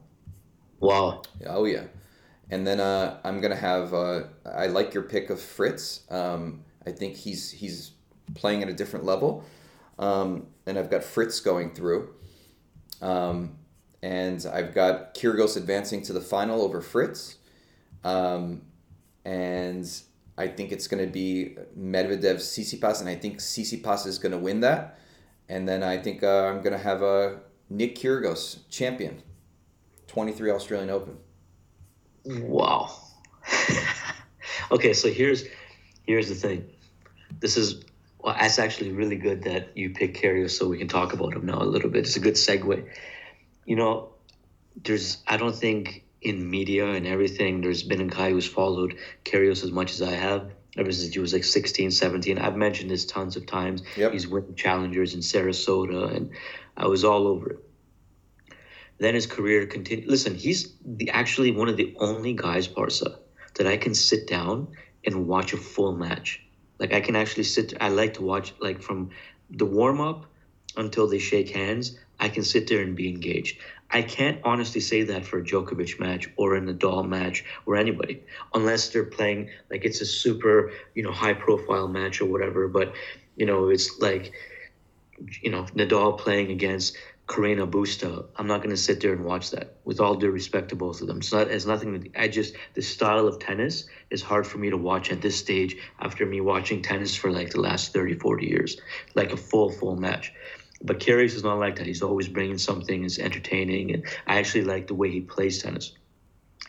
Wow. 0.79 1.21
Oh, 1.47 1.65
yeah. 1.65 1.83
And 2.49 2.65
then 2.65 2.79
uh, 2.79 3.19
I'm 3.23 3.39
going 3.39 3.51
to 3.51 3.59
have, 3.59 3.93
uh, 3.93 4.23
I 4.45 4.67
like 4.67 4.93
your 4.93 5.03
pick 5.03 5.29
of 5.29 5.39
Fritz. 5.39 6.01
Um, 6.09 6.63
I 6.85 6.91
think 6.91 7.15
he's, 7.15 7.51
he's 7.51 7.91
playing 8.33 8.63
at 8.63 8.69
a 8.69 8.73
different 8.73 9.05
level. 9.05 9.45
Um, 9.99 10.47
and 10.65 10.77
I've 10.77 10.89
got 10.89 11.03
Fritz 11.03 11.39
going 11.39 11.73
through. 11.73 12.13
Um, 13.01 13.57
and 14.01 14.45
I've 14.51 14.73
got 14.73 15.13
Kyrgios 15.13 15.55
advancing 15.55 16.01
to 16.03 16.13
the 16.13 16.21
final 16.21 16.61
over 16.61 16.81
Fritz. 16.81 17.37
Um, 18.03 18.63
and 19.23 19.87
I 20.37 20.47
think 20.47 20.71
it's 20.71 20.87
going 20.87 21.05
to 21.05 21.11
be 21.11 21.57
Medvedev 21.77 22.35
Tsitsipas, 22.35 22.99
and 23.01 23.09
I 23.09 23.15
think 23.15 23.37
Tsitsipas 23.37 24.07
is 24.07 24.17
going 24.17 24.31
to 24.31 24.37
win 24.37 24.61
that. 24.61 24.97
And 25.49 25.67
then 25.67 25.83
I 25.83 25.97
think 25.97 26.23
uh, 26.23 26.45
I'm 26.45 26.61
going 26.61 26.71
to 26.71 26.83
have 26.83 27.01
a 27.01 27.41
Nick 27.69 27.95
Kyrgios 27.95 28.59
champion, 28.69 29.21
23 30.07 30.51
Australian 30.51 30.89
Open. 30.89 31.17
Wow. 32.25 32.95
okay, 34.71 34.93
so 34.93 35.09
here's 35.09 35.43
here's 36.03 36.29
the 36.29 36.35
thing. 36.35 36.69
This 37.39 37.57
is 37.57 37.83
well, 38.19 38.35
that's 38.39 38.59
actually 38.59 38.91
really 38.91 39.15
good 39.15 39.43
that 39.43 39.75
you 39.75 39.89
pick 39.89 40.15
Kyrgios 40.15 40.51
so 40.51 40.67
we 40.67 40.77
can 40.77 40.87
talk 40.87 41.13
about 41.13 41.33
him 41.33 41.45
now 41.45 41.61
a 41.61 41.65
little 41.65 41.89
bit. 41.89 42.05
It's 42.05 42.15
a 42.15 42.19
good 42.19 42.35
segue. 42.35 42.87
You 43.65 43.75
know, 43.75 44.09
there's 44.83 45.17
I 45.27 45.37
don't 45.37 45.55
think 45.55 46.03
in 46.21 46.49
media 46.49 46.85
and 46.87 47.07
everything 47.07 47.61
there's 47.61 47.83
been 47.83 48.01
a 48.01 48.05
guy 48.05 48.29
who's 48.29 48.47
followed 48.47 48.97
Kyrgios 49.25 49.63
as 49.63 49.71
much 49.71 49.91
as 49.91 50.01
I 50.01 50.11
have 50.11 50.51
ever 50.77 50.91
since 50.91 51.13
he 51.13 51.19
was 51.19 51.33
like 51.33 51.43
16, 51.43 51.91
17. 51.91 52.37
I've 52.37 52.55
mentioned 52.55 52.89
this 52.89 53.05
tons 53.05 53.35
of 53.35 53.45
times. 53.45 53.83
Yep. 53.97 54.13
He's 54.13 54.27
winning 54.27 54.55
challengers 54.55 55.13
in 55.13 55.19
Sarasota 55.19 56.15
and 56.15 56.31
I 56.77 56.87
was 56.87 57.03
all 57.03 57.27
over 57.27 57.51
it. 57.51 57.59
Then 58.99 59.15
his 59.15 59.25
career 59.25 59.65
continued. 59.65 60.07
Listen, 60.07 60.35
he's 60.35 60.73
the, 60.85 61.09
actually 61.09 61.51
one 61.51 61.67
of 61.67 61.75
the 61.75 61.95
only 61.99 62.33
guys, 62.33 62.67
Parsa, 62.67 63.17
that 63.55 63.65
I 63.65 63.75
can 63.75 63.95
sit 63.95 64.27
down 64.27 64.67
and 65.03 65.27
watch 65.27 65.53
a 65.53 65.57
full 65.57 65.95
match. 65.95 66.39
Like 66.77 66.93
I 66.93 67.01
can 67.01 67.15
actually 67.15 67.43
sit. 67.43 67.73
I 67.81 67.89
like 67.89 68.13
to 68.15 68.21
watch 68.21 68.53
like 68.59 68.81
from 68.81 69.09
the 69.49 69.65
warm 69.65 69.99
up 69.99 70.27
until 70.77 71.07
they 71.07 71.17
shake 71.17 71.49
hands. 71.49 71.97
I 72.19 72.29
can 72.29 72.43
sit 72.43 72.67
there 72.67 72.81
and 72.81 72.95
be 72.95 73.09
engaged. 73.09 73.59
I 73.91 74.01
can't 74.01 74.39
honestly 74.43 74.81
say 74.81 75.03
that 75.03 75.25
for 75.25 75.39
a 75.39 75.43
Djokovic 75.43 75.99
match 75.99 76.29
or 76.37 76.55
a 76.55 76.61
Nadal 76.61 77.07
match 77.07 77.43
or 77.65 77.75
anybody, 77.75 78.23
unless 78.53 78.89
they're 78.89 79.03
playing 79.03 79.49
like 79.69 79.83
it's 79.83 80.01
a 80.01 80.05
super 80.05 80.71
you 80.95 81.03
know 81.03 81.11
high 81.11 81.33
profile 81.33 81.87
match 81.87 82.21
or 82.21 82.25
whatever. 82.25 82.67
But 82.67 82.93
you 83.35 83.45
know 83.45 83.69
it's 83.69 83.99
like 83.99 84.33
you 85.41 85.51
know 85.51 85.63
Nadal 85.75 86.17
playing 86.17 86.51
against 86.51 86.95
Carreño 87.27 87.69
Busta. 87.69 88.25
I'm 88.35 88.47
not 88.47 88.57
going 88.57 88.71
to 88.71 88.77
sit 88.77 88.99
there 88.99 89.13
and 89.13 89.23
watch 89.23 89.51
that. 89.51 89.75
With 89.85 89.99
all 90.01 90.15
due 90.15 90.31
respect 90.31 90.69
to 90.69 90.75
both 90.75 91.01
of 91.01 91.07
them, 91.07 91.17
it's 91.17 91.31
not. 91.31 91.49
It's 91.49 91.65
nothing. 91.65 92.11
I 92.17 92.27
just 92.27 92.55
the 92.73 92.81
style 92.81 93.27
of 93.27 93.39
tennis 93.39 93.85
is 94.09 94.21
hard 94.21 94.45
for 94.45 94.57
me 94.57 94.69
to 94.69 94.77
watch 94.77 95.11
at 95.11 95.21
this 95.21 95.37
stage 95.37 95.77
after 95.99 96.25
me 96.25 96.41
watching 96.41 96.81
tennis 96.81 97.15
for 97.15 97.31
like 97.31 97.51
the 97.51 97.61
last 97.61 97.93
30, 97.93 98.15
40 98.15 98.47
years, 98.47 98.77
like 99.15 99.31
a 99.31 99.37
full 99.37 99.69
full 99.69 99.95
match. 99.95 100.33
But 100.83 100.99
Kyrgios 100.99 101.35
is 101.35 101.43
not 101.43 101.59
like 101.59 101.75
that. 101.77 101.85
He's 101.85 102.01
always 102.01 102.27
bringing 102.27 102.57
something. 102.57 103.03
It's 103.03 103.19
entertaining, 103.19 103.93
and 103.93 104.05
I 104.27 104.37
actually 104.37 104.63
like 104.63 104.87
the 104.87 104.95
way 104.95 105.11
he 105.11 105.21
plays 105.21 105.61
tennis. 105.61 105.93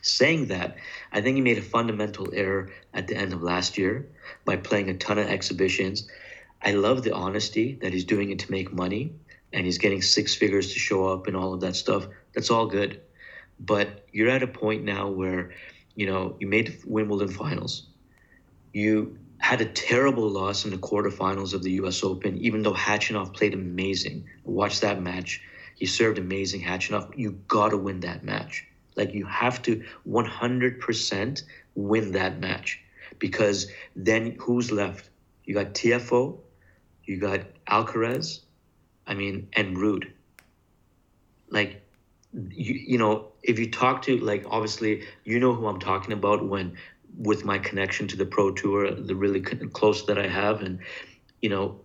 Saying 0.02 0.46
that, 0.48 0.76
I 1.12 1.20
think 1.20 1.36
he 1.36 1.42
made 1.42 1.58
a 1.58 1.62
fundamental 1.62 2.28
error 2.32 2.70
at 2.92 3.06
the 3.06 3.16
end 3.16 3.32
of 3.32 3.42
last 3.42 3.78
year 3.78 4.08
by 4.44 4.56
playing 4.56 4.90
a 4.90 4.94
ton 4.94 5.18
of 5.18 5.28
exhibitions. 5.28 6.08
I 6.60 6.72
love 6.72 7.02
the 7.02 7.12
honesty 7.14 7.78
that 7.82 7.92
he's 7.92 8.04
doing 8.04 8.30
it 8.30 8.40
to 8.40 8.50
make 8.50 8.72
money 8.72 9.12
and 9.52 9.64
he's 9.64 9.78
getting 9.78 10.02
six 10.02 10.34
figures 10.34 10.72
to 10.72 10.78
show 10.78 11.06
up 11.06 11.26
and 11.26 11.36
all 11.36 11.54
of 11.54 11.60
that 11.60 11.76
stuff. 11.76 12.06
That's 12.34 12.50
all 12.50 12.66
good. 12.66 13.00
But 13.60 14.06
you're 14.12 14.30
at 14.30 14.42
a 14.42 14.46
point 14.46 14.84
now 14.84 15.08
where, 15.08 15.52
you 15.94 16.06
know, 16.06 16.36
you 16.40 16.46
made 16.46 16.80
Wimbledon 16.84 17.28
finals. 17.28 17.86
You 18.72 19.18
had 19.42 19.60
a 19.60 19.64
terrible 19.64 20.30
loss 20.30 20.64
in 20.64 20.70
the 20.70 20.78
quarterfinals 20.78 21.52
of 21.52 21.64
the 21.64 21.72
US 21.72 22.04
Open, 22.04 22.38
even 22.38 22.62
though 22.62 22.74
Khachanov 22.74 23.34
played 23.34 23.54
amazing. 23.54 24.24
Watch 24.44 24.80
that 24.80 25.02
match. 25.02 25.42
He 25.74 25.86
served 25.86 26.18
amazing 26.18 26.62
Khachanov. 26.62 27.12
You 27.18 27.32
gotta 27.48 27.76
win 27.76 28.00
that 28.00 28.22
match. 28.22 28.64
Like 28.94 29.14
you 29.14 29.26
have 29.26 29.60
to 29.62 29.82
100% 30.08 31.42
win 31.74 32.12
that 32.12 32.38
match 32.38 32.80
because 33.18 33.66
then 33.96 34.36
who's 34.38 34.70
left? 34.70 35.10
You 35.44 35.54
got 35.54 35.74
Tiafoe, 35.74 36.38
you 37.04 37.18
got 37.18 37.40
Alcaraz, 37.66 38.40
I 39.08 39.14
mean, 39.14 39.48
and 39.54 39.76
Ruud. 39.76 40.12
Like, 41.50 41.82
you, 42.32 42.74
you 42.74 42.98
know, 42.98 43.32
if 43.42 43.58
you 43.58 43.70
talk 43.70 44.02
to, 44.02 44.16
like, 44.18 44.44
obviously, 44.48 45.02
you 45.24 45.40
know 45.40 45.52
who 45.52 45.66
I'm 45.66 45.80
talking 45.80 46.12
about 46.12 46.46
when, 46.48 46.76
with 47.16 47.44
my 47.44 47.58
connection 47.58 48.06
to 48.08 48.16
the 48.16 48.26
Pro 48.26 48.52
Tour, 48.52 48.90
the 48.94 49.14
really 49.14 49.40
close 49.40 50.06
that 50.06 50.18
I 50.18 50.26
have, 50.28 50.62
and, 50.62 50.78
you 51.40 51.50
know, 51.50 51.80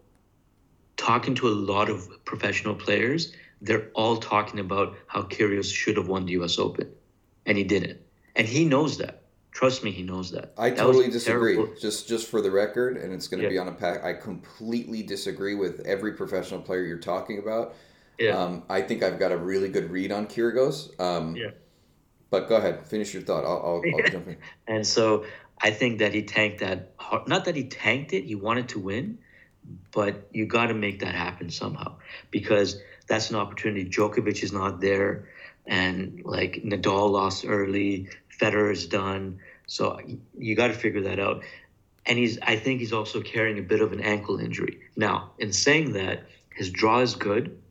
talking 0.95 1.35
to 1.35 1.47
a 1.47 1.49
lot 1.49 1.89
of 1.89 2.07
professional 2.25 2.75
players, 2.75 3.33
they're 3.61 3.89
all 3.93 4.17
talking 4.17 4.59
about 4.59 4.95
how 5.07 5.23
Kyrgios 5.23 5.73
should 5.73 5.97
have 5.97 6.07
won 6.07 6.25
the 6.25 6.33
U.S. 6.33 6.57
Open, 6.59 6.89
and 7.45 7.57
he 7.57 7.63
didn't, 7.63 7.99
and 8.35 8.47
he 8.47 8.65
knows 8.65 8.97
that. 8.99 9.23
Trust 9.51 9.83
me, 9.83 9.89
he 9.91 10.03
knows 10.03 10.29
that. 10.31 10.53
I 10.57 10.69
That 10.69 10.77
totally 10.77 11.09
disagree. 11.09 11.55
terrible. 11.55 11.73
Just 11.79 12.07
just 12.07 12.29
for 12.29 12.41
the 12.41 12.51
record, 12.51 12.97
and 12.97 13.11
it's 13.11 13.27
going 13.27 13.39
to 13.39 13.45
Yeah. 13.45 13.49
be 13.49 13.57
on 13.57 13.67
a 13.67 13.71
pack. 13.71 14.03
I 14.03 14.13
completely 14.13 15.01
disagree 15.01 15.55
with 15.55 15.79
every 15.79 16.13
professional 16.13 16.61
player 16.61 16.83
you're 16.83 16.99
talking 16.99 17.39
about. 17.39 17.73
Yeah. 18.19 18.37
Um, 18.37 18.63
I 18.69 18.81
think 18.81 19.01
I've 19.01 19.17
got 19.17 19.31
a 19.31 19.37
really 19.37 19.69
good 19.69 19.89
read 19.89 20.11
on 20.11 20.27
Kyrgios. 20.27 20.99
Um, 20.99 21.35
Yeah. 21.35 21.51
But 22.29 22.49
go 22.49 22.57
ahead, 22.57 22.85
finish 22.85 23.13
your 23.13 23.23
thought. 23.23 23.45
I'll, 23.45 23.81
I'll, 23.83 23.83
I'll 23.95 24.11
jump 24.11 24.27
in. 24.27 24.37
And 24.67 24.85
so 24.85 25.25
I 25.61 25.71
think 25.71 25.99
that 25.99 26.13
he 26.13 26.23
tanked 26.23 26.59
that. 26.59 26.93
Not 27.27 27.45
that 27.45 27.55
he 27.55 27.65
tanked 27.65 28.13
it, 28.13 28.25
he 28.25 28.35
wanted 28.35 28.69
to 28.69 28.79
win, 28.79 29.19
but 29.91 30.27
you 30.31 30.45
got 30.45 30.67
to 30.67 30.73
make 30.73 30.99
that 30.99 31.15
happen 31.15 31.49
somehow 31.49 31.95
because 32.31 32.81
that's 33.07 33.29
an 33.29 33.37
opportunity. 33.37 33.89
Djokovic 33.89 34.43
is 34.43 34.51
not 34.51 34.81
there, 34.81 35.29
and 35.65 36.21
like 36.25 36.61
Nadal 36.63 37.09
lost 37.11 37.45
early, 37.47 38.09
Federer 38.39 38.71
is 38.71 38.87
done. 38.87 39.39
So 39.67 39.99
you 40.37 40.55
got 40.55 40.67
to 40.67 40.73
figure 40.73 41.01
that 41.03 41.19
out. 41.19 41.43
And 42.05 42.17
he's, 42.17 42.39
I 42.41 42.55
think 42.55 42.79
he's 42.79 42.93
also 42.93 43.21
carrying 43.21 43.59
a 43.59 43.61
bit 43.61 43.81
of 43.81 43.91
an 43.91 43.99
ankle 43.99 44.39
injury. 44.39 44.79
Now, 44.95 45.31
in 45.39 45.51
saying 45.51 45.93
that, 45.93 46.23
his 46.55 46.71
draw 46.71 46.99
is 46.99 47.15
good. 47.15 47.61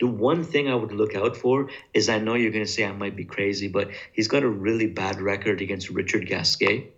The 0.00 0.06
one 0.06 0.44
thing 0.44 0.68
I 0.68 0.74
would 0.74 0.92
look 0.92 1.14
out 1.14 1.36
for 1.36 1.70
is 1.94 2.08
I 2.08 2.18
know 2.18 2.34
you're 2.34 2.50
going 2.50 2.64
to 2.64 2.70
say 2.70 2.84
I 2.84 2.92
might 2.92 3.16
be 3.16 3.24
crazy, 3.24 3.68
but 3.68 3.90
he's 4.12 4.28
got 4.28 4.42
a 4.42 4.48
really 4.48 4.86
bad 4.86 5.20
record 5.20 5.60
against 5.60 5.90
Richard 5.90 6.26
Gasquet, 6.26 6.88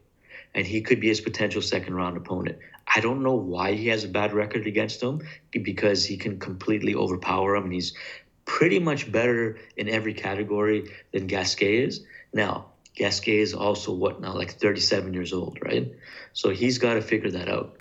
and 0.55 0.67
he 0.67 0.83
could 0.83 1.01
be 1.01 1.09
his 1.09 1.21
potential 1.21 1.63
second 1.63 1.95
round 1.95 2.17
opponent. 2.17 2.59
I 2.87 3.01
don't 3.01 3.23
know 3.23 3.35
why 3.35 3.73
he 3.73 3.89
has 3.89 4.05
a 4.05 4.09
bad 4.09 4.33
record 4.33 4.67
against 4.67 5.03
him 5.03 5.23
because 5.51 6.05
he 6.05 6.17
can 6.17 6.39
completely 6.39 6.95
overpower 6.95 7.57
him, 7.57 7.65
and 7.65 7.73
he's 7.73 7.95
pretty 8.45 8.79
much 8.79 9.11
better 9.11 9.59
in 9.77 9.89
every 9.89 10.15
category 10.15 10.91
than 11.13 11.27
Gasquet 11.27 11.79
is. 11.79 12.05
Now, 12.33 12.67
Gasquet 12.95 13.39
is 13.39 13.55
also 13.55 13.93
what 13.93 14.21
now, 14.21 14.35
like 14.35 14.53
37 14.53 15.15
years 15.15 15.33
old, 15.33 15.59
right? 15.63 15.93
So 16.33 16.51
he's 16.51 16.79
got 16.79 16.95
to 16.95 17.03
figure 17.03 17.31
that 17.31 17.49
out. 17.49 17.77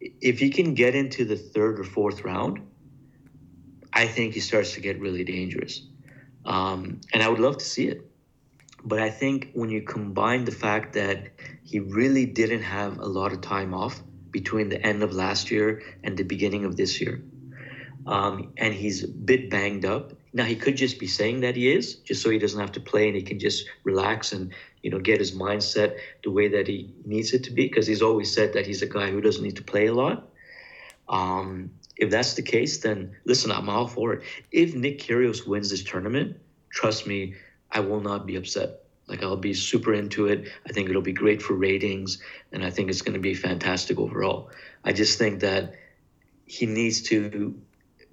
If 0.00 0.40
he 0.40 0.50
can 0.50 0.74
get 0.74 0.94
into 0.94 1.24
the 1.24 1.36
third 1.36 1.78
or 1.78 1.84
fourth 1.84 2.24
round, 2.24 2.60
I 3.92 4.06
think 4.06 4.34
he 4.34 4.40
starts 4.40 4.72
to 4.74 4.80
get 4.80 5.00
really 5.00 5.24
dangerous. 5.24 5.82
Um, 6.44 7.00
and 7.12 7.22
I 7.22 7.28
would 7.28 7.40
love 7.40 7.58
to 7.58 7.64
see 7.64 7.88
it. 7.88 8.08
But 8.84 8.98
I 8.98 9.10
think 9.10 9.50
when 9.54 9.70
you 9.70 9.82
combine 9.82 10.44
the 10.44 10.52
fact 10.52 10.94
that 10.94 11.28
he 11.62 11.78
really 11.78 12.26
didn't 12.26 12.62
have 12.62 12.98
a 12.98 13.06
lot 13.06 13.32
of 13.32 13.40
time 13.40 13.74
off 13.74 14.02
between 14.30 14.70
the 14.70 14.84
end 14.84 15.02
of 15.02 15.12
last 15.12 15.50
year 15.50 15.82
and 16.02 16.16
the 16.16 16.24
beginning 16.24 16.64
of 16.64 16.76
this 16.76 17.00
year, 17.00 17.22
um, 18.06 18.52
and 18.56 18.74
he's 18.74 19.04
a 19.04 19.08
bit 19.08 19.50
banged 19.50 19.84
up. 19.84 20.12
Now 20.32 20.44
he 20.44 20.56
could 20.56 20.76
just 20.76 20.98
be 20.98 21.06
saying 21.06 21.40
that 21.40 21.54
he 21.54 21.70
is, 21.70 21.96
just 21.96 22.22
so 22.22 22.30
he 22.30 22.38
doesn't 22.38 22.58
have 22.58 22.72
to 22.72 22.80
play 22.80 23.06
and 23.06 23.14
he 23.14 23.22
can 23.22 23.38
just 23.38 23.66
relax 23.84 24.32
and 24.32 24.52
you 24.82 24.90
know 24.90 24.98
get 24.98 25.20
his 25.20 25.32
mindset 25.32 25.98
the 26.24 26.30
way 26.30 26.48
that 26.48 26.66
he 26.66 26.92
needs 27.04 27.32
it 27.32 27.44
to 27.44 27.52
be. 27.52 27.68
Because 27.68 27.86
he's 27.86 28.02
always 28.02 28.34
said 28.34 28.54
that 28.54 28.66
he's 28.66 28.82
a 28.82 28.88
guy 28.88 29.10
who 29.10 29.20
doesn't 29.20 29.42
need 29.42 29.56
to 29.56 29.62
play 29.62 29.86
a 29.86 29.94
lot. 29.94 30.28
Um, 31.08 31.70
if 31.96 32.10
that's 32.10 32.34
the 32.34 32.42
case, 32.42 32.78
then 32.78 33.16
listen, 33.24 33.50
I'm 33.50 33.68
all 33.68 33.86
for 33.86 34.14
it. 34.14 34.22
If 34.50 34.74
Nick 34.74 34.98
Kyrgios 34.98 35.46
wins 35.46 35.70
this 35.70 35.84
tournament, 35.84 36.36
trust 36.70 37.06
me, 37.06 37.34
I 37.70 37.80
will 37.80 38.00
not 38.00 38.26
be 38.26 38.36
upset. 38.36 38.80
Like 39.08 39.22
I'll 39.22 39.36
be 39.36 39.54
super 39.54 39.92
into 39.92 40.26
it. 40.26 40.48
I 40.66 40.72
think 40.72 40.88
it'll 40.88 41.02
be 41.02 41.12
great 41.12 41.42
for 41.42 41.54
ratings, 41.54 42.18
and 42.52 42.64
I 42.64 42.70
think 42.70 42.88
it's 42.88 43.02
going 43.02 43.14
to 43.14 43.20
be 43.20 43.34
fantastic 43.34 43.98
overall. 43.98 44.50
I 44.84 44.92
just 44.92 45.18
think 45.18 45.40
that 45.40 45.74
he 46.46 46.66
needs 46.66 47.02
to 47.02 47.60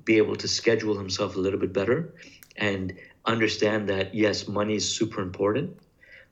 be 0.03 0.17
able 0.17 0.35
to 0.37 0.47
schedule 0.47 0.97
himself 0.97 1.35
a 1.35 1.39
little 1.39 1.59
bit 1.59 1.73
better 1.73 2.13
and 2.57 2.97
understand 3.25 3.89
that 3.89 4.15
yes, 4.15 4.47
money 4.47 4.75
is 4.75 4.89
super 4.89 5.21
important, 5.21 5.77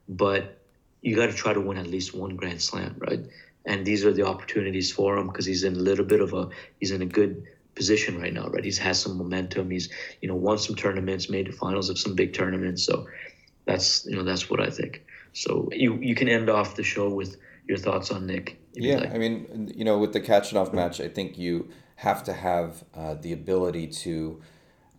but 0.09 0.57
you 1.01 1.15
got 1.15 1.27
to 1.27 1.33
try 1.33 1.53
to 1.53 1.61
win 1.61 1.77
at 1.77 1.87
least 1.87 2.13
one 2.13 2.35
Grand 2.35 2.61
Slam, 2.61 2.95
right? 2.97 3.19
And 3.68 3.86
these 3.86 4.03
are 4.05 4.13
the 4.13 4.26
opportunities 4.26 4.91
for 4.91 5.18
him 5.18 5.28
because 5.28 5.45
he's 5.45 5.63
in 5.63 5.76
a 5.76 5.80
little 5.80 6.05
bit 6.05 6.22
of 6.22 6.34
a 6.34 6.49
he's 6.80 6.91
in 6.91 7.01
a 7.01 7.05
good 7.05 7.45
position 7.76 8.20
right 8.20 8.34
now, 8.34 8.47
right? 8.47 8.63
He's 8.63 8.80
has 8.80 8.99
some 8.99 9.18
momentum. 9.18 9.70
He's 9.70 9.89
you 10.22 10.28
know 10.28 10.36
won 10.36 10.57
some 10.57 10.76
tournaments, 10.76 11.30
made 11.30 11.47
the 11.47 11.51
finals 11.51 11.89
of 11.89 11.99
some 11.99 12.15
big 12.15 12.34
tournaments. 12.34 12.84
So 12.84 13.07
that's 13.65 14.05
you 14.05 14.15
know 14.15 14.24
that's 14.24 14.49
what 14.49 14.59
I 14.59 14.70
think. 14.70 15.03
So 15.34 15.70
you 15.72 15.95
you 15.97 16.15
can 16.15 16.28
end 16.28 16.49
off 16.49 16.76
the 16.76 16.84
show 16.84 17.09
with 17.09 17.38
your 17.68 17.78
thoughts 17.78 18.09
on 18.09 18.26
Nick. 18.26 18.59
Yeah, 18.74 18.99
like. 18.99 19.13
I 19.13 19.18
mean, 19.18 19.72
you 19.76 19.86
know, 19.86 19.97
with 19.97 20.13
the 20.13 20.22
Khachanov 20.22 20.74
match, 20.74 20.99
I 20.99 21.07
think 21.07 21.38
you 21.38 21.70
have 21.97 22.24
to 22.24 22.34
have 22.34 22.84
uh, 22.95 23.15
the 23.15 23.34
ability 23.34 23.88
to 23.88 24.41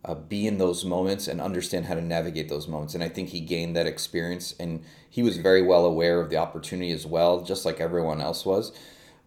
uh, 0.05 0.15
be 0.15 0.47
in 0.47 0.57
those 0.57 0.85
moments 0.85 1.27
and 1.27 1.41
understand 1.41 1.85
how 1.85 1.93
to 1.93 2.01
navigate 2.01 2.49
those 2.49 2.67
moments. 2.67 2.95
And 2.95 3.03
I 3.03 3.09
think 3.09 3.29
he 3.29 3.41
gained 3.41 3.75
that 3.75 3.85
experience, 3.85 4.55
and 4.59 4.83
he 5.09 5.23
was 5.23 5.37
very 5.37 5.61
well 5.61 5.85
aware 5.85 6.21
of 6.21 6.29
the 6.29 6.37
opportunity 6.37 6.91
as 6.91 7.05
well, 7.05 7.41
just 7.41 7.65
like 7.65 7.79
everyone 7.79 8.21
else 8.21 8.45
was. 8.45 8.71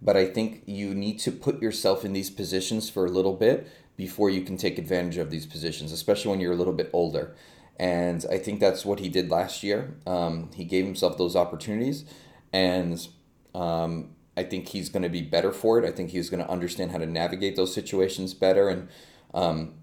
But 0.01 0.17
I 0.17 0.27
think 0.27 0.63
you 0.67 0.95
need 0.95 1.19
to 1.21 1.31
put 1.31 1.63
yourself 1.63 2.05
in 2.05 2.13
these 2.13 2.31
positions 2.31 2.91
for 2.91 3.05
a 3.05 3.11
little 3.11 3.35
bit 3.35 3.69
before 3.97 4.31
you 4.31 4.43
can 4.43 4.57
take 4.57 4.79
advantage 4.79 5.19
of 5.19 5.31
these 5.31 5.47
positions, 5.47 5.93
especially 5.93 6.31
when 6.31 6.41
you're 6.41 6.55
a 6.55 6.57
little 6.57 6.73
bit 6.73 6.91
older. 6.93 7.35
And 7.79 8.25
I 8.31 8.39
think 8.39 8.59
that's 8.59 8.85
what 8.85 9.01
he 9.01 9.09
did 9.09 9.31
last 9.31 9.63
year. 9.63 9.95
Um, 10.07 10.51
he 10.55 10.65
gave 10.65 10.85
himself 10.85 11.19
those 11.19 11.37
opportunities, 11.37 12.05
and 12.53 13.07
um, 13.55 14.11
I 14.37 14.45
think 14.45 14.69
he's 14.69 14.89
going 14.89 15.03
to 15.03 15.09
be 15.09 15.23
better 15.23 15.53
for 15.53 15.79
it. 15.79 15.85
I 15.85 15.93
think 15.93 16.11
he's 16.11 16.31
going 16.31 16.43
to 16.43 16.51
understand 16.51 16.93
how 16.93 16.99
to 16.99 17.07
navigate 17.07 17.57
those 17.57 17.75
situations 17.75 18.35
better 18.35 18.69
and, 18.69 18.89
um, 19.35 19.75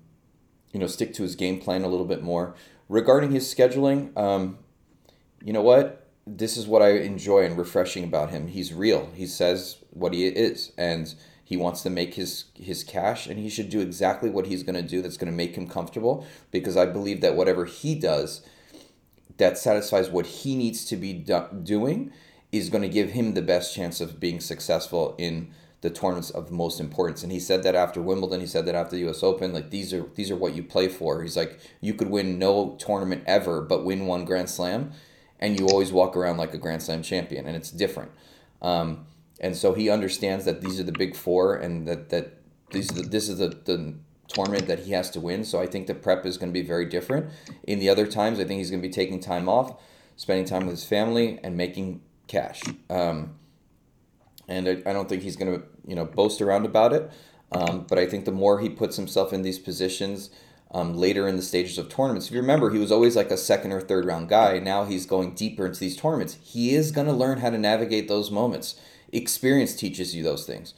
you 0.71 0.79
know, 0.79 0.87
stick 0.87 1.13
to 1.15 1.23
his 1.23 1.35
game 1.35 1.59
plan 1.59 1.83
a 1.83 1.87
little 1.87 2.05
bit 2.05 2.21
more. 2.21 2.55
Regarding 2.87 3.31
his 3.31 3.53
scheduling, 3.53 4.17
um, 4.17 4.57
you 5.43 5.53
know 5.53 5.61
what? 5.61 6.07
This 6.25 6.57
is 6.57 6.67
what 6.67 6.81
I 6.81 6.91
enjoy 6.97 7.45
and 7.45 7.57
refreshing 7.57 8.03
about 8.03 8.29
him. 8.29 8.47
He's 8.47 8.73
real. 8.73 9.09
He 9.15 9.25
says 9.25 9.77
what 9.91 10.13
he 10.13 10.27
is, 10.27 10.71
and 10.77 11.13
he 11.43 11.57
wants 11.57 11.81
to 11.81 11.89
make 11.89 12.13
his 12.13 12.45
his 12.53 12.83
cash, 12.83 13.25
and 13.25 13.39
he 13.39 13.49
should 13.49 13.69
do 13.69 13.79
exactly 13.79 14.29
what 14.29 14.45
he's 14.47 14.63
going 14.63 14.75
to 14.75 14.87
do. 14.87 15.01
That's 15.01 15.17
going 15.17 15.31
to 15.31 15.35
make 15.35 15.55
him 15.55 15.67
comfortable, 15.67 16.25
because 16.51 16.77
I 16.77 16.85
believe 16.85 17.21
that 17.21 17.35
whatever 17.35 17.65
he 17.65 17.95
does, 17.95 18.45
that 19.37 19.57
satisfies 19.57 20.09
what 20.09 20.25
he 20.25 20.55
needs 20.55 20.85
to 20.85 20.95
be 20.95 21.13
do- 21.13 21.47
doing, 21.63 22.11
is 22.51 22.69
going 22.69 22.83
to 22.83 22.89
give 22.89 23.11
him 23.11 23.33
the 23.33 23.41
best 23.41 23.73
chance 23.73 24.01
of 24.01 24.19
being 24.19 24.39
successful 24.39 25.15
in 25.17 25.51
the 25.81 25.89
tournaments 25.89 26.29
of 26.29 26.51
most 26.51 26.79
importance. 26.79 27.23
And 27.23 27.31
he 27.31 27.39
said 27.39 27.63
that 27.63 27.75
after 27.75 28.01
Wimbledon, 28.01 28.41
he 28.41 28.47
said 28.47 28.65
that 28.65 28.75
after 28.75 28.95
the 28.95 29.03
U.S. 29.03 29.23
Open. 29.23 29.53
Like 29.53 29.69
these 29.69 29.93
are 29.93 30.05
these 30.15 30.29
are 30.29 30.35
what 30.35 30.55
you 30.55 30.63
play 30.63 30.87
for. 30.87 31.21
He's 31.21 31.37
like 31.37 31.59
you 31.81 31.93
could 31.93 32.09
win 32.09 32.37
no 32.37 32.75
tournament 32.79 33.23
ever, 33.25 33.61
but 33.61 33.85
win 33.85 34.05
one 34.05 34.25
Grand 34.25 34.49
Slam, 34.49 34.91
and 35.39 35.59
you 35.59 35.67
always 35.67 35.91
walk 35.91 36.17
around 36.17 36.37
like 36.37 36.53
a 36.53 36.57
Grand 36.57 36.83
Slam 36.83 37.01
champion, 37.01 37.45
and 37.45 37.55
it's 37.55 37.71
different. 37.71 38.11
Um, 38.61 39.05
and 39.39 39.55
so 39.55 39.73
he 39.73 39.89
understands 39.89 40.43
that 40.45 40.61
these 40.61 40.79
are 40.79 40.83
the 40.83 40.91
big 40.91 41.15
four, 41.15 41.55
and 41.55 41.87
that 41.87 42.09
that 42.09 42.33
these 42.71 42.89
the, 42.89 43.03
this 43.03 43.29
is 43.29 43.39
the, 43.39 43.47
the 43.47 43.95
tournament 44.27 44.67
that 44.67 44.79
he 44.79 44.91
has 44.91 45.09
to 45.11 45.19
win. 45.19 45.43
So 45.43 45.61
I 45.61 45.65
think 45.65 45.87
the 45.87 45.95
prep 45.95 46.25
is 46.25 46.37
going 46.37 46.51
to 46.51 46.53
be 46.53 46.65
very 46.65 46.85
different. 46.85 47.31
In 47.63 47.79
the 47.79 47.89
other 47.89 48.05
times, 48.05 48.39
I 48.39 48.43
think 48.43 48.59
he's 48.59 48.69
going 48.69 48.81
to 48.81 48.87
be 48.87 48.93
taking 48.93 49.19
time 49.19 49.47
off, 49.47 49.81
spending 50.17 50.45
time 50.45 50.65
with 50.65 50.75
his 50.75 50.83
family, 50.83 51.39
and 51.41 51.55
making 51.55 52.01
cash. 52.27 52.61
Um, 52.89 53.38
and 54.49 54.67
I, 54.67 54.89
I 54.89 54.93
don't 54.93 55.07
think 55.07 55.21
he's 55.23 55.37
going 55.37 55.57
to 55.57 55.65
you 55.87 55.95
know 55.95 56.03
boast 56.03 56.41
around 56.41 56.65
about 56.65 56.91
it. 56.91 57.09
Um, 57.51 57.85
but 57.87 57.97
I 57.97 58.05
think 58.05 58.25
the 58.25 58.31
more 58.31 58.59
he 58.59 58.69
puts 58.69 58.95
himself 58.95 59.31
in 59.31 59.41
these 59.41 59.57
positions 59.57 60.29
um, 60.71 60.95
later 60.95 61.27
in 61.27 61.35
the 61.35 61.41
stages 61.41 61.79
of 61.79 61.89
tournaments, 61.89 62.27
if 62.27 62.33
you 62.33 62.41
remember, 62.41 62.69
he 62.69 62.77
was 62.77 62.91
always 62.91 63.15
like 63.15 63.31
a 63.31 63.37
second 63.37 63.71
or 63.71 63.81
third 63.81 64.05
round 64.05 64.29
guy. 64.29 64.59
Now 64.59 64.85
he's 64.85 65.05
going 65.05 65.33
deeper 65.33 65.65
into 65.65 65.79
these 65.79 65.95
tournaments. 65.97 66.37
He 66.43 66.75
is 66.75 66.91
going 66.91 67.07
to 67.07 67.13
learn 67.13 67.39
how 67.39 67.49
to 67.49 67.57
navigate 67.57 68.07
those 68.07 68.29
moments. 68.29 68.79
Experience 69.11 69.75
teaches 69.75 70.15
you 70.15 70.23
those 70.23 70.45
things, 70.45 70.73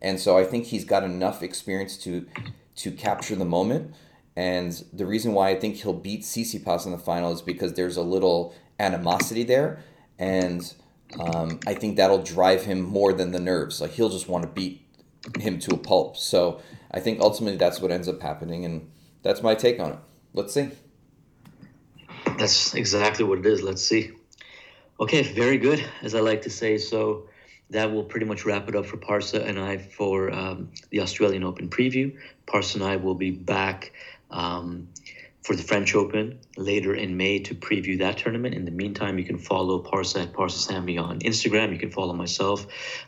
and 0.00 0.20
so 0.20 0.38
I 0.38 0.44
think 0.44 0.66
he's 0.66 0.84
got 0.84 1.02
enough 1.02 1.42
experience 1.42 1.96
to 1.98 2.26
to 2.76 2.92
capture 2.92 3.34
the 3.34 3.44
moment. 3.44 3.94
And 4.34 4.82
the 4.92 5.04
reason 5.04 5.34
why 5.34 5.50
I 5.50 5.56
think 5.58 5.76
he'll 5.76 5.92
beat 5.92 6.22
Tsitsipas 6.22 6.86
in 6.86 6.92
the 6.92 6.98
final 6.98 7.32
is 7.32 7.42
because 7.42 7.74
there's 7.74 7.98
a 7.98 8.02
little 8.02 8.54
animosity 8.78 9.42
there, 9.42 9.82
and 10.18 10.72
um, 11.20 11.60
I 11.66 11.74
think 11.74 11.96
that'll 11.96 12.22
drive 12.22 12.64
him 12.64 12.80
more 12.80 13.12
than 13.12 13.32
the 13.32 13.40
nerves. 13.40 13.80
Like 13.80 13.92
he'll 13.92 14.08
just 14.08 14.28
want 14.28 14.44
to 14.44 14.50
beat 14.50 14.86
him 15.38 15.58
to 15.60 15.74
a 15.74 15.78
pulp. 15.78 16.16
So 16.16 16.60
I 16.90 17.00
think 17.00 17.20
ultimately 17.20 17.56
that's 17.56 17.80
what 17.80 17.90
ends 17.90 18.08
up 18.08 18.20
happening, 18.22 18.64
and 18.64 18.90
that's 19.22 19.42
my 19.42 19.54
take 19.54 19.78
on 19.80 19.92
it. 19.92 19.98
Let's 20.32 20.54
see. 20.54 20.70
That's 22.38 22.74
exactly 22.74 23.24
what 23.24 23.38
it 23.38 23.46
is. 23.46 23.62
Let's 23.62 23.82
see. 23.82 24.12
Okay, 25.00 25.22
very 25.22 25.58
good, 25.58 25.84
as 26.02 26.14
I 26.14 26.20
like 26.20 26.42
to 26.42 26.50
say. 26.50 26.78
So 26.78 27.28
that 27.70 27.90
will 27.90 28.04
pretty 28.04 28.26
much 28.26 28.44
wrap 28.44 28.68
it 28.68 28.76
up 28.76 28.86
for 28.86 28.96
Parsa 28.96 29.46
and 29.46 29.58
I 29.58 29.78
for 29.78 30.30
um, 30.32 30.70
the 30.90 31.00
Australian 31.00 31.44
Open 31.44 31.68
preview. 31.68 32.16
Parsa 32.46 32.76
and 32.76 32.84
I 32.84 32.96
will 32.96 33.14
be 33.14 33.30
back 33.30 33.92
um, 34.30 34.88
for 35.42 35.56
the 35.56 35.62
French 35.62 35.94
Open 35.94 36.38
later 36.56 36.94
in 36.94 37.16
May 37.16 37.40
to 37.40 37.54
preview 37.54 37.98
that 37.98 38.18
tournament. 38.18 38.54
In 38.54 38.64
the 38.64 38.70
meantime, 38.70 39.18
you 39.18 39.24
can 39.24 39.38
follow 39.38 39.82
Parsa 39.82 40.22
at 40.22 40.32
Parsa 40.32 40.58
Sammy 40.58 40.98
on 40.98 41.18
Instagram. 41.20 41.72
You 41.72 41.78
can 41.78 41.90
follow 41.90 42.12
myself 42.14 42.66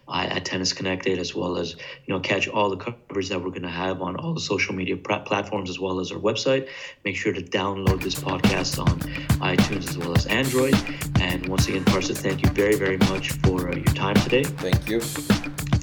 uh, 0.08 0.26
at 0.28 0.44
Tennis 0.44 0.72
Connected, 0.72 1.18
as 1.18 1.34
well 1.34 1.56
as 1.56 1.72
you 1.72 2.14
know 2.14 2.20
catch 2.20 2.48
all 2.48 2.70
the 2.70 2.76
coverage 2.76 3.28
that 3.28 3.40
we're 3.40 3.50
going 3.50 3.62
to 3.62 3.68
have 3.68 4.02
on 4.02 4.16
all 4.16 4.34
the 4.34 4.40
social 4.40 4.74
media 4.74 4.96
pr- 4.96 5.22
platforms, 5.24 5.70
as 5.70 5.78
well 5.78 6.00
as 6.00 6.10
our 6.10 6.18
website. 6.18 6.68
Make 7.04 7.16
sure 7.16 7.32
to 7.32 7.42
download 7.42 8.02
this 8.02 8.16
podcast 8.16 8.80
on 8.80 8.98
iTunes 9.40 9.88
as 9.88 9.96
well 9.96 10.16
as 10.16 10.26
Android. 10.26 10.74
And 11.20 11.46
once 11.48 11.68
again, 11.68 11.84
Parsa, 11.84 12.16
thank 12.16 12.42
you 12.42 12.50
very 12.50 12.74
very 12.74 12.98
much 12.98 13.30
for 13.30 13.70
uh, 13.70 13.76
your 13.76 13.84
time 13.94 14.16
today. 14.16 14.44
Thank 14.44 14.88
you 14.88 15.00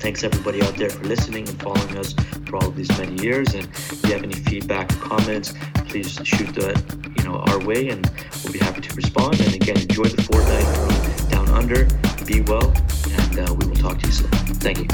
thanks 0.02 0.24
everybody 0.24 0.64
out 0.64 0.76
there 0.78 0.90
for 0.90 1.04
listening 1.04 1.48
and 1.48 1.62
following 1.62 1.96
us 1.96 2.16
for 2.48 2.56
all 2.58 2.72
these 2.72 2.90
many 2.98 3.22
years. 3.22 3.54
And 3.54 3.66
if 3.66 4.04
you 4.04 4.14
have 4.14 4.24
any 4.24 4.34
feedback 4.34 4.92
or 4.94 4.96
comments, 4.96 5.54
please 5.88 6.20
shoot 6.24 6.56
that 6.56 6.82
you 7.18 7.24
know 7.24 7.38
our 7.38 7.60
way, 7.64 7.90
and 7.90 8.10
we'll 8.44 8.52
be 8.52 8.60
happy 8.60 8.82
to 8.82 8.96
respond. 8.96 9.40
And 9.40 9.54
again, 9.54 9.78
enjoy 9.80 10.06
the 10.06 10.24
fortnight 10.24 10.66
from 10.76 11.30
Down 11.30 11.50
Under. 11.50 11.86
Be 12.26 12.42
well, 12.42 12.74
and 13.20 13.40
uh, 13.40 13.54
we 13.54 13.68
will 13.68 13.76
talk 13.76 14.00
to 14.00 14.08
you 14.08 14.14
soon. 14.14 14.30
Thank 14.60 14.80
you. 14.80 14.88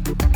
Bye-bye. 0.00 0.30